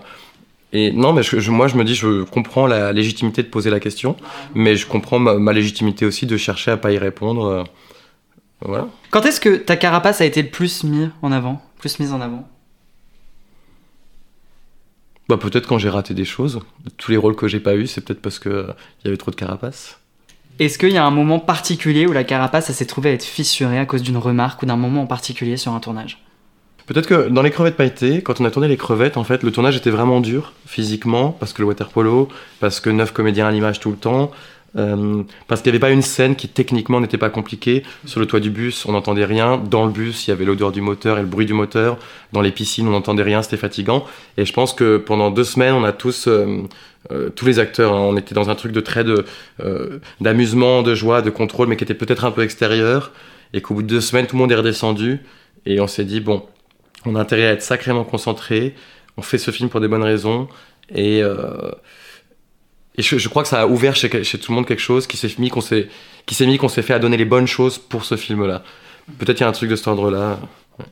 et 0.73 0.91
non 0.91 1.13
mais 1.13 1.21
je, 1.23 1.39
je, 1.39 1.51
moi 1.51 1.67
je 1.67 1.75
me 1.75 1.83
dis 1.83 1.95
je 1.95 2.23
comprends 2.23 2.65
la 2.65 2.93
légitimité 2.93 3.43
de 3.43 3.47
poser 3.49 3.69
la 3.69 3.79
question 3.79 4.15
mais 4.55 4.75
je 4.75 4.87
comprends 4.87 5.19
ma, 5.19 5.35
ma 5.35 5.53
légitimité 5.53 6.05
aussi 6.05 6.25
de 6.25 6.37
chercher 6.37 6.71
à 6.71 6.77
pas 6.77 6.91
y 6.91 6.97
répondre 6.97 7.45
euh, 7.45 7.63
voilà. 8.61 8.87
Quand 9.09 9.25
est-ce 9.25 9.39
que 9.41 9.55
ta 9.57 9.75
carapace 9.75 10.21
a 10.21 10.25
été 10.25 10.41
le 10.41 10.49
plus 10.49 10.83
mis 10.83 11.09
en 11.21 11.31
avant? 11.31 11.61
Plus 11.79 11.99
mise 11.99 12.13
en 12.13 12.21
avant? 12.21 12.47
Bah 15.29 15.37
peut-être 15.37 15.67
quand 15.67 15.77
j'ai 15.77 15.89
raté 15.89 16.13
des 16.13 16.25
choses. 16.25 16.59
Tous 16.97 17.11
les 17.11 17.17
rôles 17.17 17.35
que 17.35 17.47
j'ai 17.47 17.59
pas 17.59 17.75
eu 17.75 17.87
c'est 17.87 18.01
peut-être 18.01 18.21
parce 18.21 18.39
que 18.39 18.67
il 18.99 19.05
y 19.05 19.07
avait 19.07 19.17
trop 19.17 19.31
de 19.31 19.35
carapace 19.35 20.00
est-ce 20.59 20.77
qu'il 20.77 20.91
y 20.91 20.97
a 20.97 21.05
un 21.05 21.11
moment 21.11 21.39
particulier 21.39 22.05
où 22.05 22.11
la 22.11 22.23
carapace 22.23 22.71
s'est 22.71 22.85
trouvée 22.85 23.09
à 23.09 23.13
être 23.13 23.23
fissurée 23.23 23.79
à 23.79 23.85
cause 23.85 24.03
d'une 24.03 24.17
remarque 24.17 24.61
ou 24.61 24.65
d'un 24.65 24.75
moment 24.75 25.03
en 25.03 25.07
particulier 25.07 25.57
sur 25.57 25.73
un 25.73 25.79
tournage? 25.79 26.23
Peut-être 26.85 27.07
que 27.07 27.29
dans 27.29 27.41
les 27.41 27.51
crevettes 27.51 27.77
pailletées, 27.77 28.21
quand 28.21 28.41
on 28.41 28.45
a 28.45 28.51
tourné 28.51 28.67
les 28.67 28.77
crevettes, 28.77 29.15
en 29.15 29.23
fait, 29.23 29.43
le 29.43 29.51
tournage 29.51 29.77
était 29.77 29.91
vraiment 29.91 30.19
dur 30.19 30.53
physiquement, 30.65 31.29
parce 31.31 31.53
que 31.53 31.61
le 31.61 31.67
water 31.67 31.87
polo, 31.89 32.27
parce 32.59 32.79
que 32.79 32.89
neuf 32.89 33.11
comédiens 33.13 33.47
à 33.47 33.51
l'image 33.51 33.79
tout 33.79 33.91
le 33.91 33.97
temps, 33.97 34.31
euh, 34.77 35.23
parce 35.47 35.61
qu'il 35.61 35.71
n'y 35.71 35.75
avait 35.75 35.87
pas 35.87 35.91
une 35.91 36.01
scène 36.01 36.35
qui 36.35 36.47
techniquement 36.47 37.01
n'était 37.01 37.17
pas 37.17 37.29
compliquée. 37.29 37.83
Sur 38.05 38.19
le 38.19 38.25
toit 38.25 38.39
du 38.39 38.49
bus, 38.49 38.85
on 38.85 38.93
n'entendait 38.93 39.25
rien. 39.25 39.57
Dans 39.57 39.85
le 39.85 39.91
bus, 39.91 40.27
il 40.27 40.29
y 40.29 40.33
avait 40.33 40.45
l'odeur 40.45 40.71
du 40.71 40.81
moteur 40.81 41.17
et 41.17 41.21
le 41.21 41.27
bruit 41.27 41.45
du 41.45 41.53
moteur. 41.53 41.97
Dans 42.31 42.41
les 42.41 42.51
piscines, 42.51 42.87
on 42.87 42.91
n'entendait 42.91 43.23
rien, 43.23 43.41
c'était 43.41 43.57
fatigant. 43.57 44.05
Et 44.37 44.45
je 44.45 44.53
pense 44.53 44.73
que 44.73 44.97
pendant 44.97 45.29
deux 45.29 45.43
semaines, 45.43 45.73
on 45.73 45.83
a 45.83 45.91
tous 45.91 46.27
euh, 46.27 46.63
euh, 47.11 47.29
tous 47.29 47.45
les 47.45 47.59
acteurs, 47.59 47.93
hein, 47.93 47.99
on 47.99 48.15
était 48.15 48.35
dans 48.35 48.49
un 48.49 48.55
truc 48.55 48.71
de 48.71 48.79
trait 48.79 49.03
de 49.03 49.25
d'amusement, 50.19 50.83
de 50.83 50.95
joie, 50.95 51.21
de 51.21 51.29
contrôle, 51.29 51.67
mais 51.67 51.75
qui 51.75 51.83
était 51.83 51.93
peut-être 51.93 52.25
un 52.25 52.31
peu 52.31 52.43
extérieur, 52.43 53.11
et 53.53 53.61
qu'au 53.61 53.73
bout 53.73 53.81
de 53.81 53.87
deux 53.87 54.01
semaines, 54.01 54.27
tout 54.27 54.35
le 54.35 54.41
monde 54.41 54.51
est 54.51 54.55
redescendu, 54.55 55.19
et 55.65 55.79
on 55.81 55.87
s'est 55.87 56.05
dit 56.05 56.19
bon, 56.19 56.45
on 57.05 57.15
a 57.15 57.19
intérêt 57.19 57.47
à 57.47 57.51
être 57.53 57.63
sacrément 57.63 58.03
concentré, 58.03 58.75
on 59.17 59.23
fait 59.23 59.39
ce 59.39 59.49
film 59.51 59.69
pour 59.69 59.81
des 59.81 59.87
bonnes 59.87 60.03
raisons, 60.03 60.47
et 60.93 61.23
et 62.97 63.01
je, 63.01 63.17
je, 63.17 63.29
crois 63.29 63.43
que 63.43 63.49
ça 63.49 63.61
a 63.61 63.67
ouvert 63.67 63.95
chez, 63.95 64.23
chez, 64.23 64.37
tout 64.37 64.51
le 64.51 64.55
monde 64.55 64.65
quelque 64.65 64.81
chose 64.81 65.07
qui 65.07 65.17
s'est 65.17 65.33
mis 65.39 65.49
qu'on 65.49 65.61
s'est 65.61 65.87
qui 66.25 66.35
s'est 66.35 66.45
mis 66.45 66.57
qu'on 66.57 66.69
s'est 66.69 66.81
fait 66.81 66.93
à 66.93 66.99
donner 66.99 67.17
les 67.17 67.25
bonnes 67.25 67.47
choses 67.47 67.77
pour 67.77 68.05
ce 68.05 68.15
film 68.15 68.45
là 68.45 68.63
peut-être 69.17 69.39
il 69.39 69.43
y 69.43 69.45
a 69.45 69.49
un 69.49 69.53
truc 69.53 69.69
de 69.69 69.75
cet 69.75 69.87
ordre 69.87 70.11
là 70.11 70.39
ouais. 70.79 70.85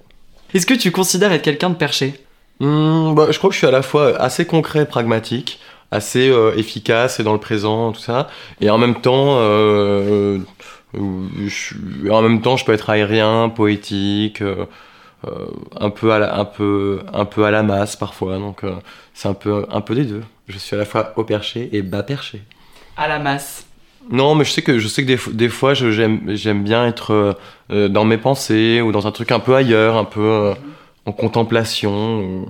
est-ce 0.53 0.65
que 0.65 0.73
tu 0.73 0.91
considères 0.91 1.31
être 1.31 1.41
quelqu'un 1.41 1.69
de 1.69 1.75
perché? 1.75 2.13
Mmh, 2.59 3.15
bah, 3.15 3.27
je 3.31 3.37
crois 3.37 3.49
que 3.49 3.53
je 3.53 3.59
suis 3.59 3.67
à 3.67 3.71
la 3.71 3.81
fois 3.81 4.19
assez 4.19 4.45
concret 4.45 4.85
pragmatique 4.85 5.59
assez 5.91 6.29
euh, 6.29 6.55
efficace 6.55 7.19
et 7.19 7.23
dans 7.23 7.33
le 7.33 7.39
présent, 7.39 7.91
tout 7.91 8.01
ça. 8.01 8.27
Et 8.61 8.69
en 8.69 8.77
même 8.77 9.01
temps, 9.01 9.37
euh, 9.39 10.39
je, 10.93 12.09
en 12.09 12.21
même 12.21 12.41
temps, 12.41 12.57
je 12.57 12.65
peux 12.65 12.73
être 12.73 12.89
aérien, 12.89 13.49
poétique, 13.49 14.41
euh, 14.41 14.65
un 15.79 15.89
peu 15.89 16.11
à 16.11 16.19
la, 16.19 16.37
un 16.37 16.45
peu, 16.45 17.01
un 17.13 17.25
peu 17.25 17.45
à 17.45 17.51
la 17.51 17.63
masse 17.63 17.95
parfois. 17.95 18.37
Donc 18.37 18.61
c'est 19.13 19.27
un 19.27 19.33
peu, 19.33 19.65
un 19.69 19.81
peu 19.81 19.95
des 19.95 20.05
deux. 20.05 20.23
Je 20.47 20.57
suis 20.57 20.75
à 20.75 20.79
la 20.79 20.85
fois 20.85 21.13
haut 21.15 21.23
perché 21.23 21.69
et 21.73 21.81
bas 21.81 22.03
perché. 22.03 22.41
À 22.97 23.07
la 23.07 23.19
masse. 23.19 23.65
Non, 24.11 24.33
mais 24.33 24.43
je 24.43 24.51
sais 24.51 24.61
que 24.61 24.79
je 24.79 24.87
sais 24.87 25.03
que 25.03 25.07
des, 25.07 25.19
des 25.33 25.49
fois, 25.49 25.73
j'aime 25.73 26.21
j'aime 26.35 26.63
bien 26.63 26.87
être 26.87 27.37
euh, 27.71 27.87
dans 27.89 28.05
mes 28.05 28.17
pensées 28.17 28.81
ou 28.81 28.91
dans 28.91 29.05
un 29.07 29.11
truc 29.11 29.31
un 29.31 29.39
peu 29.39 29.55
ailleurs, 29.55 29.97
un 29.97 30.05
peu 30.05 30.21
euh, 30.21 30.53
en 31.05 31.11
contemplation. 31.11 32.19
Ou... 32.19 32.49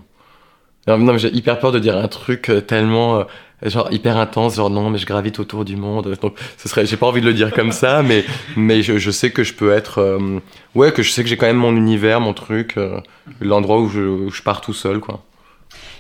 Non, 0.87 0.97
mais 0.97 1.19
j'ai 1.19 1.33
hyper 1.35 1.59
peur 1.59 1.71
de 1.71 1.79
dire 1.79 1.97
un 1.97 2.07
truc 2.07 2.51
tellement 2.65 3.25
genre 3.63 3.91
hyper 3.91 4.17
intense, 4.17 4.55
genre 4.55 4.69
non, 4.69 4.89
mais 4.89 4.97
je 4.97 5.05
gravite 5.05 5.39
autour 5.39 5.65
du 5.65 5.75
monde. 5.75 6.17
Donc, 6.21 6.33
ce 6.57 6.69
serait, 6.69 6.85
j'ai 6.85 6.97
pas 6.97 7.07
envie 7.07 7.21
de 7.21 7.25
le 7.25 7.33
dire 7.33 7.51
comme 7.53 7.71
ça, 7.71 8.01
mais, 8.03 8.23
mais 8.55 8.81
je, 8.81 8.97
je 8.97 9.11
sais 9.11 9.31
que 9.31 9.43
je 9.43 9.53
peux 9.53 9.71
être, 9.71 9.99
euh, 9.99 10.39
ouais, 10.75 10.91
que 10.91 11.03
je 11.03 11.11
sais 11.11 11.23
que 11.23 11.29
j'ai 11.29 11.37
quand 11.37 11.47
même 11.47 11.57
mon 11.57 11.75
univers, 11.75 12.21
mon 12.21 12.33
truc, 12.33 12.75
euh, 12.77 12.99
l'endroit 13.41 13.79
où 13.79 13.89
je, 13.89 14.01
où 14.01 14.31
je 14.31 14.41
pars 14.41 14.61
tout 14.61 14.73
seul, 14.73 14.99
quoi. 14.99 15.23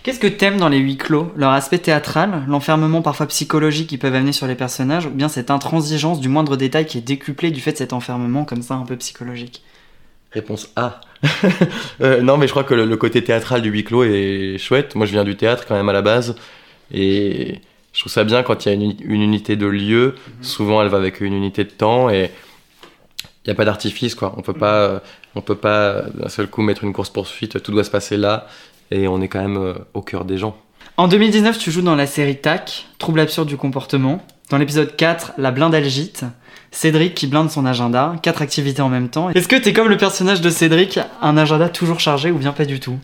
Qu'est-ce 0.03 0.19
que 0.19 0.27
t'aimes 0.27 0.57
dans 0.57 0.69
les 0.69 0.77
huis 0.77 0.95
clos? 0.95 1.31
Leur 1.35 1.51
aspect 1.51 1.77
théâtral, 1.77 2.43
l'enfermement 2.47 3.01
parfois 3.01 3.27
psychologique 3.27 3.89
qui 3.89 3.97
peuvent 3.97 4.15
amener 4.15 4.31
sur 4.31 4.47
les 4.47 4.55
personnages, 4.55 5.05
ou 5.05 5.09
bien 5.09 5.27
cette 5.27 5.51
intransigeance 5.51 6.21
du 6.21 6.29
moindre 6.29 6.55
détail 6.55 6.85
qui 6.85 6.97
est 6.97 7.01
décuplée 7.01 7.51
du 7.51 7.59
fait 7.59 7.73
de 7.73 7.77
cet 7.77 7.91
enfermement 7.91 8.45
comme 8.45 8.61
ça 8.61 8.75
un 8.75 8.85
peu 8.85 8.95
psychologique? 8.95 9.61
Réponse 10.31 10.71
A. 10.75 11.01
Euh, 12.01 12.21
non, 12.21 12.37
mais 12.37 12.47
je 12.47 12.51
crois 12.51 12.63
que 12.63 12.73
le, 12.73 12.85
le 12.85 12.95
côté 12.95 13.21
théâtral 13.21 13.61
du 13.61 13.69
huis 13.69 13.83
clos 13.83 14.05
est 14.05 14.57
chouette. 14.57 14.95
Moi, 14.95 15.05
je 15.05 15.11
viens 15.11 15.25
du 15.25 15.35
théâtre 15.35 15.65
quand 15.67 15.75
même 15.75 15.89
à 15.89 15.93
la 15.93 16.01
base. 16.01 16.35
Et 16.91 17.61
je 17.93 17.99
trouve 18.01 18.11
ça 18.11 18.23
bien 18.23 18.43
quand 18.43 18.65
il 18.65 18.69
y 18.69 18.71
a 18.71 18.75
une, 18.75 18.81
uni- 18.83 18.97
une 19.03 19.21
unité 19.21 19.55
de 19.55 19.65
lieu. 19.67 20.15
Souvent, 20.41 20.81
elle 20.81 20.89
va 20.89 20.97
avec 20.97 21.21
une 21.21 21.33
unité 21.33 21.63
de 21.63 21.69
temps. 21.69 22.09
Et 22.09 22.31
il 23.45 23.47
n'y 23.47 23.51
a 23.51 23.55
pas 23.55 23.65
d'artifice, 23.65 24.15
quoi. 24.15 24.33
On 24.37 24.41
peut 24.41 24.53
pas, 24.53 24.75
euh, 24.75 24.99
on 25.35 25.41
peut 25.41 25.55
pas 25.55 26.03
d'un 26.13 26.29
seul 26.29 26.47
coup 26.47 26.61
mettre 26.61 26.83
une 26.83 26.93
course-poursuite. 26.93 27.61
Tout 27.63 27.71
doit 27.71 27.83
se 27.83 27.91
passer 27.91 28.17
là. 28.17 28.47
Et 28.91 29.07
on 29.07 29.21
est 29.21 29.27
quand 29.27 29.41
même 29.41 29.57
euh, 29.57 29.73
au 29.93 30.01
cœur 30.01 30.25
des 30.25 30.37
gens. 30.37 30.57
En 30.97 31.07
2019, 31.07 31.57
tu 31.57 31.71
joues 31.71 31.81
dans 31.81 31.95
la 31.95 32.07
série 32.07 32.37
TAC, 32.37 32.87
Trouble 32.97 33.19
absurde 33.21 33.47
du 33.47 33.55
comportement. 33.57 34.21
Dans 34.49 34.57
l'épisode 34.57 34.95
4, 34.95 35.33
La 35.37 35.51
blindalgite, 35.51 36.25
Cédric 36.71 37.13
qui 37.15 37.27
blinde 37.27 37.49
son 37.51 37.65
agenda, 37.65 38.15
quatre 38.21 38.41
activités 38.41 38.81
en 38.81 38.89
même 38.89 39.09
temps. 39.09 39.29
Est-ce 39.29 39.47
que 39.47 39.55
t'es 39.55 39.73
comme 39.73 39.87
le 39.89 39.97
personnage 39.97 40.41
de 40.41 40.49
Cédric, 40.49 40.99
un 41.21 41.37
agenda 41.37 41.69
toujours 41.69 41.99
chargé 41.99 42.31
ou 42.31 42.37
bien 42.37 42.51
pas 42.51 42.65
du 42.65 42.79
tout? 42.79 42.97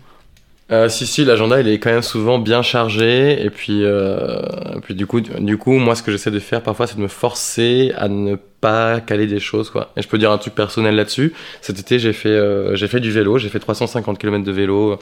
Euh, 0.72 0.90
si 0.90 1.06
si 1.06 1.24
l'agenda 1.24 1.62
il 1.62 1.68
est 1.68 1.78
quand 1.78 1.92
même 1.92 2.02
souvent 2.02 2.40
bien 2.40 2.64
chargé. 2.64 3.44
Et 3.44 3.50
puis 3.52 3.84
euh, 3.84 4.42
puis 4.82 4.96
du 4.96 5.06
coup 5.06 5.22
du 5.22 5.58
coup 5.58 5.74
moi 5.74 5.94
ce 5.96 6.02
que 6.02 6.12
j'essaie 6.12 6.32
de 6.32 6.40
faire 6.40 6.64
parfois 6.64 6.88
c'est 6.88 6.98
de 6.98 7.02
me 7.02 7.08
forcer 7.08 7.94
à 7.96 8.08
ne 8.08 8.36
pas 8.36 9.00
caler 9.00 9.28
des 9.28 9.40
choses 9.40 9.70
quoi. 9.70 9.92
Et 9.96 10.02
je 10.02 10.08
peux 10.08 10.18
dire 10.18 10.32
un 10.32 10.40
truc 10.40 10.56
personnel 10.56 10.96
là-dessus. 10.96 11.34
Cet 11.62 11.80
été 11.80 12.00
j'ai 12.00 12.14
fait 12.14 12.30
euh, 12.30 12.76
fait 12.76 13.00
du 13.00 13.12
vélo. 13.12 13.38
J'ai 13.38 13.50
fait 13.50 13.60
350 13.60 14.18
km 14.18 14.44
de 14.44 14.52
vélo 14.52 15.00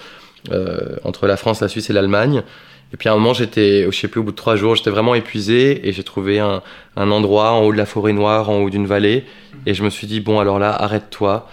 entre 1.05 1.27
la 1.27 1.37
France 1.37 1.61
la 1.61 1.69
Suisse 1.69 1.89
et 1.89 1.93
l'Allemagne. 1.93 2.43
Et 2.93 2.97
puis 2.97 3.07
à 3.07 3.13
un 3.13 3.15
moment 3.15 3.33
j'étais 3.33 3.87
je 3.89 3.97
sais 3.97 4.09
plus 4.09 4.19
au 4.19 4.23
bout 4.23 4.31
de 4.31 4.35
trois 4.35 4.57
jours 4.57 4.75
j'étais 4.75 4.89
vraiment 4.89 5.15
épuisé 5.15 5.87
et 5.87 5.93
j'ai 5.93 6.03
trouvé 6.03 6.39
un, 6.39 6.61
un 6.97 7.09
endroit 7.09 7.51
en 7.51 7.61
haut 7.61 7.71
de 7.71 7.77
la 7.77 7.85
forêt 7.85 8.11
noire 8.11 8.49
en 8.49 8.57
haut 8.57 8.69
d'une 8.69 8.85
vallée. 8.85 9.23
Et 9.65 9.73
je 9.73 9.83
me 9.83 9.89
suis 9.89 10.07
dit 10.07 10.19
bon 10.19 10.39
alors 10.41 10.59
là 10.59 10.75
arrête-toi 10.75 11.47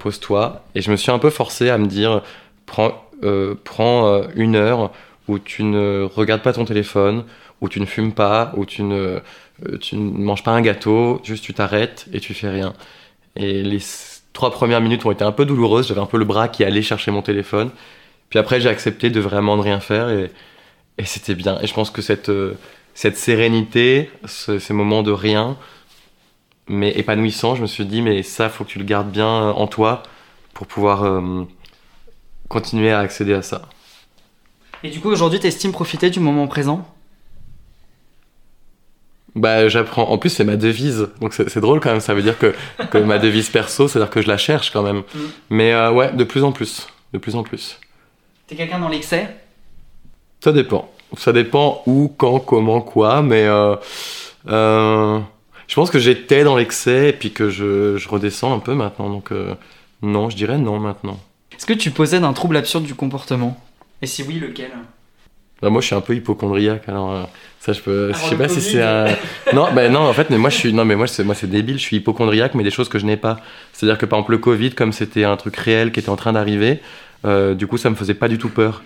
pose-toi. 0.00 0.64
Et 0.74 0.80
je 0.80 0.90
me 0.90 0.96
suis 0.96 1.12
un 1.12 1.20
peu 1.20 1.30
forcé 1.30 1.70
à 1.70 1.78
me 1.78 1.86
dire 1.86 2.22
prends 2.66 3.05
prends 3.64 4.08
euh, 4.08 4.22
une 4.34 4.56
heure 4.56 4.92
où 5.28 5.38
tu 5.38 5.64
ne 5.64 6.02
regardes 6.14 6.42
pas 6.42 6.52
ton 6.52 6.64
téléphone, 6.64 7.24
où 7.60 7.68
tu 7.68 7.80
ne 7.80 7.86
fumes 7.86 8.12
pas, 8.12 8.52
où 8.56 8.64
tu 8.64 8.82
ne, 8.82 9.20
euh, 9.66 9.78
tu 9.80 9.96
ne 9.96 10.10
manges 10.24 10.42
pas 10.44 10.52
un 10.52 10.60
gâteau, 10.60 11.20
juste 11.24 11.44
tu 11.44 11.54
t'arrêtes 11.54 12.06
et 12.12 12.20
tu 12.20 12.34
fais 12.34 12.48
rien. 12.50 12.74
Et 13.36 13.62
les 13.62 13.80
trois 14.32 14.50
premières 14.50 14.80
minutes 14.80 15.04
ont 15.06 15.10
été 15.12 15.24
un 15.24 15.32
peu 15.32 15.44
douloureuses, 15.46 15.88
j'avais 15.88 16.00
un 16.00 16.06
peu 16.06 16.18
le 16.18 16.24
bras 16.24 16.48
qui 16.48 16.64
allait 16.64 16.82
chercher 16.82 17.10
mon 17.10 17.22
téléphone. 17.22 17.70
Puis 18.30 18.38
après 18.38 18.60
j'ai 18.60 18.68
accepté 18.68 19.10
de 19.10 19.20
vraiment 19.20 19.56
ne 19.56 19.62
rien 19.62 19.80
faire 19.80 20.10
et, 20.10 20.30
et 20.98 21.04
c'était 21.04 21.34
bien. 21.34 21.58
Et 21.62 21.66
je 21.66 21.74
pense 21.74 21.90
que 21.90 22.02
cette, 22.02 22.28
euh, 22.30 22.54
cette 22.94 23.16
sérénité, 23.16 24.10
ce- 24.26 24.58
ces 24.58 24.74
moments 24.74 25.02
de 25.02 25.12
rien, 25.12 25.56
mais 26.68 26.90
épanouissants, 26.98 27.54
je 27.54 27.62
me 27.62 27.66
suis 27.66 27.86
dit 27.86 28.02
mais 28.02 28.22
ça 28.22 28.48
faut 28.48 28.64
que 28.64 28.70
tu 28.70 28.78
le 28.78 28.84
gardes 28.84 29.10
bien 29.10 29.50
en 29.50 29.66
toi 29.66 30.02
pour 30.54 30.66
pouvoir... 30.66 31.04
euh, 31.04 31.44
continuer 32.48 32.92
à 32.92 33.00
accéder 33.00 33.34
à 33.34 33.42
ça. 33.42 33.62
Et 34.82 34.90
du 34.90 35.00
coup, 35.00 35.08
aujourd'hui, 35.08 35.40
t'estimes 35.40 35.72
profiter 35.72 36.10
du 36.10 36.20
moment 36.20 36.46
présent? 36.46 36.86
Bah, 39.34 39.68
j'apprends. 39.68 40.08
En 40.08 40.16
plus, 40.16 40.30
c'est 40.30 40.44
ma 40.44 40.56
devise, 40.56 41.08
donc 41.20 41.34
c'est 41.34 41.60
drôle 41.60 41.80
quand 41.80 41.90
même. 41.90 42.00
Ça 42.00 42.14
veut 42.14 42.22
dire 42.22 42.38
que, 42.38 42.54
que 42.90 42.98
ma 42.98 43.18
devise 43.18 43.50
perso, 43.50 43.86
c'est-à-dire 43.86 44.10
que 44.10 44.22
je 44.22 44.28
la 44.28 44.38
cherche 44.38 44.70
quand 44.70 44.82
même. 44.82 44.98
Mm. 44.98 45.20
Mais 45.50 45.72
euh, 45.72 45.92
ouais, 45.92 46.12
de 46.12 46.24
plus 46.24 46.42
en 46.42 46.52
plus, 46.52 46.86
de 47.12 47.18
plus 47.18 47.36
en 47.36 47.42
plus. 47.42 47.78
T'es 48.46 48.56
quelqu'un 48.56 48.78
dans 48.78 48.88
l'excès? 48.88 49.36
Ça 50.40 50.52
dépend. 50.52 50.90
Ça 51.18 51.32
dépend 51.32 51.82
où, 51.86 52.12
quand, 52.16 52.38
comment, 52.40 52.80
quoi. 52.80 53.20
Mais 53.20 53.44
euh, 53.44 53.76
euh, 54.48 55.18
je 55.66 55.74
pense 55.74 55.90
que 55.90 55.98
j'étais 55.98 56.42
dans 56.44 56.56
l'excès 56.56 57.10
et 57.10 57.12
puis 57.12 57.32
que 57.32 57.50
je, 57.50 57.98
je 57.98 58.08
redescends 58.08 58.54
un 58.54 58.60
peu 58.60 58.74
maintenant. 58.74 59.10
Donc 59.10 59.32
non, 60.00 60.30
je 60.30 60.36
dirais 60.36 60.58
non 60.58 60.78
maintenant. 60.78 61.18
Est-ce 61.56 61.66
que 61.66 61.72
tu 61.72 61.90
possèdes 61.90 62.24
un 62.24 62.32
trouble 62.32 62.56
absurde 62.56 62.84
du 62.84 62.94
comportement? 62.94 63.58
Et 64.02 64.06
si 64.06 64.22
oui, 64.22 64.38
lequel? 64.38 64.70
Bah, 65.62 65.70
moi, 65.70 65.80
je 65.80 65.86
suis 65.86 65.94
un 65.94 66.02
peu 66.02 66.14
hypochondriaque, 66.14 66.86
alors 66.86 67.12
euh, 67.12 67.22
ça, 67.60 67.72
je 67.72 67.80
peux. 67.80 68.12
Je 68.12 68.18
sais 68.18 68.36
pas 68.36 68.48
si 68.48 68.60
c'est 68.60 68.82
un. 68.82 69.06
Non, 69.54 69.68
bah, 69.74 69.88
non, 69.88 70.00
en 70.00 70.12
fait, 70.12 70.28
mais 70.28 70.36
moi, 70.36 70.50
je 70.50 70.56
suis. 70.56 70.72
Non, 70.72 70.84
mais 70.84 70.96
moi, 70.96 71.06
c'est 71.06 71.24
moi, 71.24 71.34
c'est 71.34 71.46
débile. 71.48 71.78
Je 71.78 71.82
suis 71.82 71.96
hypochondriaque, 71.96 72.54
mais 72.54 72.62
des 72.62 72.70
choses 72.70 72.90
que 72.90 72.98
je 72.98 73.06
n'ai 73.06 73.16
pas. 73.16 73.38
C'est-à-dire 73.72 73.96
que 73.96 74.04
par 74.04 74.18
exemple, 74.18 74.32
le 74.32 74.38
Covid, 74.38 74.72
comme 74.72 74.92
c'était 74.92 75.24
un 75.24 75.36
truc 75.36 75.56
réel 75.56 75.92
qui 75.92 76.00
était 76.00 76.10
en 76.10 76.16
train 76.16 76.34
d'arriver, 76.34 76.80
euh, 77.24 77.54
du 77.54 77.66
coup, 77.66 77.78
ça 77.78 77.88
me 77.88 77.94
faisait 77.94 78.14
pas 78.14 78.28
du 78.28 78.36
tout 78.36 78.50
peur. 78.50 78.82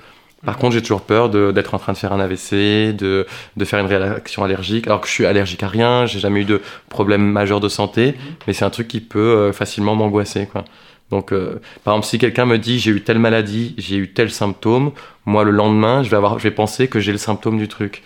Par 0.47 0.57
contre, 0.57 0.73
j'ai 0.75 0.81
toujours 0.81 1.03
peur 1.03 1.29
de- 1.29 1.51
d'être 1.53 1.75
en 1.75 1.79
train 1.79 1.93
de 1.93 1.99
faire 1.99 2.13
un 2.15 2.21
AVC, 2.21 2.95
de, 2.95 3.27
de 3.59 3.65
faire 3.67 3.79
une 3.81 3.87
réaction 3.87 4.43
allergique, 4.43 4.87
alors 4.87 5.03
que 5.03 5.07
je 5.07 5.13
suis 5.13 5.27
allergique 5.27 5.63
à 5.63 5.69
rien, 5.69 6.07
j'ai 6.07 6.19
jamais 6.19 6.41
eu 6.41 6.45
de 6.47 6.63
problème 6.89 7.21
majeur 7.31 7.61
de 7.61 7.69
santé, 7.69 8.15
mais 8.47 8.55
c'est 8.55 8.65
un 8.65 8.71
truc 8.71 8.89
qui 8.89 9.01
peut 9.01 9.19
euh, 9.19 9.53
facilement 9.53 9.95
m'angoisser, 9.97 10.47
quoi. 10.47 10.65
Donc, 11.11 11.33
euh, 11.33 11.61
par 11.85 11.95
exemple, 11.95 12.07
si 12.07 12.19
quelqu'un 12.19 12.47
me 12.47 12.57
dit 12.59 12.79
j'ai 12.79 12.93
eu 12.93 13.03
telle 13.03 13.19
maladie, 13.19 13.75
j'ai 13.79 13.97
eu 13.97 14.13
tel 14.13 14.31
symptôme, 14.31 14.93
moi 15.27 15.45
le 15.45 15.51
lendemain, 15.51 16.03
je 16.03 16.11
vais 16.11 16.17
avoir, 16.17 16.39
je 16.39 16.45
vais 16.45 16.51
penser 16.53 16.89
que 16.89 17.01
j'ai 17.01 17.13
le 17.13 17.19
symptôme 17.19 17.59
du 17.59 17.69
truc. 17.69 18.03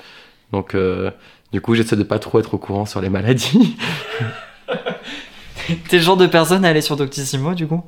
Donc, 0.53 0.75
euh, 0.75 1.11
du 1.53 1.61
coup, 1.61 1.75
j'essaie 1.75 1.97
de 1.97 2.03
pas 2.03 2.19
trop 2.19 2.38
être 2.40 2.55
au 2.55 2.59
courant 2.59 2.87
sur 2.87 3.01
les 3.01 3.11
maladies. 3.11 3.77
T'es 5.88 5.99
le 5.99 6.03
genre 6.03 6.17
de 6.17 6.27
personne 6.27 6.64
à 6.64 6.69
aller 6.69 6.81
sur 6.81 6.97
Doctissimo, 6.97 7.55
du 7.55 7.67
coup? 7.67 7.83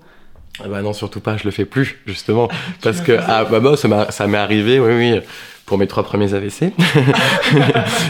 Ah 0.63 0.69
bah 0.69 0.81
non, 0.83 0.93
surtout 0.93 1.21
pas, 1.21 1.37
je 1.37 1.45
le 1.45 1.51
fais 1.51 1.67
plus, 1.67 1.99
justement. 2.07 2.49
Parce 2.83 3.01
que, 3.01 3.19
ah 3.27 3.45
bah, 3.45 3.61
bah, 3.61 3.77
ça 3.77 4.27
m'est 4.27 4.39
arrivé, 4.39 4.81
oui, 4.81 4.93
oui, 4.95 5.21
pour 5.67 5.79
mes 5.79 5.87
trois 5.89 6.05
premiers 6.05 6.33
AVC. 6.33 6.63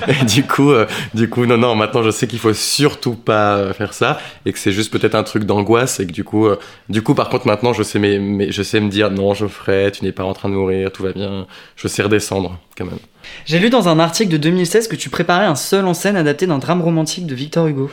et 0.09 0.25
du 0.27 0.45
coup, 0.45 0.71
euh, 0.71 0.87
du 1.14 1.29
coup, 1.29 1.47
non, 1.47 1.57
non, 1.57 1.75
maintenant 1.75 2.03
je 2.03 2.11
sais 2.11 2.27
qu'il 2.27 2.38
faut 2.38 2.53
surtout 2.53 3.14
pas 3.14 3.57
euh, 3.57 3.73
faire 3.73 3.95
ça 3.95 4.21
et 4.45 4.53
que 4.53 4.59
c'est 4.59 4.73
juste 4.73 4.92
peut-être 4.92 5.14
un 5.14 5.23
truc 5.23 5.45
d'angoisse 5.45 5.99
et 5.99 6.07
que 6.07 6.12
du 6.12 6.23
coup, 6.23 6.47
euh, 6.47 6.59
du 6.90 7.03
coup, 7.03 7.14
par 7.14 7.31
contre, 7.31 7.47
maintenant 7.47 7.73
je 7.73 7.83
sais, 7.83 7.99
mais, 7.99 8.19
mais 8.19 8.53
je 8.53 8.62
sais 8.62 8.79
me 8.79 8.90
dire 8.90 9.11
non, 9.11 9.33
Geoffrey, 9.35 9.90
tu 9.90 10.05
n'es 10.05 10.12
pas 10.12 10.25
en 10.25 10.35
train 10.35 10.51
de 10.51 10.55
mourir, 10.55 10.92
tout 10.92 11.03
va 11.03 11.12
bien. 11.12 11.47
Je 11.77 11.88
sais 11.88 12.03
redescendre, 12.03 12.59
quand 12.77 12.85
même. 12.85 12.99
J'ai 13.47 13.59
lu 13.59 13.71
dans 13.71 13.88
un 13.88 13.99
article 13.99 14.31
de 14.31 14.37
2016 14.37 14.87
que 14.87 14.97
tu 14.97 15.09
préparais 15.09 15.47
un 15.47 15.57
seul 15.57 15.87
en 15.87 15.95
scène 15.95 16.16
adapté 16.16 16.47
d'un 16.47 16.59
drame 16.59 16.83
romantique 16.83 17.27
de 17.27 17.35
Victor 17.35 17.66
Hugo. 17.66 17.90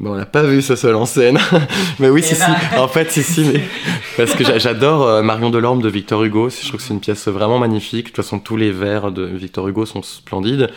Bon, 0.00 0.12
on 0.12 0.16
n'a 0.16 0.26
pas 0.26 0.42
vu 0.42 0.60
ce 0.60 0.74
seul 0.74 0.96
en 0.96 1.06
scène. 1.06 1.38
mais 2.00 2.08
oui, 2.08 2.22
si, 2.22 2.34
ben. 2.34 2.56
si. 2.72 2.78
En 2.78 2.88
fait, 2.88 3.10
si, 3.12 3.22
si, 3.22 3.42
mais. 3.44 3.60
Parce 4.16 4.34
que 4.34 4.44
j'a- 4.44 4.58
j'adore 4.58 5.06
euh, 5.06 5.22
Marion 5.22 5.50
Delorme 5.50 5.80
de 5.82 5.88
Victor 5.88 6.24
Hugo. 6.24 6.50
Je 6.50 6.66
trouve 6.68 6.80
que 6.80 6.82
c'est 6.82 6.94
une 6.94 7.00
pièce 7.00 7.28
vraiment 7.28 7.58
magnifique. 7.58 8.06
De 8.06 8.10
toute 8.10 8.16
façon, 8.16 8.40
tous 8.40 8.56
les 8.56 8.72
vers 8.72 9.12
de 9.12 9.22
Victor 9.24 9.68
Hugo 9.68 9.86
sont 9.86 10.02
splendides. 10.02 10.70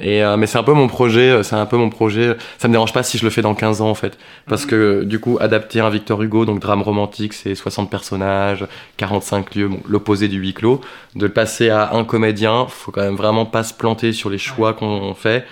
Et, 0.00 0.22
euh, 0.22 0.36
mais 0.36 0.46
c'est 0.46 0.58
un 0.58 0.64
peu 0.64 0.74
mon 0.74 0.86
projet, 0.86 1.30
euh, 1.30 1.42
c'est 1.42 1.54
un 1.56 1.64
peu 1.66 1.76
mon 1.76 1.88
projet. 1.88 2.36
Ça 2.58 2.68
me 2.68 2.72
dérange 2.72 2.92
pas 2.92 3.02
si 3.04 3.16
je 3.16 3.24
le 3.24 3.30
fais 3.30 3.42
dans 3.42 3.54
15 3.54 3.80
ans, 3.80 3.88
en 3.88 3.94
fait. 3.94 4.18
Parce 4.48 4.66
que, 4.66 5.02
du 5.04 5.18
coup, 5.20 5.38
adapter 5.40 5.80
un 5.80 5.88
Victor 5.88 6.20
Hugo, 6.20 6.44
donc 6.44 6.58
drame 6.60 6.82
romantique, 6.82 7.32
c'est 7.34 7.54
60 7.54 7.88
personnages, 7.90 8.66
45 8.96 9.54
lieux, 9.54 9.68
bon, 9.68 9.80
l'opposé 9.88 10.26
du 10.28 10.38
huis 10.38 10.52
clos. 10.52 10.80
De 11.14 11.26
le 11.26 11.32
passer 11.32 11.70
à 11.70 11.94
un 11.94 12.04
comédien, 12.04 12.66
faut 12.68 12.90
quand 12.90 13.02
même 13.02 13.16
vraiment 13.16 13.46
pas 13.46 13.62
se 13.62 13.72
planter 13.72 14.12
sur 14.12 14.30
les 14.30 14.38
choix 14.38 14.74
qu'on 14.74 15.14
fait. 15.14 15.46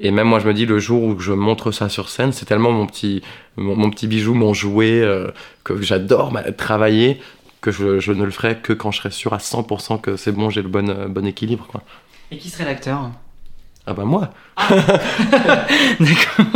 Et 0.00 0.10
même 0.10 0.28
moi, 0.28 0.38
je 0.38 0.46
me 0.46 0.54
dis, 0.54 0.64
le 0.64 0.78
jour 0.78 1.02
où 1.02 1.18
je 1.18 1.32
montre 1.32 1.72
ça 1.72 1.88
sur 1.88 2.08
scène, 2.08 2.32
c'est 2.32 2.46
tellement 2.46 2.70
mon 2.70 2.86
petit, 2.86 3.20
mon, 3.56 3.74
mon 3.74 3.90
petit 3.90 4.06
bijou, 4.06 4.34
mon 4.34 4.54
jouet, 4.54 5.00
euh, 5.00 5.28
que 5.64 5.80
j'adore 5.82 6.30
ma- 6.30 6.52
travailler, 6.52 7.20
que 7.60 7.72
je, 7.72 7.98
je 7.98 8.12
ne 8.12 8.24
le 8.24 8.30
ferai 8.30 8.58
que 8.58 8.72
quand 8.72 8.92
je 8.92 8.98
serai 8.98 9.10
sûr 9.10 9.32
à 9.32 9.38
100% 9.38 10.00
que 10.00 10.16
c'est 10.16 10.30
bon, 10.30 10.50
j'ai 10.50 10.62
le 10.62 10.68
bon, 10.68 10.88
euh, 10.88 11.08
bon 11.08 11.26
équilibre. 11.26 11.66
Quoi. 11.66 11.82
Et 12.30 12.38
qui 12.38 12.48
serait 12.48 12.64
l'acteur? 12.64 13.10
Ah 13.86 13.94
bah 13.94 14.04
moi 14.04 14.30
D'accord. 15.98 16.46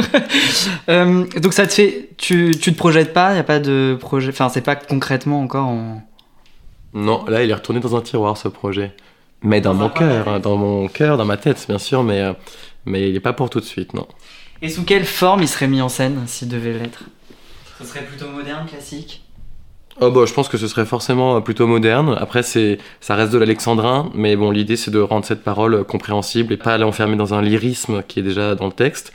Euh, 0.89 1.25
donc 1.41 1.53
ça 1.53 1.67
te 1.67 1.73
fait... 1.73 2.11
Tu, 2.19 2.53
tu 2.61 2.73
te 2.73 2.77
projettes 2.79 3.13
pas, 3.13 3.35
y 3.35 3.39
a 3.39 3.43
pas 3.43 3.59
de 3.59 3.97
projet... 3.99 4.29
Enfin, 4.29 4.51
c'est 4.51 4.61
pas 4.61 4.77
concrètement 4.77 5.41
encore 5.41 5.67
en... 5.67 6.03
Non, 6.95 7.25
là, 7.27 7.43
il 7.43 7.51
est 7.51 7.55
retourné 7.55 7.81
dans 7.81 7.97
un 7.97 8.03
tiroir, 8.03 8.37
ce 8.37 8.49
projet. 8.49 8.93
Mais 9.43 9.61
dans, 9.63 9.73
mon 9.75 9.89
cœur, 9.89 10.29
hein, 10.29 10.39
dans 10.41 10.57
mon 10.57 10.87
cœur, 10.89 11.17
dans 11.17 11.25
ma 11.25 11.39
tête, 11.39 11.65
bien 11.67 11.79
sûr, 11.79 12.05
mais, 12.05 12.23
mais 12.85 13.09
il 13.09 13.15
n'est 13.15 13.21
pas 13.21 13.33
pour 13.33 13.51
tout 13.51 13.61
de 13.61 13.65
suite, 13.65 13.95
non. 13.95 14.07
Et 14.61 14.69
sous 14.69 14.85
quelle 14.85 15.05
forme 15.05 15.43
il 15.43 15.49
serait 15.49 15.69
mis 15.69 15.81
en 15.81 15.89
scène 15.89 16.23
s'il 16.27 16.49
devait 16.49 16.73
l'être? 16.73 17.05
Ce 17.81 17.85
serait 17.85 18.05
plutôt 18.05 18.29
moderne, 18.29 18.67
classique? 18.67 19.23
Oh 20.01 20.11
bah, 20.11 20.25
je 20.27 20.33
pense 20.33 20.49
que 20.49 20.57
ce 20.57 20.69
serait 20.69 20.87
forcément 20.87 21.37
euh, 21.37 21.41
plutôt 21.41 21.67
moderne. 21.67 22.17
Après, 22.19 22.43
c'est, 22.43 22.79
ça 23.01 23.15
reste 23.15 23.33
de 23.33 23.39
l'alexandrin, 23.39 24.11
mais 24.15 24.37
bon, 24.37 24.51
l'idée 24.51 24.77
c'est 24.77 24.91
de 24.91 25.01
rendre 25.01 25.27
cette 25.27 25.43
parole 25.43 25.75
euh, 25.75 25.85
compréhensible 25.85 26.53
et 26.53 26.57
pas 26.57 26.79
l'enfermer 26.79 27.17
dans 27.17 27.35
un 27.35 27.43
lyrisme 27.43 28.03
qui 28.09 28.21
est 28.21 28.23
déjà 28.23 28.55
dans 28.55 28.67
le 28.67 28.73
texte. 28.73 29.13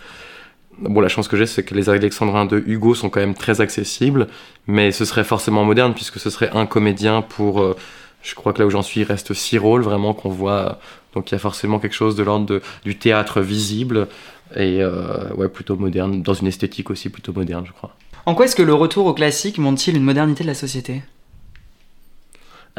Bon, 0.80 1.02
la 1.02 1.08
chance 1.08 1.28
que 1.28 1.36
j'ai, 1.36 1.48
c'est 1.48 1.64
que 1.64 1.74
les 1.74 1.90
alexandrins 1.90 2.46
de 2.46 2.64
Hugo 2.68 2.94
sont 2.94 3.10
quand 3.10 3.20
même 3.20 3.34
très 3.34 3.62
accessibles, 3.62 4.28
mais 4.68 4.92
ce 4.92 5.06
serait 5.06 5.24
forcément 5.24 5.64
moderne 5.64 5.96
puisque 5.96 6.20
ce 6.20 6.30
serait 6.30 6.52
un 6.54 6.68
comédien 6.68 7.24
pour, 7.24 7.62
euh, 7.62 7.76
je 8.28 8.36
crois 8.36 8.54
que 8.54 8.60
là 8.60 8.66
où 8.66 8.70
j'en 8.70 8.82
suis, 8.82 9.02
il 9.02 9.04
reste 9.04 9.34
six 9.34 9.58
rôles 9.58 9.82
vraiment 9.82 10.14
qu'on 10.14 10.30
voit. 10.30 10.80
Donc 11.14 11.32
il 11.32 11.34
y 11.34 11.36
a 11.36 11.40
forcément 11.40 11.80
quelque 11.80 11.96
chose 11.96 12.16
de 12.16 12.24
l'ordre 12.24 12.62
du 12.84 12.98
théâtre 12.98 13.42
visible 13.42 14.08
et 14.56 14.82
ouais, 15.36 15.50
plutôt 15.50 15.76
moderne, 15.76 16.22
dans 16.22 16.34
une 16.34 16.48
esthétique 16.48 16.90
aussi 16.90 17.10
plutôt 17.10 17.34
moderne, 17.34 17.66
je 17.66 17.72
crois. 17.72 17.96
En 18.28 18.36
quoi 18.36 18.46
est-ce 18.46 18.56
que 18.56 18.64
le 18.64 18.74
retour 18.74 19.06
au 19.06 19.14
classique 19.14 19.58
montre-t-il 19.58 19.96
une 19.96 20.04
modernité 20.04 20.44
de 20.44 20.50
la 20.50 20.54
société? 20.54 21.02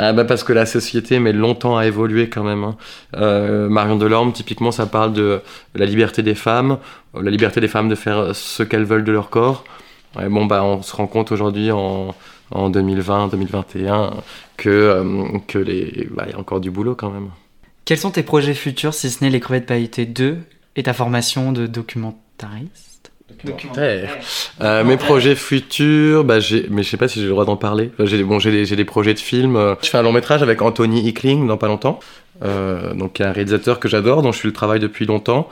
Ah 0.01 0.13
bah 0.13 0.25
parce 0.25 0.45
que 0.45 0.53
la 0.53 0.65
société 0.65 1.19
met 1.19 1.33
longtemps 1.33 1.77
à 1.77 1.87
évoluer 1.87 2.29
quand 2.29 2.45
même. 2.45 2.63
Hein. 2.63 2.77
Euh, 3.17 3.69
Marion 3.69 3.97
Delorme, 3.97 4.33
typiquement, 4.33 4.71
ça 4.71 4.87
parle 4.87 5.13
de 5.13 5.41
la 5.75 5.87
liberté 5.87 6.23
des 6.23 6.37
femmes, 6.37 6.79
la 7.21 7.33
liberté 7.33 7.61
des 7.61 7.67
femmes 7.67 7.89
de 7.89 7.97
faire 7.97 8.37
ce 8.37 8.63
qu'elles 8.63 8.85
veulent 8.85 9.03
de 9.03 9.11
leur 9.11 9.29
corps. 9.29 9.65
bon 10.15 10.47
bah 10.47 10.63
on 10.63 10.83
se 10.83 10.95
rend 10.95 11.09
compte 11.09 11.33
aujourd'hui 11.33 11.73
en, 11.73 12.15
en 12.51 12.71
2020, 12.71 13.29
2021 13.29 14.15
que 14.57 14.69
euh, 14.69 15.39
que 15.47 15.59
les 15.59 16.09
bah, 16.11 16.27
y 16.31 16.33
a 16.33 16.39
encore 16.39 16.61
du 16.61 16.71
boulot 16.71 16.95
quand 16.95 17.11
même. 17.11 17.31
Quels 17.85 17.99
sont 17.99 18.11
tes 18.11 18.23
projets 18.23 18.55
futurs 18.55 18.95
si 18.95 19.11
ce 19.11 19.23
n'est 19.25 19.31
les 19.31 19.41
crevettes 19.41 19.67
pailletées 19.67 20.07
2 20.07 20.39
et 20.77 20.83
ta 20.83 20.93
formation 20.93 21.53
de 21.53 21.67
documentariste? 21.67 23.13
Euh, 24.61 24.85
mes 24.85 24.97
projets 24.97 25.37
futurs, 25.37 26.25
bah, 26.25 26.39
mais 26.71 26.83
je 26.83 26.89
sais 26.89 26.97
pas 26.97 27.09
si 27.09 27.21
j'ai 27.21 27.27
le 27.27 27.31
droit 27.31 27.45
d'en 27.45 27.57
parler. 27.57 27.93
J'ai 28.01 28.23
bon, 28.25 28.39
des, 28.39 28.65
des, 28.65 28.85
projets 28.85 29.15
de 29.15 29.19
films. 29.19 29.77
Je 29.83 29.89
fais 29.89 29.99
un 29.99 30.03
long 30.03 30.13
métrage 30.13 30.43
avec 30.43 30.61
Anthony 30.63 31.07
Hickling 31.07 31.47
dans 31.47 31.59
pas 31.59 31.69
longtemps. 31.69 32.01
Euh, 32.45 32.95
donc 32.95 33.21
un 33.21 33.33
réalisateur 33.33 33.81
que 33.81 33.89
j'adore, 33.89 34.23
dont 34.23 34.33
je 34.33 34.39
suis 34.39 34.49
le 34.49 34.55
travail 34.55 34.81
depuis 34.81 35.07
longtemps, 35.07 35.49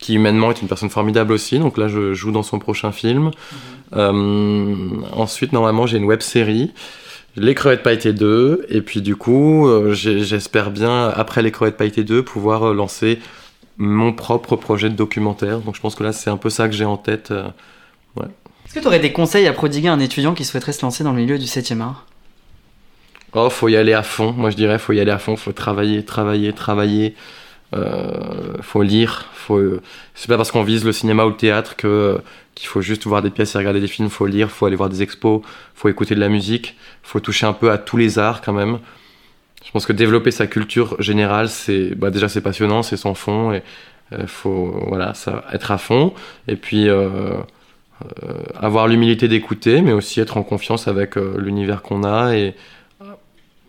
qui 0.00 0.14
humainement 0.14 0.50
est 0.50 0.62
une 0.62 0.68
personne 0.68 0.90
formidable 0.90 1.32
aussi. 1.32 1.58
Donc 1.58 1.76
là, 1.78 1.88
je 1.88 2.14
joue 2.14 2.32
dans 2.32 2.42
son 2.42 2.58
prochain 2.58 2.90
film. 2.90 3.30
Euh, 3.94 4.76
ensuite, 5.12 5.52
normalement, 5.52 5.86
j'ai 5.86 5.98
une 5.98 6.04
web 6.04 6.20
série. 6.20 6.72
Les 7.36 7.54
crevettes 7.54 7.82
pailletées 7.82 8.12
2, 8.12 8.66
et 8.70 8.80
puis 8.80 9.02
du 9.02 9.14
coup, 9.14 9.68
euh, 9.68 9.92
j'espère 9.94 10.70
bien, 10.70 11.08
après 11.08 11.42
les 11.42 11.52
crevettes 11.52 11.76
pailletées 11.76 12.02
2, 12.02 12.24
pouvoir 12.24 12.74
lancer 12.74 13.20
mon 13.76 14.12
propre 14.12 14.56
projet 14.56 14.90
de 14.90 14.96
documentaire. 14.96 15.60
Donc 15.60 15.76
je 15.76 15.80
pense 15.80 15.94
que 15.94 16.02
là, 16.02 16.12
c'est 16.12 16.30
un 16.30 16.36
peu 16.36 16.50
ça 16.50 16.68
que 16.68 16.74
j'ai 16.74 16.84
en 16.84 16.96
tête. 16.96 17.30
Euh, 17.30 17.48
Est-ce 18.66 18.74
que 18.74 18.80
tu 18.80 18.86
aurais 18.86 18.98
des 18.98 19.12
conseils 19.12 19.46
à 19.46 19.52
prodiguer 19.52 19.88
à 19.88 19.92
un 19.92 20.00
étudiant 20.00 20.34
qui 20.34 20.44
souhaiterait 20.44 20.72
se 20.72 20.82
lancer 20.82 21.04
dans 21.04 21.12
le 21.12 21.20
milieu 21.20 21.38
du 21.38 21.46
7e 21.46 21.80
art? 21.80 22.06
Oh, 23.32 23.48
faut 23.48 23.68
y 23.68 23.76
aller 23.76 23.92
à 23.92 24.02
fond. 24.02 24.32
Moi, 24.32 24.50
je 24.50 24.56
dirais, 24.56 24.78
faut 24.78 24.92
y 24.92 24.98
aller 24.98 25.12
à 25.12 25.18
fond. 25.18 25.36
Faut 25.36 25.52
travailler, 25.52 26.04
travailler, 26.04 26.52
travailler. 26.52 27.14
Euh, 27.74 28.56
faut 28.62 28.82
lire. 28.82 29.26
Faut. 29.32 29.60
C'est 30.14 30.28
pas 30.28 30.36
parce 30.36 30.50
qu'on 30.50 30.64
vise 30.64 30.84
le 30.84 30.92
cinéma 30.92 31.24
ou 31.24 31.30
le 31.30 31.36
théâtre 31.36 31.76
que 31.76 32.20
qu'il 32.54 32.68
faut 32.68 32.82
juste 32.82 33.06
voir 33.06 33.22
des 33.22 33.30
pièces 33.30 33.54
et 33.54 33.58
regarder 33.58 33.80
des 33.80 33.86
films. 33.86 34.10
Faut 34.10 34.26
lire. 34.26 34.50
Faut 34.50 34.66
aller 34.66 34.76
voir 34.76 34.88
des 34.88 35.02
expos. 35.02 35.42
Faut 35.74 35.88
écouter 35.88 36.14
de 36.14 36.20
la 36.20 36.28
musique. 36.28 36.76
Faut 37.02 37.20
toucher 37.20 37.46
un 37.46 37.52
peu 37.52 37.70
à 37.70 37.78
tous 37.78 37.96
les 37.96 38.18
arts 38.18 38.42
quand 38.42 38.52
même. 38.52 38.78
Je 39.64 39.70
pense 39.70 39.86
que 39.86 39.92
développer 39.92 40.30
sa 40.30 40.46
culture 40.46 41.00
générale, 41.00 41.48
c'est 41.48 41.94
bah 41.94 42.10
déjà 42.10 42.28
c'est 42.28 42.40
passionnant, 42.40 42.82
c'est 42.82 42.96
sans 42.96 43.14
fond 43.14 43.52
et 43.52 43.62
euh, 44.12 44.26
faut 44.26 44.84
voilà 44.88 45.12
être 45.52 45.70
à 45.70 45.78
fond 45.78 46.14
et 46.48 46.56
puis 46.56 46.88
euh, 46.88 47.34
avoir 48.58 48.88
l'humilité 48.88 49.28
d'écouter, 49.28 49.82
mais 49.82 49.92
aussi 49.92 50.18
être 50.20 50.38
en 50.38 50.42
confiance 50.42 50.88
avec 50.88 51.16
l'univers 51.16 51.82
qu'on 51.82 52.04
a 52.04 52.34
et 52.34 52.54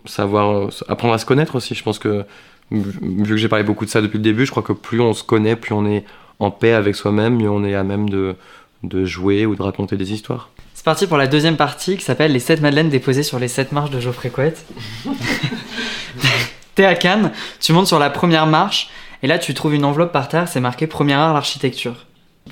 savoir 0.05 0.69
apprendre 0.87 1.13
à 1.13 1.17
se 1.17 1.25
connaître 1.25 1.55
aussi. 1.55 1.75
Je 1.75 1.83
pense 1.83 1.99
que 1.99 2.25
vu 2.71 3.23
que 3.27 3.37
j'ai 3.37 3.49
parlé 3.49 3.63
beaucoup 3.63 3.85
de 3.85 3.89
ça 3.89 4.01
depuis 4.01 4.17
le 4.17 4.23
début, 4.23 4.45
je 4.45 4.51
crois 4.51 4.63
que 4.63 4.73
plus 4.73 5.01
on 5.01 5.13
se 5.13 5.23
connaît, 5.23 5.55
plus 5.55 5.73
on 5.73 5.85
est 5.85 6.05
en 6.39 6.51
paix 6.51 6.73
avec 6.73 6.95
soi-même, 6.95 7.37
mieux 7.37 7.49
on 7.49 7.63
est 7.63 7.75
à 7.75 7.83
même 7.83 8.09
de, 8.09 8.35
de 8.83 9.05
jouer 9.05 9.45
ou 9.45 9.55
de 9.55 9.61
raconter 9.61 9.97
des 9.97 10.13
histoires. 10.13 10.49
C'est 10.73 10.85
parti 10.85 11.05
pour 11.05 11.17
la 11.17 11.27
deuxième 11.27 11.57
partie 11.57 11.97
qui 11.97 12.03
s'appelle 12.03 12.31
Les 12.31 12.39
7 12.39 12.61
madeleines 12.61 12.89
déposées 12.89 13.23
sur 13.23 13.37
les 13.37 13.47
7 13.47 13.71
marches 13.71 13.91
de 13.91 13.99
Geoffrey 13.99 14.29
Couette. 14.29 14.65
T'es 16.75 16.85
à 16.85 16.95
Cannes, 16.95 17.31
tu 17.59 17.73
montes 17.73 17.87
sur 17.87 17.99
la 17.99 18.09
première 18.09 18.47
marche 18.47 18.89
et 19.21 19.27
là 19.27 19.37
tu 19.37 19.53
trouves 19.53 19.75
une 19.75 19.85
enveloppe 19.85 20.13
par 20.13 20.29
terre, 20.29 20.47
c'est 20.47 20.61
marqué 20.61 20.87
Première 20.87 21.19
art 21.19 21.33
l'architecture. 21.33 22.07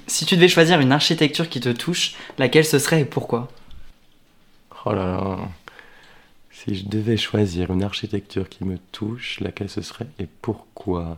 Si 0.06 0.26
tu 0.26 0.36
devais 0.36 0.50
choisir 0.50 0.80
une 0.80 0.92
architecture 0.92 1.50
qui 1.50 1.60
te 1.60 1.70
touche, 1.70 2.14
laquelle 2.38 2.66
ce 2.66 2.78
serait 2.78 3.02
et 3.02 3.06
pourquoi? 3.06 3.48
Oh 4.86 4.94
là 4.94 5.06
là. 5.06 5.38
Si 6.66 6.76
je 6.76 6.90
devais 6.90 7.16
choisir 7.16 7.72
une 7.72 7.84
architecture 7.84 8.50
qui 8.50 8.66
me 8.66 8.78
touche, 8.92 9.40
laquelle 9.40 9.70
ce 9.70 9.82
serait 9.82 10.08
et 10.20 10.28
pourquoi? 10.42 11.18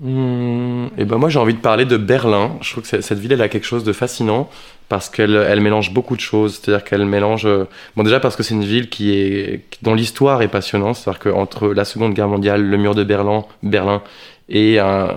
Hmm, 0.00 0.86
et 0.96 1.04
ben 1.04 1.18
moi 1.18 1.28
j'ai 1.28 1.38
envie 1.38 1.52
de 1.52 1.58
parler 1.58 1.84
de 1.84 1.98
Berlin. 1.98 2.56
Je 2.62 2.70
trouve 2.70 2.88
que 2.88 3.00
cette 3.02 3.18
ville 3.18 3.32
elle 3.32 3.42
a 3.42 3.50
quelque 3.50 3.66
chose 3.66 3.84
de 3.84 3.92
fascinant 3.92 4.48
parce 4.88 5.10
qu'elle 5.10 5.36
elle 5.36 5.60
mélange 5.60 5.92
beaucoup 5.92 6.16
de 6.16 6.22
choses. 6.22 6.58
C'est-à-dire 6.58 6.84
qu'elle 6.84 7.04
mélange 7.04 7.44
euh, 7.44 7.66
bon 7.96 8.02
déjà 8.02 8.18
parce 8.18 8.34
que 8.34 8.42
c'est 8.42 8.54
une 8.54 8.64
ville 8.64 8.88
qui 8.88 9.12
est 9.12 9.62
dont 9.82 9.94
l'histoire 9.94 10.40
est 10.40 10.48
passionnante. 10.48 10.96
C'est-à-dire 10.96 11.20
qu'entre 11.20 11.68
la 11.68 11.84
Seconde 11.84 12.14
Guerre 12.14 12.28
mondiale, 12.28 12.62
le 12.62 12.76
mur 12.78 12.94
de 12.94 13.04
Berlin, 13.04 13.44
Berlin 13.62 14.02
et 14.48 14.78
un, 14.78 15.14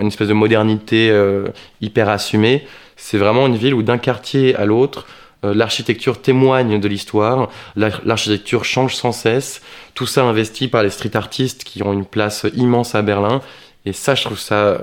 une 0.00 0.08
espèce 0.08 0.28
de 0.28 0.34
modernité 0.34 1.08
euh, 1.10 1.50
hyper 1.80 2.08
assumée, 2.08 2.66
c'est 2.96 3.18
vraiment 3.18 3.46
une 3.46 3.56
ville 3.56 3.74
où 3.74 3.82
d'un 3.82 3.98
quartier 3.98 4.56
à 4.56 4.64
l'autre 4.64 5.06
l'architecture 5.42 6.22
témoigne 6.22 6.80
de 6.80 6.88
l'histoire, 6.88 7.48
l'architecture 7.76 8.64
change 8.64 8.94
sans 8.94 9.12
cesse, 9.12 9.60
tout 9.94 10.06
ça 10.06 10.22
investi 10.22 10.68
par 10.68 10.82
les 10.82 10.90
street 10.90 11.16
artistes 11.16 11.64
qui 11.64 11.82
ont 11.82 11.92
une 11.92 12.04
place 12.04 12.46
immense 12.54 12.94
à 12.94 13.02
Berlin 13.02 13.40
et 13.84 13.92
ça, 13.92 14.14
je 14.14 14.24
trouve 14.24 14.38
ça, 14.38 14.54
euh, 14.54 14.78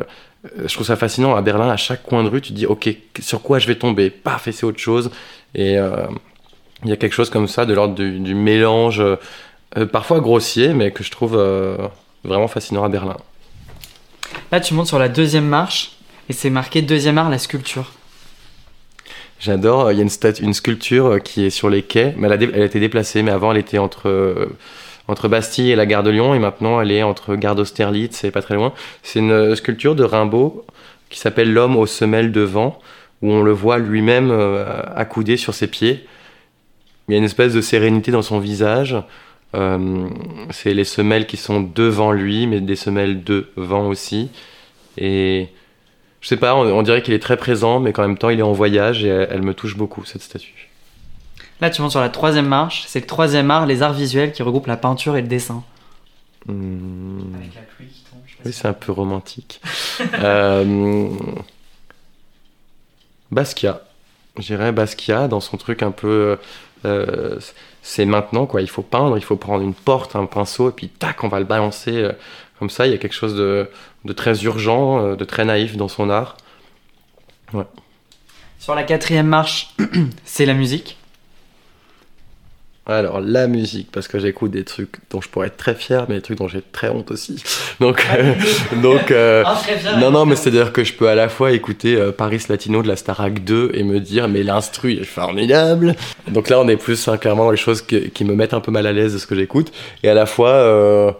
je 0.65 0.73
trouve 0.73 0.85
ça 0.85 0.95
fascinant. 0.95 1.35
À 1.35 1.41
Berlin, 1.41 1.69
à 1.69 1.77
chaque 1.77 2.03
coin 2.03 2.23
de 2.23 2.29
rue, 2.29 2.41
tu 2.41 2.49
te 2.49 2.53
dis, 2.53 2.65
ok, 2.65 2.89
sur 3.19 3.41
quoi 3.41 3.59
je 3.59 3.67
vais 3.67 3.75
tomber? 3.75 4.09
Paf, 4.09 4.47
et 4.47 4.51
c'est 4.51 4.65
autre 4.65 4.79
chose. 4.79 5.11
Et 5.55 5.77
euh, 5.77 6.05
il 6.83 6.89
y 6.89 6.93
a 6.93 6.97
quelque 6.97 7.13
chose 7.13 7.29
comme 7.29 7.47
ça, 7.47 7.65
de 7.65 7.73
l'ordre 7.73 7.95
du, 7.95 8.35
mélange, 8.35 9.01
euh, 9.01 9.85
parfois 9.91 10.19
grossier, 10.19 10.73
mais 10.73 10.91
que 10.91 11.03
je 11.03 11.11
trouve 11.11 11.33
vraiment 12.23 12.47
fascinant 12.47 12.83
à 12.83 12.89
Berlin. 12.89 13.17
Là, 14.51 14.59
tu 14.59 14.73
montes 14.73 14.87
sur 14.87 14.99
la 14.99 15.09
deuxième 15.09 15.47
marche, 15.47 15.97
et 16.29 16.33
c'est 16.33 16.49
marqué 16.49 16.81
deuxième 16.81 17.17
art, 17.17 17.29
la 17.29 17.37
sculpture. 17.37 17.91
J'adore. 19.39 19.91
Il 19.91 19.97
y 19.97 20.01
a 20.01 20.03
une, 20.03 20.45
une 20.45 20.53
sculpture 20.53 21.21
qui 21.23 21.45
est 21.45 21.49
sur 21.49 21.69
les 21.69 21.81
quais, 21.81 22.13
mais 22.17 22.27
elle 22.27 22.61
a, 22.61 22.65
été 22.65 22.79
déplacée, 22.79 23.23
mais 23.23 23.31
avant, 23.31 23.51
elle 23.51 23.57
était 23.57 23.77
entre 23.77 24.49
entre 25.09 25.27
Bastille 25.27 25.71
et 25.71 25.75
la 25.75 25.87
gare 25.87 26.03
de 26.03 26.11
Lyon, 26.11 26.35
et 26.35 26.39
maintenant 26.39 26.79
elle 26.79 26.91
est 26.91 27.01
entre 27.01 27.35
gare 27.35 27.55
d'Austerlitz, 27.55 28.15
c'est 28.15 28.29
pas 28.29 28.43
très 28.43 28.53
loin. 28.53 28.73
C'est 29.01 29.19
une 29.19 29.55
sculpture 29.55 29.95
de 29.95 30.03
Rimbaud 30.03 30.65
qui 31.09 31.19
s'appelle 31.19 31.51
L'homme 31.51 31.75
aux 31.75 31.87
semelles 31.87 32.31
de 32.31 32.41
vent, 32.41 32.79
où 33.21 33.31
on 33.31 33.41
le 33.41 33.51
voit 33.51 33.79
lui-même 33.79 34.29
euh, 34.31 34.65
accoudé 34.95 35.35
sur 35.35 35.53
ses 35.55 35.67
pieds. 35.67 36.05
Il 37.07 37.13
y 37.13 37.15
a 37.15 37.17
une 37.17 37.23
espèce 37.23 37.53
de 37.53 37.61
sérénité 37.61 38.11
dans 38.11 38.21
son 38.21 38.39
visage. 38.39 38.95
Euh, 39.55 40.07
c'est 40.51 40.75
les 40.75 40.83
semelles 40.83 41.25
qui 41.25 41.37
sont 41.37 41.59
devant 41.61 42.11
lui, 42.11 42.45
mais 42.45 42.61
des 42.61 42.75
semelles 42.75 43.23
devant 43.23 43.87
aussi. 43.87 44.29
Et 44.97 45.47
je 46.21 46.27
sais 46.27 46.37
pas, 46.37 46.55
on, 46.55 46.81
dirait 46.81 47.01
qu'il 47.01 47.13
est 47.13 47.19
très 47.19 47.37
présent, 47.37 47.79
mais 47.79 47.93
qu'en 47.93 48.01
même 48.01 48.17
temps 48.17 48.29
il 48.29 48.39
est 48.39 48.43
en 48.43 48.51
voyage 48.51 49.03
et 49.03 49.07
elle 49.07 49.41
me 49.41 49.53
touche 49.53 49.77
beaucoup 49.77 50.03
cette 50.05 50.21
statue. 50.21 50.69
Là, 51.61 51.69
tu 51.69 51.81
montes 51.81 51.91
sur 51.91 51.99
la 51.99 52.09
troisième 52.09 52.47
marche. 52.47 52.85
C'est 52.87 53.01
le 53.01 53.05
troisième 53.05 53.51
art, 53.51 53.65
les 53.65 53.81
arts 53.81 53.93
visuels, 53.93 54.31
qui 54.31 54.43
regroupent 54.43 54.67
la 54.67 54.77
peinture 54.77 55.17
et 55.17 55.21
le 55.21 55.27
dessin. 55.27 55.63
Hmm. 56.45 57.35
Avec 57.35 57.55
la 57.55 57.61
pluie 57.61 57.87
qui 57.87 58.03
tombe. 58.03 58.19
Oui, 58.45 58.53
c'est 58.53 58.67
un 58.67 58.73
peu 58.73 58.91
romantique. 58.91 59.61
euh... 60.19 61.09
Basquiat. 63.31 63.81
J'irais 64.37 64.71
Basquiat 64.71 65.27
dans 65.27 65.41
son 65.41 65.57
truc 65.57 65.83
un 65.83 65.91
peu. 65.91 66.37
Euh, 66.85 67.39
c'est 67.81 68.05
maintenant, 68.05 68.45
quoi. 68.45 68.61
Il 68.61 68.69
faut 68.69 68.81
peindre, 68.81 69.17
il 69.17 69.23
faut 69.23 69.35
prendre 69.35 69.63
une 69.63 69.73
porte, 69.73 70.15
un 70.15 70.25
pinceau, 70.25 70.69
et 70.69 70.71
puis 70.71 70.87
tac, 70.87 71.23
on 71.25 71.27
va 71.27 71.39
le 71.39 71.45
balancer. 71.45 72.09
Euh, 72.59 72.65
comme 72.67 72.69
ça, 72.69 72.87
il 72.87 72.91
y 72.91 72.95
a 72.95 72.97
quelque 72.97 73.13
chose 73.13 73.35
de, 73.35 73.69
de 74.05 74.13
très 74.13 74.43
urgent, 74.43 75.03
euh, 75.03 75.15
de 75.15 75.25
très 75.25 75.45
naïf 75.45 75.77
dans 75.77 75.87
son 75.87 76.09
art. 76.09 76.37
Ouais. 77.53 77.65
Sur 78.59 78.75
la 78.75 78.83
quatrième 78.83 79.27
marche, 79.27 79.75
c'est 80.25 80.45
la 80.45 80.53
musique. 80.53 80.97
Alors 82.89 83.21
la 83.21 83.45
musique, 83.45 83.89
parce 83.91 84.07
que 84.07 84.17
j'écoute 84.17 84.49
des 84.49 84.63
trucs 84.63 84.95
dont 85.11 85.21
je 85.21 85.29
pourrais 85.29 85.47
être 85.47 85.57
très 85.57 85.75
fier, 85.75 86.07
mais 86.09 86.15
des 86.15 86.21
trucs 86.21 86.39
dont 86.39 86.47
j'ai 86.47 86.63
très 86.71 86.89
honte 86.89 87.11
aussi. 87.11 87.43
Donc, 87.79 88.03
euh, 88.11 88.33
donc 88.81 89.11
euh, 89.11 89.43
ah, 89.45 89.61
non, 89.99 90.11
non, 90.11 90.25
mais 90.25 90.35
c'est-à-dire 90.35 90.73
que 90.73 90.83
je 90.83 90.93
peux 90.93 91.07
à 91.07 91.15
la 91.15 91.29
fois 91.29 91.51
écouter 91.51 91.95
euh, 91.95 92.11
Paris 92.11 92.43
Latino 92.49 92.81
de 92.81 92.87
la 92.87 92.95
Starac 92.95 93.43
2 93.43 93.71
et 93.73 93.83
me 93.83 93.99
dire 93.99 94.27
mais 94.27 94.43
l'instru 94.43 94.93
est 94.93 95.05
formidable. 95.05 95.95
Donc 96.27 96.49
là, 96.49 96.59
on 96.59 96.67
est 96.67 96.77
plus 96.77 97.07
hein, 97.07 97.17
clairement 97.17 97.45
dans 97.45 97.51
les 97.51 97.57
choses 97.57 97.83
qui 97.83 98.25
me 98.25 98.33
mettent 98.33 98.55
un 98.55 98.59
peu 98.59 98.71
mal 98.71 98.87
à 98.87 98.91
l'aise 98.91 99.13
de 99.13 99.19
ce 99.19 99.27
que 99.27 99.35
j'écoute, 99.35 99.71
et 100.03 100.09
à 100.09 100.13
la 100.13 100.25
fois, 100.25 101.15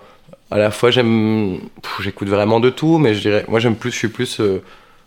à 0.51 0.57
la 0.57 0.71
fois 0.71 0.91
j'aime, 0.91 1.59
j'écoute 1.99 2.29
vraiment 2.29 2.59
de 2.59 2.69
tout, 2.69 2.97
mais 2.97 3.13
je 3.13 3.21
dirais, 3.21 3.45
moi 3.47 3.59
j'aime 3.59 3.75
plus, 3.75 3.91
je 3.91 3.97
suis 3.97 4.07
plus 4.07 4.41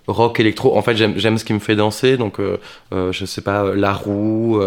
rock 0.06 0.40
électro. 0.40 0.76
En 0.76 0.82
fait, 0.82 0.96
j'aime 0.96 1.38
ce 1.38 1.44
qui 1.44 1.52
me 1.52 1.58
fait 1.58 1.76
danser, 1.76 2.16
donc 2.16 2.38
je 2.92 3.24
sais 3.24 3.42
pas, 3.42 3.74
la 3.74 3.92
roue 3.92 4.60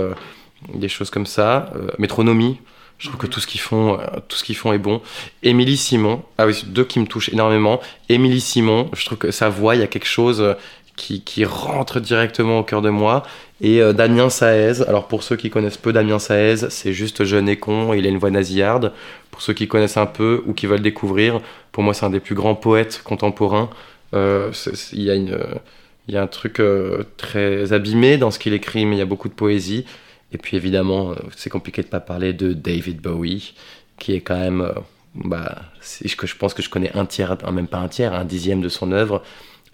des 0.73 0.89
choses 0.89 1.09
comme 1.09 1.26
ça. 1.26 1.71
Euh, 1.76 1.89
métronomie, 1.97 2.59
je 2.97 3.07
trouve 3.07 3.19
que 3.19 3.28
tout 3.28 3.39
ce 3.39 3.47
qu'ils 3.47 3.61
font, 3.61 3.99
euh, 3.99 4.05
tout 4.28 4.38
ce 4.38 4.43
qu'ils 4.43 4.55
font 4.55 4.73
est 4.73 4.80
bon. 4.80 5.01
Émilie 5.43 5.78
Simon, 5.78 6.23
ah 6.38 6.47
oui, 6.47 6.63
deux 6.65 6.86
qui 6.86 6.99
me 6.99 7.05
touchent 7.05 7.30
énormément. 7.30 7.80
Émilie 8.09 8.41
Simon, 8.41 8.89
je 8.93 9.05
trouve 9.05 9.17
que 9.17 9.32
sa 9.32 9.49
voix, 9.49 9.76
il 9.76 9.82
y 9.82 9.84
a 9.84 9.88
quelque 9.88 10.07
chose 10.07 10.41
euh, 10.41 10.53
qui, 10.96 11.46
rentre 11.46 12.00
directement 12.00 12.60
au 12.60 12.64
cœur 12.64 12.82
de 12.82 12.89
moi. 12.89 13.24
Et 13.62 13.82
euh, 13.82 13.93
Damien 13.93 14.30
Saez, 14.30 14.82
alors 14.88 15.08
pour 15.08 15.24
ceux 15.24 15.36
qui 15.36 15.50
connaissent 15.50 15.78
peu 15.78 15.93
Damien 15.93 16.20
Saez, 16.20 16.70
c'est 16.70 16.93
juste 16.93 17.24
jeune 17.24 17.50
et 17.50 17.58
con, 17.58 17.93
il 17.93 18.06
a 18.06 18.10
une 18.10 18.18
voix 18.18 18.32
nasillarde. 18.32 18.93
Pour 19.32 19.41
ceux 19.41 19.54
qui 19.54 19.68
connaissent 19.68 19.98
un 19.98 20.06
peu 20.06 20.43
ou 20.46 20.54
qui 20.54 20.66
veulent 20.68 20.82
découvrir, 20.82 21.41
pour 21.72 21.84
moi 21.84 21.93
c'est 21.93 22.06
un 22.06 22.10
des 22.10 22.20
plus 22.20 22.36
grands 22.36 22.56
poètes 22.56 23.02
contemporains. 23.04 23.70
Euh, 24.14 24.52
Il 24.93 25.04
y, 25.04 26.18
a 26.18 26.22
un 26.22 26.28
truc 26.28 26.60
euh, 26.60 27.04
très 27.18 27.74
abîmé 27.74 28.18
dans 28.18 28.32
ce 28.32 28.39
qu'il 28.39 28.54
écrit, 28.54 28.86
mais 28.86 28.96
il 28.96 29.00
y 29.00 29.02
a 29.02 29.06
beaucoup 29.06 29.30
de 29.30 29.34
poésie. 29.34 29.86
Et 30.32 30.38
puis 30.38 30.58
évidemment, 30.58 31.16
c'est 31.36 31.50
compliqué 31.50 31.82
de 31.82 31.88
pas 31.88 32.00
parler 32.00 32.34
de 32.34 32.54
David 32.54 33.02
Bowie, 33.02 33.54
qui 34.00 34.14
est 34.14 34.22
quand 34.22 34.38
même, 34.38 34.70
bah, 35.16 35.62
je, 35.82 36.08
je 36.08 36.36
pense 36.36 36.54
que 36.54 36.62
je 36.62 36.70
connais 36.70 36.91
un 36.96 37.06
tiers, 37.06 37.38
même 37.52 37.68
pas 37.68 37.78
un 37.78 37.88
tiers, 37.88 38.14
un 38.14 38.26
dixième 38.26 38.62
de 38.62 38.70
son 38.70 38.91
œuvre. 38.91 39.24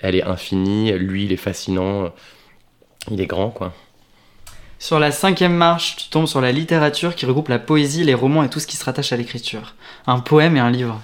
Elle 0.02 0.16
est 0.16 0.24
infinie, 0.24 0.92
lui 0.94 1.26
il 1.26 1.32
est 1.32 1.38
fascinant, 1.38 2.12
il 3.10 3.22
est 3.22 3.28
grand 3.28 3.50
quoi. 3.50 3.74
Sur 4.80 4.98
la 4.98 5.12
cinquième 5.12 5.54
marche, 5.54 5.96
tu 5.96 6.10
tombes 6.10 6.26
sur 6.26 6.42
la 6.42 6.52
littérature 6.52 7.16
qui 7.16 7.28
regroupe 7.28 7.50
la 7.50 7.60
poésie, 7.60 8.04
les 8.04 8.16
romans 8.16 8.42
et 8.42 8.50
tout 8.50 8.60
ce 8.60 8.66
qui 8.66 8.78
se 8.78 8.84
rattache 8.84 9.14
à 9.14 9.16
l'écriture. 9.16 9.76
Un 10.08 10.20
poème 10.20 10.58
et 10.58 10.60
un 10.60 10.72
livre. 10.72 11.00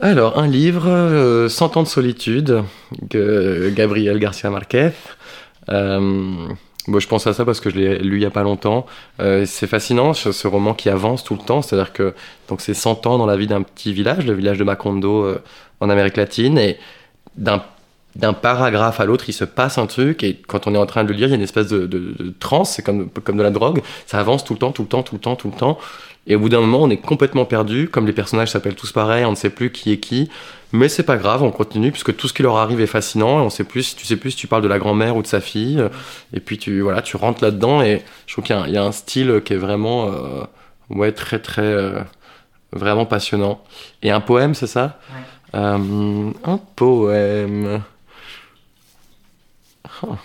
Alors, 0.00 0.38
un 0.38 0.46
livre, 0.46 0.88
euh, 0.88 1.48
100 1.48 1.76
ans 1.76 1.82
de 1.82 1.88
solitude, 1.88 2.62
de 3.10 3.72
Gabriel 3.74 4.20
Garcia 4.20 4.50
Marquez. 4.50 4.90
Euh, 5.68 6.48
bon, 6.88 6.98
je 6.98 7.08
pense 7.08 7.26
à 7.26 7.32
ça 7.32 7.44
parce 7.44 7.60
que 7.60 7.70
je 7.70 7.76
l'ai 7.76 7.98
lu 7.98 8.18
il 8.18 8.22
y 8.22 8.26
a 8.26 8.30
pas 8.30 8.42
longtemps. 8.42 8.86
Euh, 9.20 9.44
c'est 9.46 9.66
fascinant, 9.66 10.14
ce, 10.14 10.46
roman 10.46 10.74
qui 10.74 10.88
avance 10.88 11.24
tout 11.24 11.34
le 11.34 11.42
temps. 11.44 11.62
C'est-à-dire 11.62 11.92
que 11.92 12.14
donc 12.48 12.60
c'est 12.60 12.74
100 12.74 13.06
ans 13.06 13.18
dans 13.18 13.26
la 13.26 13.36
vie 13.36 13.46
d'un 13.46 13.62
petit 13.62 13.92
village, 13.92 14.26
le 14.26 14.34
village 14.34 14.58
de 14.58 14.64
Macondo 14.64 15.24
euh, 15.24 15.42
en 15.80 15.90
Amérique 15.90 16.16
latine, 16.16 16.58
et 16.58 16.78
d'un 17.36 17.62
d'un 18.14 18.34
paragraphe 18.34 19.00
à 19.00 19.06
l'autre, 19.06 19.24
il 19.28 19.32
se 19.32 19.44
passe 19.44 19.78
un 19.78 19.86
truc, 19.86 20.22
et 20.22 20.34
quand 20.46 20.66
on 20.66 20.74
est 20.74 20.78
en 20.78 20.84
train 20.84 21.02
de 21.02 21.08
le 21.08 21.14
lire, 21.14 21.28
il 21.28 21.30
y 21.30 21.32
a 21.32 21.36
une 21.36 21.42
espèce 21.42 21.68
de, 21.68 21.86
de, 21.86 22.34
transe, 22.38 22.72
c'est 22.72 22.82
comme, 22.82 23.08
comme 23.08 23.38
de 23.38 23.42
la 23.42 23.50
drogue, 23.50 23.80
ça 24.06 24.18
avance 24.18 24.44
tout 24.44 24.52
le 24.52 24.58
temps, 24.58 24.70
tout 24.70 24.82
le 24.82 24.88
temps, 24.88 25.02
tout 25.02 25.14
le 25.14 25.20
temps, 25.20 25.34
tout 25.34 25.48
le 25.48 25.56
temps, 25.56 25.78
et 26.26 26.36
au 26.36 26.38
bout 26.38 26.50
d'un 26.50 26.60
moment, 26.60 26.82
on 26.82 26.90
est 26.90 26.98
complètement 26.98 27.46
perdu, 27.46 27.88
comme 27.88 28.06
les 28.06 28.12
personnages 28.12 28.50
s'appellent 28.50 28.74
tous 28.74 28.92
pareil, 28.92 29.24
on 29.24 29.30
ne 29.30 29.36
sait 29.36 29.50
plus 29.50 29.72
qui 29.72 29.92
est 29.92 29.98
qui, 29.98 30.28
mais 30.72 30.88
c'est 30.88 31.02
pas 31.02 31.16
grave, 31.16 31.42
on 31.42 31.50
continue, 31.50 31.90
puisque 31.92 32.16
tout 32.16 32.28
ce 32.28 32.32
qui 32.32 32.42
leur 32.42 32.56
arrive 32.56 32.80
est 32.80 32.86
fascinant, 32.86 33.38
et 33.40 33.42
on 33.42 33.50
sait 33.50 33.64
plus, 33.64 33.94
tu 33.96 34.06
sais 34.06 34.16
plus 34.16 34.30
si 34.32 34.36
tu 34.38 34.46
parles 34.46 34.62
de 34.62 34.68
la 34.68 34.78
grand-mère 34.78 35.16
ou 35.16 35.22
de 35.22 35.26
sa 35.26 35.40
fille, 35.40 35.82
et 36.32 36.40
puis 36.40 36.58
tu, 36.58 36.80
voilà, 36.80 37.02
tu 37.02 37.16
rentres 37.16 37.42
là-dedans, 37.44 37.82
et 37.82 38.02
je 38.26 38.32
trouve 38.34 38.44
qu'il 38.44 38.56
y, 38.56 38.58
a 38.58 38.62
un- 38.62 38.66
il 38.66 38.72
y 38.74 38.78
a 38.78 38.84
un 38.84 38.92
style 38.92 39.42
qui 39.44 39.52
est 39.52 39.56
vraiment, 39.58 40.06
euh, 40.12 40.44
ouais, 40.90 41.12
très, 41.12 41.38
très, 41.40 41.62
euh, 41.62 42.00
vraiment 42.72 43.04
passionnant. 43.06 43.62
Et 44.02 44.10
un 44.10 44.20
poème, 44.20 44.54
c'est 44.54 44.66
ça? 44.66 44.98
Euh, 45.54 46.30
Un 46.44 46.58
poème. 46.76 47.82
Oh. 50.02 50.16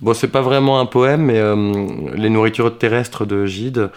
Bon, 0.00 0.12
c'est 0.14 0.28
pas 0.28 0.42
vraiment 0.42 0.80
un 0.80 0.86
poème, 0.86 1.22
mais 1.22 1.38
euh, 1.38 2.14
Les 2.14 2.28
nourritures 2.30 2.76
terrestres 2.76 3.24
de 3.24 3.46
Gide, 3.46 3.90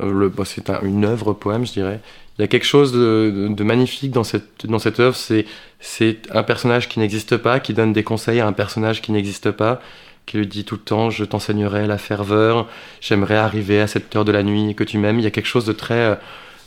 euh, 0.00 0.28
bon, 0.28 0.44
c'est 0.44 0.68
un- 0.70 0.80
une 0.82 1.04
œuvre 1.04 1.32
poème, 1.32 1.64
je 1.66 1.72
dirais. 1.72 2.00
Il 2.38 2.42
y 2.42 2.44
a 2.44 2.48
quelque 2.48 2.66
chose 2.66 2.92
de, 2.92 3.62
magnifique 3.64 4.12
dans 4.12 4.22
cette, 4.22 4.64
dans 4.66 4.78
cette 4.78 5.00
œuvre. 5.00 5.16
C'est, 5.16 5.44
c'est 5.80 6.18
un 6.30 6.44
personnage 6.44 6.88
qui 6.88 7.00
n'existe 7.00 7.36
pas, 7.36 7.58
qui 7.58 7.74
donne 7.74 7.92
des 7.92 8.04
conseils 8.04 8.38
à 8.38 8.46
un 8.46 8.52
personnage 8.52 9.02
qui 9.02 9.10
n'existe 9.10 9.50
pas, 9.50 9.80
qui 10.24 10.36
lui 10.38 10.46
dit 10.46 10.64
tout 10.64 10.76
le 10.76 10.80
temps 10.80 11.10
Je 11.10 11.24
t'enseignerai 11.24 11.88
la 11.88 11.98
ferveur, 11.98 12.68
j'aimerais 13.00 13.36
arriver 13.36 13.80
à 13.80 13.88
cette 13.88 14.14
heure 14.14 14.24
de 14.24 14.30
la 14.30 14.44
nuit 14.44 14.76
que 14.76 14.84
tu 14.84 14.98
m'aimes. 14.98 15.18
Il 15.18 15.24
y 15.24 15.26
a 15.26 15.32
quelque 15.32 15.46
chose 15.46 15.66
de 15.66 15.72
très, 15.72 16.16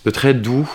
de 0.05 0.11
très 0.11 0.33
doux, 0.33 0.69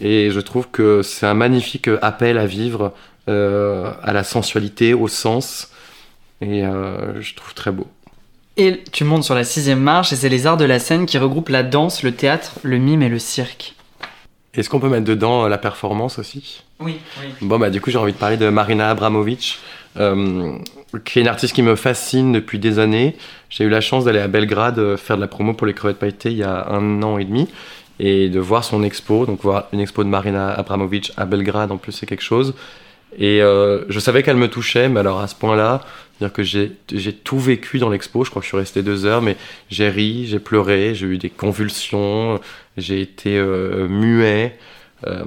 et 0.00 0.30
je 0.30 0.40
trouve 0.40 0.68
que 0.70 1.02
c'est 1.02 1.26
un 1.26 1.34
magnifique 1.34 1.90
appel 2.00 2.38
à 2.38 2.46
vivre, 2.46 2.94
euh, 3.28 3.92
à 4.02 4.14
la 4.14 4.24
sensualité, 4.24 4.94
au 4.94 5.08
sens. 5.08 5.70
Et 6.40 6.64
euh, 6.64 7.20
je 7.20 7.34
trouve 7.34 7.52
très 7.52 7.70
beau. 7.70 7.86
Et 8.56 8.82
tu 8.90 9.04
montes 9.04 9.24
sur 9.24 9.34
la 9.34 9.44
sixième 9.44 9.80
marche 9.80 10.12
et 10.12 10.16
c'est 10.16 10.28
les 10.28 10.46
arts 10.46 10.56
de 10.56 10.64
la 10.64 10.78
scène 10.78 11.06
qui 11.06 11.18
regroupent 11.18 11.50
la 11.50 11.62
danse, 11.62 12.02
le 12.02 12.12
théâtre, 12.12 12.52
le 12.62 12.78
mime 12.78 13.02
et 13.02 13.08
le 13.08 13.18
cirque. 13.18 13.74
Est-ce 14.54 14.68
qu'on 14.68 14.80
peut 14.80 14.88
mettre 14.88 15.04
dedans 15.04 15.44
euh, 15.44 15.48
la 15.48 15.58
performance 15.58 16.18
aussi? 16.18 16.62
Oui, 16.80 16.98
oui. 17.20 17.28
Bon, 17.40 17.58
bah, 17.58 17.70
du 17.70 17.80
coup, 17.80 17.90
j'ai 17.90 17.98
envie 17.98 18.12
de 18.12 18.18
parler 18.18 18.36
de 18.36 18.48
Marina 18.48 18.90
Abramovic, 18.90 19.58
euh, 19.96 20.56
qui 21.04 21.18
est 21.18 21.22
une 21.22 21.28
artiste 21.28 21.54
qui 21.54 21.62
me 21.62 21.76
fascine 21.76 22.32
depuis 22.32 22.58
des 22.58 22.78
années. 22.80 23.16
J'ai 23.48 23.64
eu 23.64 23.68
la 23.68 23.80
chance 23.80 24.04
d'aller 24.04 24.18
à 24.18 24.28
Belgrade 24.28 24.78
euh, 24.78 24.96
faire 24.96 25.16
de 25.16 25.20
la 25.20 25.28
promo 25.28 25.54
pour 25.54 25.66
les 25.66 25.74
crevettes 25.74 25.98
pailletées 25.98 26.32
il 26.32 26.38
y 26.38 26.42
a 26.42 26.68
un 26.68 27.02
an 27.02 27.18
et 27.18 27.24
demi 27.24 27.48
et 28.00 28.28
de 28.28 28.40
voir 28.40 28.64
son 28.64 28.82
expo. 28.82 29.24
Donc, 29.24 29.42
voir 29.42 29.68
une 29.72 29.80
expo 29.80 30.02
de 30.02 30.08
Marina 30.08 30.48
Abramovic 30.50 31.12
à 31.16 31.26
Belgrade, 31.26 31.70
en 31.70 31.76
plus, 31.76 31.92
c'est 31.92 32.06
quelque 32.06 32.24
chose. 32.24 32.54
Et 33.18 33.42
euh, 33.42 33.84
je 33.88 33.98
savais 33.98 34.22
qu'elle 34.22 34.36
me 34.36 34.48
touchait, 34.48 34.88
mais 34.88 35.00
alors 35.00 35.20
à 35.20 35.26
ce 35.26 35.34
point-là, 35.34 35.82
c'est-à-dire 36.18 36.32
que 36.32 36.42
j'ai 36.42 37.12
tout 37.12 37.38
vécu 37.38 37.78
dans 37.78 37.88
l'expo. 37.88 38.24
Je 38.24 38.30
crois 38.30 38.40
que 38.40 38.44
je 38.44 38.50
suis 38.50 38.56
resté 38.56 38.82
deux 38.82 39.04
heures, 39.04 39.22
mais 39.22 39.36
j'ai 39.70 39.88
ri, 39.88 40.26
j'ai 40.26 40.38
pleuré, 40.38 40.94
j'ai 40.94 41.06
eu 41.06 41.18
des 41.18 41.30
convulsions, 41.30 42.40
j'ai 42.76 43.00
été 43.00 43.36
euh, 43.36 43.88
muet. 43.88 44.56
Euh, 45.06 45.24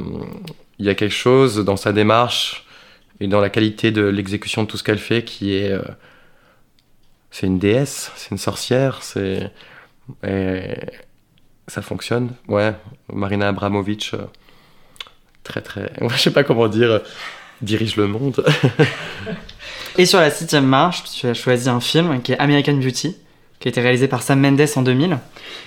il 0.79 0.85
y 0.85 0.89
a 0.89 0.95
quelque 0.95 1.13
chose 1.13 1.57
dans 1.65 1.77
sa 1.77 1.93
démarche 1.93 2.65
et 3.19 3.27
dans 3.27 3.41
la 3.41 3.49
qualité 3.49 3.91
de 3.91 4.03
l'exécution 4.03 4.63
de 4.63 4.67
tout 4.67 4.77
ce 4.77 4.83
qu'elle 4.83 4.99
fait 4.99 5.23
qui 5.23 5.53
est. 5.55 5.73
c'est 7.31 7.47
une 7.47 7.59
déesse, 7.59 8.11
c'est 8.15 8.31
une 8.31 8.37
sorcière, 8.37 9.01
c'est. 9.01 9.51
ça 11.67 11.81
fonctionne. 11.81 12.31
Ouais, 12.47 12.73
Marina 13.11 13.47
Abramovic, 13.47 14.15
très 15.43 15.61
très. 15.61 15.91
Je 16.09 16.17
sais 16.17 16.33
pas 16.33 16.43
comment 16.43 16.67
dire, 16.67 17.01
dirige 17.63 17.95
le 17.95 18.07
monde. 18.07 18.45
Et 19.97 20.05
sur 20.05 20.19
la 20.19 20.31
septième 20.31 20.65
marche, 20.65 21.03
tu 21.03 21.27
as 21.27 21.33
choisi 21.33 21.69
un 21.69 21.79
film 21.79 22.21
qui 22.21 22.31
est 22.31 22.39
American 22.39 22.73
Beauty, 22.73 23.15
qui 23.59 23.67
a 23.67 23.69
été 23.69 23.79
réalisé 23.79 24.07
par 24.07 24.23
Sam 24.23 24.39
Mendes 24.39 24.67
en 24.75 24.81
2000. 24.81 25.17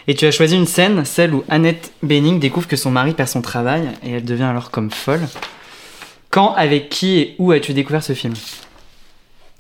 Et 0.09 0.15
tu 0.15 0.27
as 0.27 0.31
choisi 0.31 0.57
une 0.57 0.67
scène, 0.67 1.05
celle 1.05 1.33
où 1.33 1.45
Annette 1.49 1.93
Bening 2.03 2.41
découvre 2.41 2.67
que 2.67 2.77
son 2.77 2.91
mari 2.91 3.15
perd 3.15 3.29
son 3.29 3.43
travail 3.43 3.89
et 4.05 4.13
elle 4.13 4.25
devient 4.25 4.45
alors 4.45 4.71
comme 4.71 4.91
folle. 4.91 5.23
Quand, 6.31 6.55
avec 6.55 6.89
qui 6.89 7.19
et 7.19 7.37
où 7.39 7.53
as-tu 7.53 7.73
découvert 7.73 8.03
ce 8.03 8.15
film? 8.15 8.35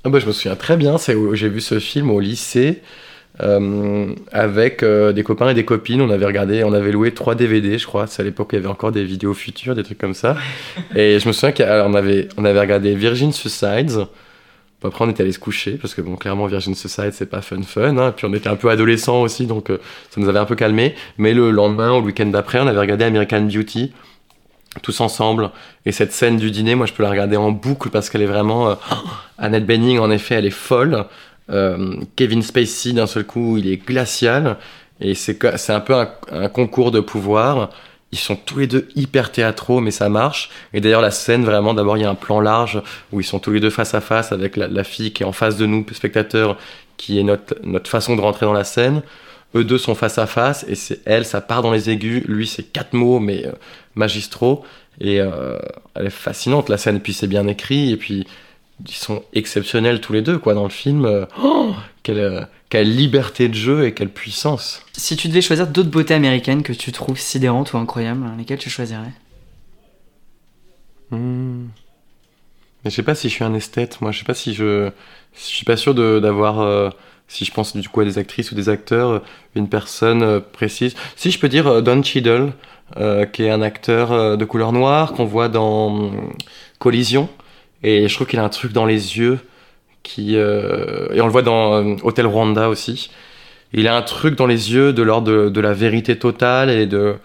Ah 0.04 0.08
bah, 0.08 0.18
je 0.18 0.26
me 0.26 0.32
souviens 0.32 0.56
très 0.56 0.76
bien, 0.76 0.98
c'est 0.98 1.14
où 1.14 1.34
j'ai 1.34 1.48
vu 1.48 1.60
ce 1.60 1.78
film 1.78 2.10
au 2.10 2.20
lycée 2.20 2.82
euh, 3.40 4.14
avec 4.32 4.82
euh, 4.82 5.12
des 5.12 5.22
copains 5.22 5.50
et 5.50 5.54
des 5.54 5.64
copines. 5.64 6.00
On 6.00 6.10
avait 6.10 6.26
regardé, 6.26 6.64
on 6.64 6.72
avait 6.72 6.92
loué 6.92 7.12
trois 7.12 7.34
DVD, 7.34 7.78
je 7.78 7.86
crois. 7.86 8.06
C'est 8.06 8.22
à 8.22 8.24
l'époque 8.24 8.48
où 8.52 8.56
il 8.56 8.58
y 8.58 8.62
avait 8.62 8.68
encore 8.70 8.92
des 8.92 9.04
vidéos 9.04 9.34
futures, 9.34 9.74
des 9.74 9.82
trucs 9.82 9.98
comme 9.98 10.14
ça. 10.14 10.36
et 10.94 11.18
je 11.18 11.28
me 11.28 11.32
souviens 11.32 11.52
qu'on 11.52 11.94
avait, 11.94 12.28
on 12.36 12.44
avait 12.44 12.60
regardé 12.60 12.94
Virgin 12.94 13.32
Suicides. 13.32 14.06
Après, 14.86 15.04
on 15.04 15.10
était 15.10 15.22
allé 15.22 15.32
se 15.32 15.38
coucher 15.38 15.72
parce 15.72 15.94
que, 15.94 16.00
bon, 16.00 16.16
clairement, 16.16 16.46
Virgin 16.46 16.74
Suicide, 16.74 17.12
c'est 17.12 17.28
pas 17.28 17.42
fun 17.42 17.62
fun. 17.62 17.96
Hein. 17.96 18.12
Puis 18.16 18.26
on 18.26 18.32
était 18.34 18.48
un 18.48 18.56
peu 18.56 18.70
adolescents 18.70 19.22
aussi, 19.22 19.46
donc 19.46 19.70
euh, 19.70 19.78
ça 20.10 20.20
nous 20.20 20.28
avait 20.28 20.38
un 20.38 20.44
peu 20.44 20.54
calmé. 20.54 20.94
Mais 21.18 21.34
le 21.34 21.50
lendemain 21.50 21.92
ou 21.92 22.00
le 22.00 22.06
week-end 22.06 22.26
d'après, 22.26 22.60
on 22.60 22.66
avait 22.66 22.78
regardé 22.78 23.04
American 23.04 23.42
Beauty 23.42 23.92
tous 24.82 25.00
ensemble. 25.00 25.50
Et 25.86 25.92
cette 25.92 26.12
scène 26.12 26.36
du 26.36 26.50
dîner, 26.50 26.74
moi, 26.74 26.86
je 26.86 26.92
peux 26.92 27.02
la 27.02 27.10
regarder 27.10 27.36
en 27.36 27.50
boucle 27.50 27.88
parce 27.90 28.10
qu'elle 28.10 28.22
est 28.22 28.26
vraiment. 28.26 28.78
Annette 29.38 29.66
Bening, 29.66 29.98
en 29.98 30.10
effet, 30.10 30.36
elle 30.36 30.46
est 30.46 30.50
folle. 30.50 31.06
Euh, 31.50 31.96
Kevin 32.16 32.42
Spacey, 32.42 32.92
d'un 32.92 33.06
seul 33.06 33.24
coup, 33.24 33.56
il 33.58 33.68
est 33.68 33.76
glacial. 33.76 34.56
Et 35.00 35.14
c'est 35.14 35.70
un 35.70 35.80
peu 35.80 35.94
un, 35.94 36.10
un 36.32 36.48
concours 36.48 36.90
de 36.90 37.00
pouvoir. 37.00 37.70
Ils 38.12 38.18
sont 38.18 38.36
tous 38.36 38.60
les 38.60 38.66
deux 38.66 38.88
hyper 38.94 39.30
théâtraux, 39.30 39.80
mais 39.80 39.90
ça 39.90 40.08
marche. 40.08 40.50
Et 40.72 40.80
d'ailleurs, 40.80 41.02
la 41.02 41.10
scène, 41.10 41.44
vraiment, 41.44 41.74
d'abord, 41.74 41.98
il 41.98 42.02
y 42.02 42.06
a 42.06 42.10
un 42.10 42.14
plan 42.14 42.40
large 42.40 42.80
où 43.12 43.20
ils 43.20 43.24
sont 43.24 43.38
tous 43.38 43.52
les 43.52 43.60
deux 43.60 43.70
face 43.70 43.94
à 43.94 44.00
face 44.00 44.32
avec 44.32 44.56
la, 44.56 44.68
la 44.68 44.84
fille 44.84 45.12
qui 45.12 45.22
est 45.22 45.26
en 45.26 45.32
face 45.32 45.56
de 45.56 45.66
nous, 45.66 45.84
spectateurs, 45.92 46.56
qui 46.96 47.18
est 47.18 47.22
notre, 47.22 47.56
notre 47.62 47.90
façon 47.90 48.16
de 48.16 48.20
rentrer 48.20 48.46
dans 48.46 48.52
la 48.52 48.64
scène. 48.64 49.02
Eux 49.54 49.64
deux 49.64 49.78
sont 49.78 49.94
face 49.94 50.18
à 50.18 50.26
face 50.26 50.64
et 50.68 50.74
c'est 50.74 51.00
elle, 51.04 51.24
ça 51.24 51.40
part 51.40 51.62
dans 51.62 51.72
les 51.72 51.90
aigus. 51.90 52.24
Lui, 52.26 52.46
c'est 52.46 52.62
quatre 52.62 52.94
mots, 52.94 53.20
mais 53.20 53.46
euh, 53.46 53.52
magistraux. 53.94 54.64
Et 55.00 55.20
euh, 55.20 55.58
elle 55.94 56.06
est 56.06 56.10
fascinante, 56.10 56.68
la 56.68 56.78
scène. 56.78 57.00
Puis, 57.00 57.12
c'est 57.12 57.26
bien 57.26 57.46
écrit. 57.46 57.92
Et 57.92 57.96
puis, 57.96 58.26
ils 58.84 58.92
sont 58.94 59.22
exceptionnels 59.32 60.00
tous 60.00 60.12
les 60.12 60.22
deux, 60.22 60.38
quoi, 60.38 60.54
dans 60.54 60.64
le 60.64 60.68
film. 60.70 61.04
Euh, 61.04 61.24
oh, 61.42 61.74
quelle, 62.02 62.18
euh, 62.18 62.42
quelle 62.68 62.94
liberté 62.94 63.48
de 63.48 63.54
jeu 63.54 63.86
et 63.86 63.94
quelle 63.94 64.10
puissance. 64.10 64.82
Si 64.92 65.16
tu 65.16 65.28
devais 65.28 65.40
choisir 65.40 65.66
d'autres 65.66 65.90
beautés 65.90 66.14
américaines 66.14 66.62
que 66.62 66.72
tu 66.72 66.92
trouves 66.92 67.18
sidérantes 67.18 67.72
ou 67.72 67.78
incroyables, 67.78 68.26
lesquelles 68.38 68.58
tu 68.58 68.70
choisirais? 68.70 69.12
Hmm. 71.10 71.66
Mais 72.84 72.90
je 72.90 72.96
sais 72.96 73.02
pas 73.02 73.14
si 73.14 73.28
je 73.28 73.34
suis 73.34 73.44
un 73.44 73.54
esthète, 73.54 74.00
moi. 74.00 74.12
Je 74.12 74.18
sais 74.18 74.24
pas 74.24 74.34
si 74.34 74.54
je. 74.54 74.90
Je 75.34 75.40
suis 75.40 75.64
pas 75.64 75.76
sûr 75.76 75.94
de- 75.94 76.18
d'avoir. 76.20 76.60
euh, 76.60 76.90
si 77.28 77.44
je 77.44 77.52
pense 77.52 77.76
du 77.76 77.88
coup 77.88 78.00
à 78.00 78.04
des 78.04 78.18
actrices 78.18 78.52
ou 78.52 78.54
des 78.54 78.68
acteurs, 78.68 79.20
une 79.56 79.68
personne 79.68 80.22
euh, 80.22 80.40
précise. 80.40 80.94
Si 81.16 81.32
je 81.32 81.38
peux 81.40 81.48
dire 81.48 81.66
euh, 81.66 81.80
Don 81.80 82.00
Cheadle, 82.02 82.52
euh, 82.98 83.26
qui 83.26 83.42
est 83.42 83.50
un 83.50 83.62
acteur 83.62 84.12
euh, 84.12 84.36
de 84.36 84.44
couleur 84.44 84.72
noire 84.72 85.12
qu'on 85.12 85.24
voit 85.24 85.48
dans 85.48 86.12
Collision. 86.78 87.28
Et 87.82 88.08
je 88.08 88.14
trouve 88.14 88.26
qu'il 88.26 88.38
a 88.38 88.44
un 88.44 88.48
truc 88.48 88.72
dans 88.72 88.86
les 88.86 89.18
yeux 89.18 89.38
qui. 90.02 90.36
euh, 90.36 91.08
et 91.12 91.20
on 91.20 91.26
le 91.26 91.32
voit 91.32 91.42
dans 91.42 91.74
euh, 91.74 91.96
Hotel 92.02 92.26
Rwanda 92.26 92.68
aussi. 92.68 93.10
Il 93.72 93.88
a 93.88 93.96
un 93.96 94.02
truc 94.02 94.36
dans 94.36 94.46
les 94.46 94.72
yeux 94.72 94.92
de 94.92 95.02
l'ordre 95.02 95.30
de, 95.30 95.48
de 95.50 95.60
la 95.60 95.72
vérité 95.74 96.18
totale 96.18 96.70
et 96.70 96.86
de, 96.86 97.16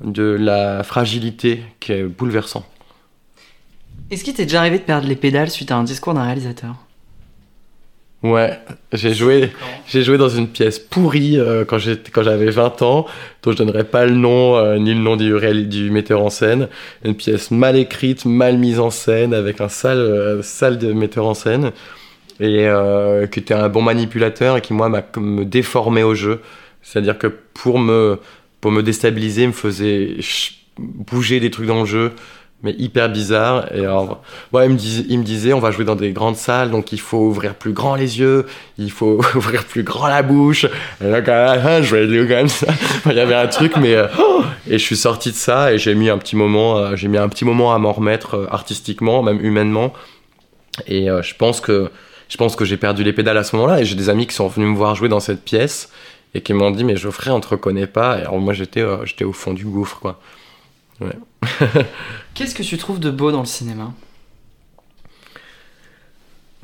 de 0.00 0.22
la 0.22 0.82
fragilité 0.84 1.62
qui 1.80 1.92
est 1.92 2.04
bouleversant. 2.04 2.64
Est-ce 4.10 4.24
qu'il 4.24 4.34
t'est 4.34 4.44
déjà 4.44 4.60
arrivé 4.60 4.78
de 4.78 4.84
perdre 4.84 5.08
les 5.08 5.16
pédales 5.16 5.50
suite 5.50 5.70
à 5.70 5.76
un 5.76 5.84
discours 5.84 6.14
d'un 6.14 6.24
réalisateur? 6.24 6.74
Ouais, 8.22 8.56
j'ai 8.92 9.14
joué, 9.14 9.50
j'ai 9.88 10.04
joué 10.04 10.16
dans 10.16 10.28
une 10.28 10.46
pièce 10.46 10.78
pourrie 10.78 11.40
euh, 11.40 11.64
quand 11.64 11.78
j'étais, 11.78 12.12
quand 12.12 12.22
j'avais 12.22 12.50
20 12.52 12.80
ans, 12.82 13.04
dont 13.42 13.50
je 13.50 13.56
donnerai 13.56 13.82
pas 13.82 14.04
le 14.06 14.12
nom 14.14 14.56
euh, 14.56 14.78
ni 14.78 14.94
le 14.94 15.00
nom 15.00 15.16
du, 15.16 15.34
réal- 15.34 15.68
du 15.68 15.90
metteur 15.90 16.22
en 16.22 16.30
scène. 16.30 16.68
Une 17.04 17.16
pièce 17.16 17.50
mal 17.50 17.76
écrite, 17.76 18.24
mal 18.24 18.58
mise 18.58 18.78
en 18.78 18.90
scène, 18.90 19.34
avec 19.34 19.60
un 19.60 19.68
sale, 19.68 19.98
euh, 19.98 20.40
sale 20.42 20.78
de 20.78 20.92
metteur 20.92 21.26
en 21.26 21.34
scène, 21.34 21.72
et 22.38 22.68
euh, 22.68 23.26
qui 23.26 23.40
était 23.40 23.54
un 23.54 23.68
bon 23.68 23.82
manipulateur 23.82 24.56
et 24.56 24.60
qui 24.60 24.72
moi 24.72 24.88
m'a 24.88 25.02
me 25.16 25.44
déformé 25.44 26.04
au 26.04 26.14
jeu. 26.14 26.40
C'est-à-dire 26.80 27.18
que 27.18 27.26
pour 27.26 27.80
me, 27.80 28.20
pour 28.60 28.70
me 28.70 28.84
déstabiliser, 28.84 29.48
me 29.48 29.52
faisait 29.52 30.16
bouger 30.78 31.40
des 31.40 31.50
trucs 31.50 31.66
dans 31.66 31.80
le 31.80 31.86
jeu, 31.86 32.12
mais 32.62 32.74
hyper 32.78 33.08
bizarre. 33.08 33.72
Et 33.74 33.80
alors, 33.80 34.22
Ouais, 34.52 34.66
il 34.66 34.72
me, 34.72 34.76
disait, 34.76 35.04
il 35.08 35.18
me 35.18 35.24
disait, 35.24 35.52
on 35.52 35.58
va 35.58 35.70
jouer 35.70 35.84
dans 35.84 35.96
des 35.96 36.12
grandes 36.12 36.36
salles, 36.36 36.70
donc 36.70 36.92
il 36.92 37.00
faut 37.00 37.18
ouvrir 37.18 37.54
plus 37.54 37.72
grand 37.72 37.94
les 37.94 38.20
yeux, 38.20 38.46
il 38.78 38.90
faut 38.90 39.20
ouvrir 39.34 39.64
plus 39.64 39.82
grand 39.82 40.06
la 40.06 40.22
bouche. 40.22 40.66
Et 41.02 41.08
là, 41.08 41.22
quand 41.22 41.60
fin, 41.60 41.82
je 41.82 41.96
dire 42.06 42.28
comme 42.28 42.48
ça. 42.48 42.68
Il 43.06 43.14
y 43.14 43.20
avait 43.20 43.34
un 43.34 43.48
truc, 43.48 43.76
mais 43.76 43.94
euh, 43.94 44.06
et 44.68 44.78
je 44.78 44.84
suis 44.84 44.96
sorti 44.96 45.30
de 45.30 45.36
ça 45.36 45.72
et 45.72 45.78
j'ai 45.78 45.94
mis 45.94 46.10
un 46.10 46.18
petit 46.18 46.36
moment, 46.36 46.78
euh, 46.78 46.96
j'ai 46.96 47.08
mis 47.08 47.18
un 47.18 47.28
petit 47.28 47.44
moment 47.44 47.74
à 47.74 47.78
m'en 47.78 47.92
remettre 47.92 48.34
euh, 48.36 48.46
artistiquement, 48.50 49.22
même 49.22 49.44
humainement. 49.44 49.92
Et 50.86 51.08
je 51.08 51.34
pense 51.34 51.60
que 51.60 51.90
je 52.30 52.38
pense 52.38 52.56
que 52.56 52.64
j'ai 52.64 52.78
perdu 52.78 53.04
les 53.04 53.12
pédales 53.12 53.36
à 53.36 53.44
ce 53.44 53.54
moment-là. 53.56 53.82
Et 53.82 53.84
j'ai 53.84 53.94
des 53.94 54.08
amis 54.08 54.26
qui 54.26 54.34
sont 54.34 54.48
venus 54.48 54.70
me 54.70 54.74
voir 54.74 54.94
jouer 54.94 55.10
dans 55.10 55.20
cette 55.20 55.44
pièce 55.44 55.90
et 56.32 56.40
qui 56.40 56.54
m'ont 56.54 56.70
dit, 56.70 56.82
mais 56.82 56.96
Geoffrey, 56.96 57.30
on 57.30 57.40
te 57.40 57.48
reconnaît 57.48 57.86
pas. 57.86 58.18
Et 58.18 58.22
alors 58.22 58.38
moi, 58.38 58.54
j'étais 58.54 58.82
j'étais 59.04 59.24
au 59.24 59.34
fond 59.34 59.52
du 59.52 59.66
gouffre, 59.66 59.98
quoi. 60.00 60.18
Qu'est-ce 62.34 62.54
que 62.54 62.62
tu 62.62 62.78
trouves 62.78 63.00
de 63.00 63.10
beau 63.10 63.32
dans 63.32 63.40
le 63.40 63.46
cinéma? 63.46 63.92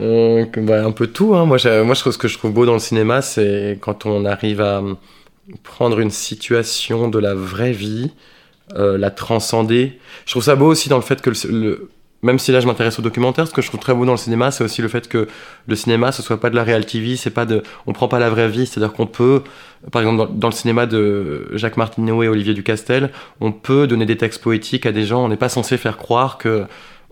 Euh, 0.00 0.46
bah, 0.56 0.84
un 0.84 0.92
peu 0.92 1.06
tout. 1.08 1.34
Hein. 1.34 1.44
Moi, 1.44 1.58
moi, 1.84 1.94
je 1.94 2.10
ce 2.10 2.18
que 2.18 2.28
je 2.28 2.38
trouve 2.38 2.52
beau 2.52 2.66
dans 2.66 2.74
le 2.74 2.78
cinéma, 2.78 3.20
c'est 3.22 3.78
quand 3.80 4.06
on 4.06 4.24
arrive 4.24 4.60
à 4.60 4.78
hum, 4.78 4.96
prendre 5.64 5.98
une 5.98 6.10
situation 6.10 7.08
de 7.08 7.18
la 7.18 7.34
vraie 7.34 7.72
vie, 7.72 8.12
euh, 8.76 8.98
la 8.98 9.10
transcender. 9.10 9.98
Je 10.26 10.32
trouve 10.32 10.44
ça 10.44 10.56
beau 10.56 10.66
aussi 10.66 10.88
dans 10.88 10.96
le 10.96 11.02
fait 11.02 11.20
que 11.20 11.30
le- 11.48 11.90
même 12.22 12.38
si 12.38 12.50
là 12.50 12.60
je 12.60 12.66
m'intéresse 12.66 12.98
au 12.98 13.02
documentaire, 13.02 13.46
ce 13.46 13.52
que 13.52 13.62
je 13.62 13.68
trouve 13.68 13.80
très 13.80 13.94
beau 13.94 14.04
dans 14.04 14.12
le 14.12 14.18
cinéma, 14.18 14.50
c'est 14.50 14.64
aussi 14.64 14.82
le 14.82 14.88
fait 14.88 15.08
que 15.08 15.28
le 15.66 15.76
cinéma, 15.76 16.12
ce 16.12 16.22
soit 16.22 16.40
pas 16.40 16.50
de 16.50 16.56
la 16.56 16.64
réal 16.64 16.84
TV, 16.84 17.16
c'est 17.16 17.30
pas 17.30 17.46
de, 17.46 17.62
on 17.86 17.92
prend 17.92 18.08
pas 18.08 18.18
la 18.18 18.30
vraie 18.30 18.48
vie, 18.48 18.66
c'est-à-dire 18.66 18.92
qu'on 18.92 19.06
peut, 19.06 19.42
par 19.92 20.02
exemple 20.02 20.18
dans, 20.18 20.26
dans 20.26 20.48
le 20.48 20.54
cinéma 20.54 20.86
de 20.86 21.48
Jacques 21.52 21.76
Martineau 21.76 22.22
et 22.22 22.28
Olivier 22.28 22.54
Ducastel, 22.54 23.10
on 23.40 23.52
peut 23.52 23.86
donner 23.86 24.06
des 24.06 24.16
textes 24.16 24.42
poétiques 24.42 24.86
à 24.86 24.92
des 24.92 25.04
gens, 25.04 25.24
on 25.24 25.28
n'est 25.28 25.36
pas 25.36 25.48
censé 25.48 25.76
faire 25.76 25.96
croire 25.96 26.38
que 26.38 26.64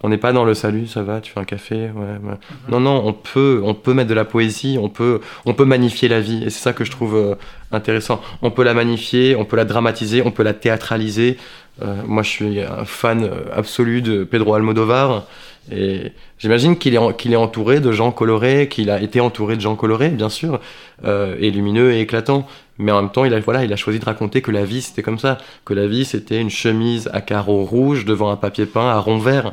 on 0.02 0.10
n'est 0.10 0.18
pas 0.18 0.32
dans 0.32 0.44
le 0.44 0.54
salut, 0.54 0.86
ça 0.86 1.02
va, 1.02 1.20
tu 1.20 1.32
fais 1.32 1.40
un 1.40 1.44
café, 1.44 1.74
ouais, 1.74 2.18
ouais. 2.22 2.36
Non, 2.68 2.80
non, 2.80 3.02
on 3.06 3.14
peut, 3.14 3.62
on 3.64 3.74
peut 3.74 3.94
mettre 3.94 4.10
de 4.10 4.14
la 4.14 4.26
poésie, 4.26 4.76
on 4.80 4.90
peut, 4.90 5.20
on 5.46 5.54
peut 5.54 5.64
magnifier 5.64 6.08
la 6.08 6.20
vie, 6.20 6.44
et 6.44 6.50
c'est 6.50 6.60
ça 6.62 6.74
que 6.74 6.84
je 6.84 6.90
trouve 6.90 7.16
euh, 7.16 7.34
intéressant. 7.72 8.20
On 8.42 8.50
peut 8.50 8.62
la 8.62 8.74
magnifier, 8.74 9.36
on 9.36 9.46
peut 9.46 9.56
la 9.56 9.64
dramatiser, 9.64 10.22
on 10.22 10.30
peut 10.30 10.42
la 10.42 10.52
théâtraliser. 10.52 11.38
Euh, 11.82 12.02
moi, 12.06 12.22
je 12.22 12.30
suis 12.30 12.60
un 12.60 12.84
fan 12.84 13.24
euh, 13.24 13.44
absolu 13.54 14.00
de 14.02 14.24
Pedro 14.24 14.54
Almodovar, 14.54 15.24
et 15.70 16.12
j'imagine 16.38 16.78
qu'il 16.78 16.94
est, 16.94 17.16
qu'il 17.16 17.32
est 17.32 17.36
entouré 17.36 17.80
de 17.80 17.92
gens 17.92 18.12
colorés, 18.12 18.68
qu'il 18.68 18.88
a 18.88 19.00
été 19.02 19.20
entouré 19.20 19.56
de 19.56 19.60
gens 19.60 19.76
colorés, 19.76 20.10
bien 20.10 20.28
sûr, 20.28 20.60
euh, 21.04 21.36
et 21.38 21.50
lumineux 21.50 21.92
et 21.92 22.00
éclatants. 22.00 22.46
Mais 22.78 22.92
en 22.92 23.02
même 23.02 23.10
temps, 23.10 23.24
il 23.24 23.34
a, 23.34 23.40
voilà, 23.40 23.64
il 23.64 23.72
a 23.72 23.76
choisi 23.76 23.98
de 23.98 24.04
raconter 24.04 24.42
que 24.42 24.50
la 24.50 24.64
vie 24.64 24.82
c'était 24.82 25.02
comme 25.02 25.18
ça, 25.18 25.38
que 25.64 25.74
la 25.74 25.86
vie 25.86 26.04
c'était 26.04 26.40
une 26.40 26.50
chemise 26.50 27.10
à 27.12 27.20
carreaux 27.20 27.64
rouges 27.64 28.04
devant 28.04 28.30
un 28.30 28.36
papier 28.36 28.66
peint 28.66 28.88
à 28.88 28.98
rond 28.98 29.18
vert. 29.18 29.50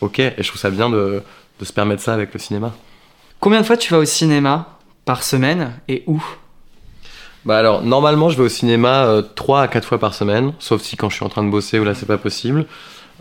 Ok, 0.00 0.20
et 0.20 0.34
je 0.38 0.48
trouve 0.48 0.60
ça 0.60 0.70
bien 0.70 0.88
de, 0.90 1.22
de 1.58 1.64
se 1.64 1.72
permettre 1.72 2.02
ça 2.02 2.14
avec 2.14 2.32
le 2.32 2.38
cinéma. 2.38 2.72
Combien 3.40 3.60
de 3.60 3.66
fois 3.66 3.76
tu 3.76 3.92
vas 3.92 3.98
au 3.98 4.04
cinéma 4.04 4.78
par 5.04 5.22
semaine 5.22 5.72
et 5.88 6.04
où? 6.06 6.22
Bah 7.44 7.56
alors, 7.56 7.82
normalement, 7.82 8.28
je 8.28 8.36
vais 8.36 8.44
au 8.44 8.48
cinéma 8.48 9.22
3 9.34 9.62
à 9.62 9.68
4 9.68 9.86
fois 9.86 9.98
par 9.98 10.14
semaine, 10.14 10.52
sauf 10.58 10.82
si 10.82 10.96
quand 10.96 11.08
je 11.08 11.14
suis 11.14 11.24
en 11.24 11.28
train 11.28 11.44
de 11.44 11.50
bosser 11.50 11.78
ou 11.78 11.84
là 11.84 11.94
c'est 11.94 12.06
pas 12.06 12.18
possible. 12.18 12.66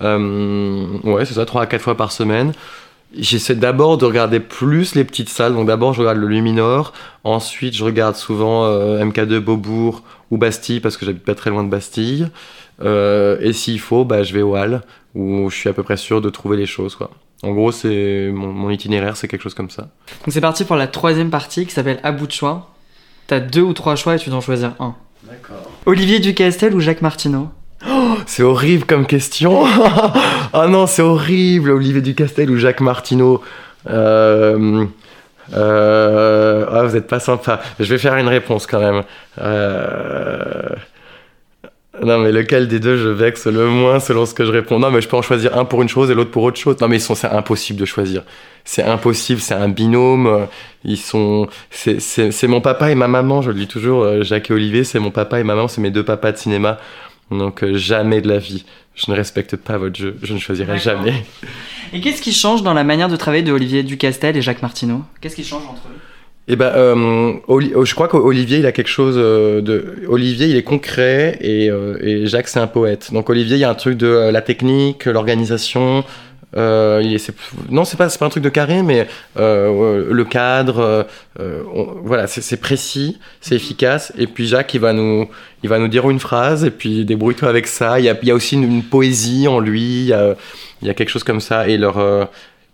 Euh, 0.01 0.86
ouais, 1.03 1.26
c'est 1.26 1.34
ça, 1.34 1.45
3 1.45 1.63
à 1.63 1.65
4 1.65 1.82
fois 1.82 1.97
par 1.97 2.11
semaine. 2.11 2.53
J'essaie 3.18 3.55
d'abord 3.55 3.97
de 3.97 4.05
regarder 4.05 4.39
plus 4.41 4.93
les 4.95 5.05
petites 5.05 5.30
salles, 5.30 5.53
donc 5.53 5.68
d'abord 5.68 5.93
je 5.93 6.01
regarde 6.01 6.18
le 6.18 6.28
Luminor, 6.28 6.91
ensuite 7.24 7.74
je 7.74 7.86
regarde 7.86 8.15
souvent 8.15 8.65
euh, 8.65 9.01
MK2 9.03 9.39
Beaubourg 9.39 10.03
ou 10.30 10.38
Bastille 10.38 10.82
parce 10.82 10.97
que 10.97 11.05
j'habite 11.05 11.24
pas 11.24 11.36
très 11.36 11.49
loin 11.49 11.63
de 11.63 11.70
Bastille. 11.70 12.30
Euh, 12.82 13.38
et 13.39 13.53
s'il 13.53 13.80
faut, 13.80 14.03
bah, 14.03 14.24
je 14.24 14.34
vais 14.34 14.41
au 14.41 14.55
Hall 14.57 14.82
où 15.15 15.49
je 15.49 15.55
suis 15.55 15.70
à 15.70 15.74
peu 15.74 15.84
près 15.84 15.97
sûr 15.97 16.22
de 16.22 16.30
trouver 16.30 16.57
les 16.57 16.65
choses. 16.65 16.95
Quoi. 16.95 17.09
En 17.43 17.51
gros, 17.51 17.72
c'est 17.72 18.30
mon, 18.32 18.51
mon 18.51 18.70
itinéraire, 18.70 19.15
c'est 19.15 19.30
quelque 19.30 19.41
chose 19.41 19.55
comme 19.55 19.70
ça. 19.70 19.84
Donc 20.26 20.32
c'est 20.32 20.41
parti 20.41 20.65
pour 20.65 20.76
la 20.76 20.88
troisième 20.88 21.30
partie 21.30 21.65
qui 21.65 21.72
s'appelle 21.72 21.99
À 22.03 22.11
bout 22.11 22.28
de 22.28 22.34
choix. 22.34 22.70
T'as 23.28 23.39
deux 23.39 23.61
ou 23.61 23.73
trois 23.73 23.95
choix 23.95 24.15
et 24.15 24.19
tu 24.19 24.30
dois 24.30 24.39
en 24.39 24.41
choisir 24.41 24.73
un. 24.80 24.95
D'accord. 25.23 25.69
Olivier 25.86 26.19
Ducastel 26.19 26.73
ou 26.73 26.80
Jacques 26.80 27.01
Martineau? 27.01 27.49
C'est 28.25 28.43
horrible 28.43 28.86
comme 28.86 29.05
question. 29.05 29.65
Ah 30.53 30.67
non, 30.67 30.88
c'est 30.88 31.01
horrible. 31.01 31.71
Olivier 31.71 32.01
Ducastel 32.01 32.49
ou 32.49 32.57
Jacques 32.57 32.80
Martineau. 32.80 33.43
Euh, 33.89 34.86
euh, 35.53 36.65
ah, 36.71 36.84
vous 36.84 36.95
êtes 36.95 37.07
pas 37.07 37.19
sympa. 37.19 37.59
Je 37.80 37.86
vais 37.86 37.97
faire 37.97 38.15
une 38.15 38.30
réponse 38.30 38.65
quand 38.65 38.80
même. 38.80 39.03
Euh, 39.39 40.69
Non, 42.03 42.19
mais 42.19 42.31
lequel 42.31 42.67
des 42.67 42.79
deux 42.79 42.97
je 42.97 43.09
vexe 43.09 43.47
le 43.47 43.67
moins 43.67 43.99
selon 43.99 44.25
ce 44.25 44.33
que 44.33 44.45
je 44.45 44.51
réponds? 44.51 44.79
Non, 44.79 44.91
mais 44.91 45.01
je 45.01 45.07
peux 45.07 45.17
en 45.17 45.21
choisir 45.21 45.57
un 45.57 45.65
pour 45.65 45.81
une 45.81 45.89
chose 45.89 46.11
et 46.11 46.13
l'autre 46.13 46.31
pour 46.31 46.43
autre 46.43 46.59
chose. 46.59 46.75
Non, 46.79 46.87
mais 46.87 46.97
ils 46.97 47.01
sont, 47.01 47.15
c'est 47.15 47.27
impossible 47.29 47.79
de 47.79 47.85
choisir. 47.85 48.23
C'est 48.65 48.83
impossible, 48.83 49.41
c'est 49.41 49.55
un 49.55 49.69
binôme. 49.69 50.27
euh, 50.27 50.45
Ils 50.83 50.97
sont, 50.97 51.47
c'est, 51.71 51.99
c'est, 51.99 52.31
c'est 52.31 52.47
mon 52.47 52.61
papa 52.61 52.91
et 52.91 52.95
ma 52.95 53.07
maman. 53.07 53.41
Je 53.41 53.49
le 53.51 53.57
dis 53.57 53.67
toujours, 53.67 54.03
euh, 54.03 54.23
Jacques 54.23 54.51
et 54.51 54.53
Olivier, 54.53 54.83
c'est 54.83 54.99
mon 54.99 55.11
papa 55.11 55.39
et 55.39 55.43
ma 55.43 55.55
maman, 55.55 55.67
c'est 55.67 55.81
mes 55.81 55.91
deux 55.91 56.03
papas 56.03 56.33
de 56.33 56.37
cinéma. 56.37 56.77
Donc 57.31 57.63
euh, 57.63 57.75
jamais 57.77 58.21
de 58.21 58.27
la 58.27 58.37
vie. 58.37 58.63
Je 58.95 59.11
ne 59.11 59.15
respecte 59.15 59.55
pas 59.55 59.77
votre 59.77 59.95
jeu. 59.95 60.17
Je 60.23 60.33
ne 60.33 60.39
choisirai 60.39 60.77
D'accord. 60.77 60.81
jamais. 61.03 61.23
Et 61.93 62.01
qu'est-ce 62.01 62.21
qui 62.21 62.33
change 62.33 62.63
dans 62.63 62.73
la 62.73 62.83
manière 62.83 63.09
de 63.09 63.15
travailler 63.15 63.43
de 63.43 63.51
Olivier 63.51 63.83
Ducastel 63.83 64.35
et 64.37 64.41
Jacques 64.41 64.61
Martineau? 64.61 65.01
Qu'est-ce 65.21 65.35
qui 65.35 65.43
change 65.43 65.63
entre 65.63 65.81
eux? 65.87 65.97
Eh 66.49 66.55
ben, 66.55 66.71
euh, 66.75 67.33
oh, 67.47 67.59
je 67.61 67.93
crois 67.93 68.07
qu'Olivier, 68.07 68.59
il 68.59 68.65
a 68.65 68.71
quelque 68.71 68.87
chose 68.87 69.15
euh, 69.17 69.61
de. 69.61 69.95
Olivier, 70.07 70.47
il 70.47 70.55
est 70.55 70.63
concret 70.63 71.37
et, 71.41 71.69
euh, 71.69 71.97
et 72.01 72.25
Jacques, 72.25 72.47
c'est 72.47 72.59
un 72.59 72.67
poète. 72.67 73.11
Donc 73.11 73.29
Olivier, 73.29 73.57
il 73.57 73.59
y 73.59 73.65
a 73.65 73.69
un 73.69 73.75
truc 73.75 73.97
de 73.97 74.07
euh, 74.07 74.31
la 74.31 74.41
technique, 74.41 75.05
l'organisation. 75.05 76.05
Euh, 76.55 77.01
il 77.03 77.13
est, 77.13 77.17
c'est- 77.17 77.33
non, 77.69 77.83
c'est 77.83 77.97
pas, 77.97 78.07
c'est 78.07 78.17
pas 78.17 78.25
un 78.25 78.29
truc 78.29 78.43
de 78.43 78.49
carré, 78.49 78.81
mais 78.81 79.07
euh, 79.37 80.07
le 80.09 80.23
cadre, 80.23 81.05
on- 81.37 81.83
voilà, 82.05 82.27
c'est, 82.27 82.39
c'est 82.41 82.55
précis, 82.57 83.19
c'est 83.41 83.55
efficace. 83.55 84.13
Et 84.17 84.25
puis 84.27 84.47
Jacques, 84.47 84.73
il 84.73 84.79
va 84.79 84.93
nous, 84.93 85.27
il 85.63 85.69
va 85.69 85.79
nous 85.79 85.89
dire 85.89 86.09
une 86.09 86.19
phrase 86.21 86.63
et 86.63 86.71
puis 86.71 87.03
débrouille-toi 87.03 87.49
avec 87.49 87.67
ça. 87.67 87.99
Il 87.99 88.05
y 88.05 88.09
a, 88.09 88.17
il 88.21 88.27
y 88.27 88.31
a 88.31 88.35
aussi 88.35 88.55
une, 88.55 88.63
une 88.63 88.83
poésie 88.83 89.49
en 89.49 89.59
lui. 89.59 89.81
Il 89.81 90.05
y 90.05 90.13
a, 90.13 90.35
il 90.81 90.87
y 90.87 90.91
a 90.91 90.93
quelque 90.93 91.09
chose 91.09 91.25
comme 91.25 91.41
ça. 91.41 91.67
Et 91.67 91.77
leur, 91.77 91.97
euh, 91.97 92.23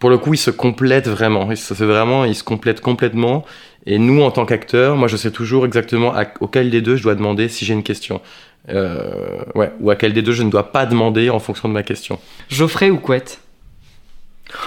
pour 0.03 0.09
le 0.09 0.17
coup, 0.17 0.33
ils 0.33 0.37
se 0.37 0.51
complètent 0.51 1.07
vraiment. 1.07 1.47
C'est 1.55 1.79
vraiment, 1.79 2.25
ils 2.25 2.35
se 2.35 2.43
complètent 2.43 2.81
complètement. 2.81 3.45
Et 3.85 3.97
nous, 3.99 4.21
en 4.21 4.31
tant 4.31 4.45
qu'acteurs, 4.45 4.97
moi, 4.97 5.07
je 5.07 5.15
sais 5.15 5.31
toujours 5.31 5.65
exactement 5.65 6.13
à, 6.13 6.25
auquel 6.41 6.69
des 6.69 6.81
deux 6.81 6.97
je 6.97 7.03
dois 7.03 7.15
demander 7.15 7.47
si 7.47 7.63
j'ai 7.63 7.73
une 7.73 7.83
question. 7.83 8.19
Euh, 8.67 9.45
ouais, 9.55 9.71
ou 9.79 9.91
à 9.91 9.95
quel 9.95 10.11
des 10.11 10.21
deux 10.21 10.33
je 10.33 10.43
ne 10.43 10.49
dois 10.49 10.73
pas 10.73 10.85
demander 10.85 11.29
en 11.29 11.39
fonction 11.39 11.69
de 11.69 11.73
ma 11.73 11.83
question. 11.83 12.19
Geoffrey 12.49 12.89
ou 12.89 12.97
Couette? 12.97 13.39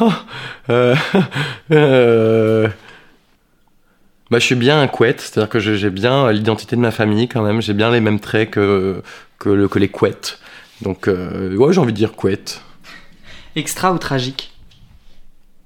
Euh, 0.71 0.97
euh, 1.71 2.69
bah, 4.31 4.39
je 4.39 4.45
suis 4.47 4.55
bien 4.55 4.81
un 4.81 4.89
couette, 4.89 5.21
c'est-à-dire 5.21 5.51
que 5.51 5.61
j'ai 5.61 5.91
bien 5.91 6.33
l'identité 6.33 6.77
de 6.77 6.81
ma 6.81 6.93
famille 6.93 7.29
quand 7.29 7.43
même. 7.43 7.61
J'ai 7.61 7.75
bien 7.75 7.91
les 7.91 8.01
mêmes 8.01 8.21
traits 8.21 8.53
que, 8.53 9.03
que, 9.39 9.51
le- 9.51 9.69
que 9.69 9.79
les 9.79 9.89
couettes. 9.89 10.39
Donc, 10.81 11.09
ouais, 11.09 11.73
j'ai 11.75 11.79
envie 11.81 11.93
de 11.93 11.99
dire 11.99 12.15
couette. 12.15 12.63
Extra 13.55 13.93
ou 13.93 13.99
tragique? 13.99 14.56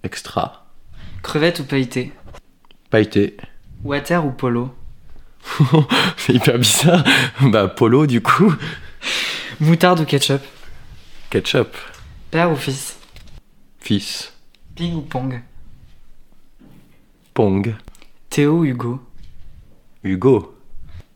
Extra. 0.02 0.66
Crevette 1.22 1.60
ou 1.60 1.64
pailleté 1.64 2.12
Pailleté. 2.90 3.36
Water 3.84 4.24
ou 4.24 4.32
polo 4.32 4.74
C'est 6.16 6.34
hyper 6.34 6.58
bizarre. 6.58 7.04
Bah, 7.42 7.68
polo, 7.68 8.06
du 8.06 8.20
coup. 8.20 8.54
Moutarde 9.60 10.00
ou 10.00 10.04
ketchup 10.04 10.42
Ketchup. 11.30 11.76
Père 12.30 12.50
ou 12.50 12.56
fils 12.56 12.98
Fils. 13.80 14.32
Ping 14.74 14.94
ou 14.94 15.02
pong 15.02 15.42
Pong. 17.34 17.74
Théo 18.28 18.58
ou 18.58 18.64
Hugo 18.64 19.00
Hugo. 20.02 20.54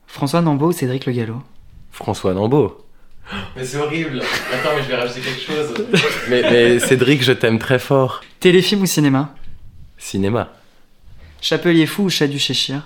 François 0.07 0.43
Nambeau 0.43 0.69
ou 0.69 0.73
Cédric 0.73 1.07
Le 1.07 1.13
Gallo 1.13 1.43
François 1.91 2.35
Nambeau. 2.35 2.84
Mais 3.57 3.65
c'est 3.65 3.79
horrible. 3.79 4.23
Attends, 4.53 4.77
mais 4.77 4.83
je 4.83 4.89
vais 4.89 4.97
rajouter 4.97 5.21
quelque 5.21 5.41
chose. 5.41 5.75
mais, 6.29 6.43
mais 6.43 6.79
Cédric, 6.79 7.23
je 7.23 7.33
t'aime 7.33 7.59
très 7.59 7.79
fort. 7.79 8.23
Téléfilm 8.41 8.83
ou 8.83 8.87
cinéma? 8.87 9.35
Cinéma. 9.99 10.53
Chapelier 11.41 11.87
fou 11.87 12.05
ou 12.05 12.11
chat 12.11 12.27
du 12.27 12.39
Cheshire? 12.39 12.83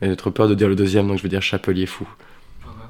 Mais 0.00 0.08
j'ai 0.08 0.16
trop 0.16 0.30
peur 0.30 0.48
de 0.48 0.54
dire 0.54 0.68
le 0.68 0.76
deuxième, 0.76 1.08
donc 1.08 1.18
je 1.18 1.22
vais 1.22 1.28
dire 1.28 1.42
Chapelier 1.42 1.86
fou. 1.86 2.06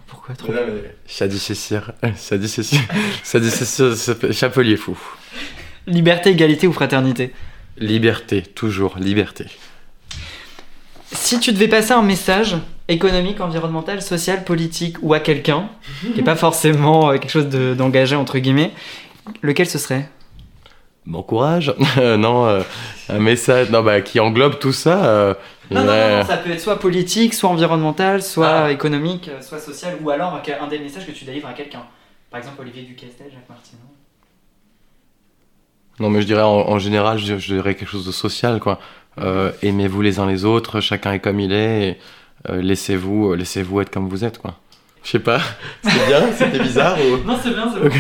Pourquoi 0.07 0.35
trop? 0.35 0.53
Chat 1.07 1.29
du 1.29 1.39
Cheshire. 1.39 1.93
Chat 2.17 2.39
du 2.39 2.49
Cheshire. 2.49 2.81
Chat 3.25 3.41
du 3.41 3.51
Cheshire. 3.51 4.33
Chapelier 4.33 4.77
fou. 4.77 4.97
Liberté, 5.87 6.31
égalité 6.31 6.67
ou 6.67 6.73
fraternité? 6.73 7.33
Liberté, 7.79 8.43
toujours, 8.43 8.99
liberté. 8.99 9.47
Si 11.13 11.39
tu 11.39 11.53
devais 11.53 11.69
passer 11.69 11.93
un 11.93 12.03
message 12.03 12.57
économique, 12.89 13.41
environnemental, 13.41 14.01
social, 14.03 14.45
politique 14.45 14.97
ou 15.03 15.13
à 15.15 15.21
quelqu'un, 15.21 15.69
qui 16.03 16.19
n'est 16.19 16.23
pas 16.23 16.37
forcément 16.37 17.11
euh, 17.11 17.19
quelque 17.19 17.31
chose 17.31 17.49
de- 17.49 17.75
d'engagé 17.75 18.15
entre 18.17 18.39
guillemets, 18.39 18.73
lequel 19.43 19.67
ce 19.67 19.79
serait? 19.79 20.09
Bon 21.05 21.23
courage. 21.23 21.75
non, 21.97 22.47
euh, 22.47 22.63
un 23.09 23.19
message 23.19 23.71
non, 23.71 23.83
bah, 23.83 24.01
qui 24.01 24.19
englobe 24.21 24.59
tout 24.59 24.73
ça. 24.73 25.05
euh, 25.05 25.35
non, 25.71 25.81
non, 25.85 25.87
non, 26.19 26.25
ça 26.25 26.37
peut 26.37 26.51
être 26.51 26.61
soit 26.61 26.79
politique, 26.79 27.35
soit 27.35 27.51
environnemental, 27.51 28.23
soit 28.23 28.65
Ah. 28.67 28.71
économique, 28.73 29.29
euh, 29.29 29.41
soit 29.43 29.59
social, 29.59 29.97
ou 30.03 30.11
alors 30.11 30.41
un 30.61 30.67
des 30.69 30.79
messages 30.79 31.07
que 31.07 31.13
tu 31.13 31.25
délivres 31.25 31.49
à 31.49 31.53
quelqu'un. 31.55 31.83
Par 32.31 32.39
exemple, 32.39 32.61
Olivier 32.61 32.83
Ducastel, 32.83 33.27
Jacques 33.33 33.49
Martineau. 33.49 33.81
Non, 35.99 36.11
mais 36.11 36.21
je 36.21 36.27
dirais 36.27 36.43
en, 36.43 36.69
en 36.69 36.79
général, 36.79 37.19
je, 37.19 37.39
je 37.39 37.55
dirais 37.55 37.75
quelque 37.75 37.89
chose 37.89 38.07
de 38.07 38.13
social, 38.13 38.61
quoi. 38.61 38.79
Euh, 39.19 39.51
Aimez-vous 39.63 40.03
les 40.03 40.19
uns 40.19 40.27
les 40.27 40.45
autres, 40.45 40.81
chacun 40.81 41.13
est 41.13 41.21
comme 41.21 41.41
il 41.41 41.53
est, 41.53 41.89
et, 41.89 41.99
laissez-vous 42.49 43.33
euh, 43.33 43.37
laissez-vous 43.37 43.81
être 43.81 43.91
comme 43.91 44.09
vous 44.09 44.25
êtes, 44.25 44.39
quoi. 44.39 44.59
Je 45.03 45.11
sais 45.11 45.21
pas, 45.21 45.41
c'est 45.83 46.07
bien, 46.07 46.33
c'était 46.37 46.59
bizarre 46.59 46.99
ou... 46.99 47.27
Non, 47.27 47.39
c'est 47.43 47.51
bien, 47.51 47.73
c'est 47.73 47.89
bien. 47.89 47.99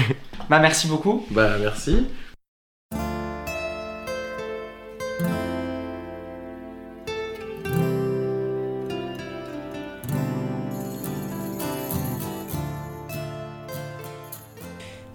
Bah, 0.48 0.58
merci 0.60 0.86
beaucoup. 0.86 1.24
Bah, 1.30 1.56
merci. 1.60 2.06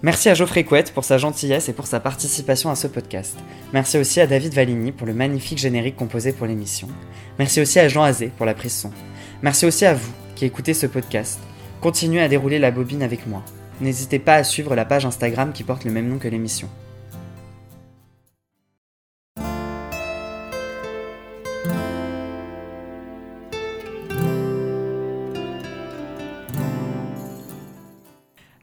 Merci 0.04 0.30
à 0.30 0.34
Geoffrey 0.34 0.64
Couette 0.64 0.94
pour 0.94 1.04
sa 1.04 1.20
gentillesse 1.20 1.70
et 1.70 1.74
pour 1.74 1.86
sa 1.86 2.00
participation 2.00 2.72
à 2.72 2.76
ce 2.76 2.88
podcast. 2.88 3.38
Merci 3.72 4.00
aussi 4.00 4.20
à 4.20 4.26
David 4.26 4.54
Valigny 4.54 4.92
pour 4.92 5.06
le 5.06 5.14
magnifique 5.14 5.60
générique 5.60 5.96
composé 5.96 6.34
pour 6.34 6.48
l'émission. 6.48 6.88
Merci 7.38 7.62
aussi 7.62 7.80
à 7.80 7.88
Jean 7.88 8.02
Azé 8.02 8.32
pour 8.36 8.48
la 8.48 8.56
prise 8.56 8.74
son. 8.74 8.92
Merci 9.44 9.66
aussi 9.66 9.86
à 9.86 9.96
vous 9.96 10.14
qui 10.36 10.46
écoutez 10.46 10.76
ce 10.76 10.86
podcast. 10.86 11.40
Continuez 11.82 12.22
à 12.22 12.28
dérouler 12.28 12.60
la 12.60 12.70
bobine 12.70 13.02
avec 13.02 13.26
moi. 13.26 13.44
N'hésitez 13.80 14.20
pas 14.20 14.36
à 14.36 14.44
suivre 14.44 14.76
la 14.76 14.86
page 14.86 15.06
Instagram 15.06 15.52
qui 15.52 15.64
porte 15.64 15.84
le 15.84 15.92
même 15.92 16.08
nom 16.08 16.20
que 16.20 16.28
l'émission. 16.28 16.70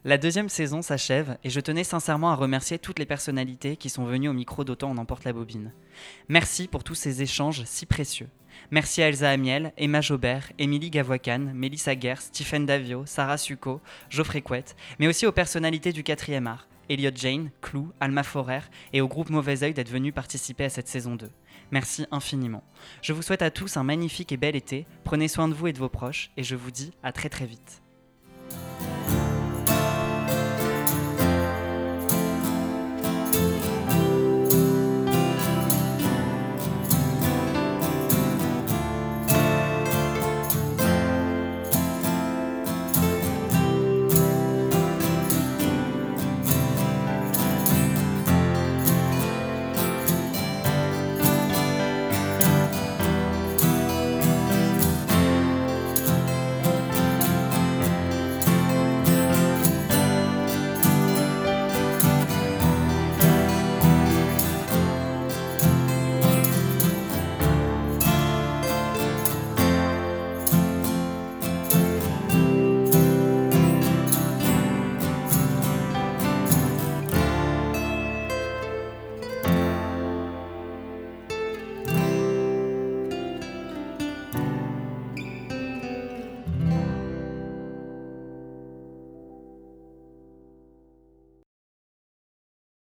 La 0.05 0.17
deuxième 0.17 0.47
saison 0.47 0.81
s'achève 0.81 1.37
et 1.43 1.49
je 1.49 1.59
tenais 1.59 1.83
sincèrement 1.83 2.31
à 2.31 2.35
remercier 2.35 2.79
toutes 2.79 2.99
les 2.99 3.05
personnalités 3.05 3.75
qui 3.75 3.89
sont 3.89 4.05
venues 4.05 4.29
au 4.29 4.33
micro 4.33 4.63
d'Autant 4.63 4.91
on 4.91 4.97
emporte 4.97 5.25
la 5.25 5.33
bobine. 5.33 5.73
Merci 6.29 6.69
pour 6.69 6.85
tous 6.85 6.95
ces 6.95 7.21
échanges 7.21 7.63
si 7.65 7.85
précieux. 7.85 8.29
Merci 8.71 9.01
à 9.01 9.09
Elsa 9.09 9.29
Amiel, 9.29 9.73
Emma 9.77 10.01
Jobert, 10.01 10.51
Émilie 10.57 10.89
Gavoican, 10.89 11.51
Mélissa 11.53 11.95
Guerre, 11.95 12.21
Stephen 12.21 12.65
Davio, 12.65 13.05
Sarah 13.05 13.37
Succo, 13.37 13.81
Geoffrey 14.09 14.41
Couette, 14.41 14.75
mais 14.99 15.07
aussi 15.07 15.25
aux 15.25 15.31
personnalités 15.31 15.91
du 15.91 16.03
quatrième 16.03 16.47
art, 16.47 16.67
Elliot 16.89 17.11
Jane, 17.13 17.51
Clou, 17.61 17.91
Alma 17.99 18.23
Forer 18.23 18.61
et 18.93 19.01
au 19.01 19.07
groupe 19.07 19.29
Mauvais 19.29 19.63
Oeil 19.63 19.73
d'être 19.73 19.89
venus 19.89 20.13
participer 20.13 20.65
à 20.65 20.69
cette 20.69 20.87
saison 20.87 21.15
2. 21.15 21.29
Merci 21.71 22.05
infiniment. 22.11 22.63
Je 23.01 23.13
vous 23.13 23.21
souhaite 23.21 23.41
à 23.41 23.51
tous 23.51 23.77
un 23.77 23.83
magnifique 23.83 24.31
et 24.31 24.37
bel 24.37 24.55
été, 24.55 24.85
prenez 25.03 25.27
soin 25.27 25.47
de 25.47 25.53
vous 25.53 25.67
et 25.67 25.73
de 25.73 25.79
vos 25.79 25.89
proches 25.89 26.31
et 26.37 26.43
je 26.43 26.55
vous 26.55 26.71
dis 26.71 26.91
à 27.03 27.11
très 27.11 27.29
très 27.29 27.45
vite. 27.45 27.81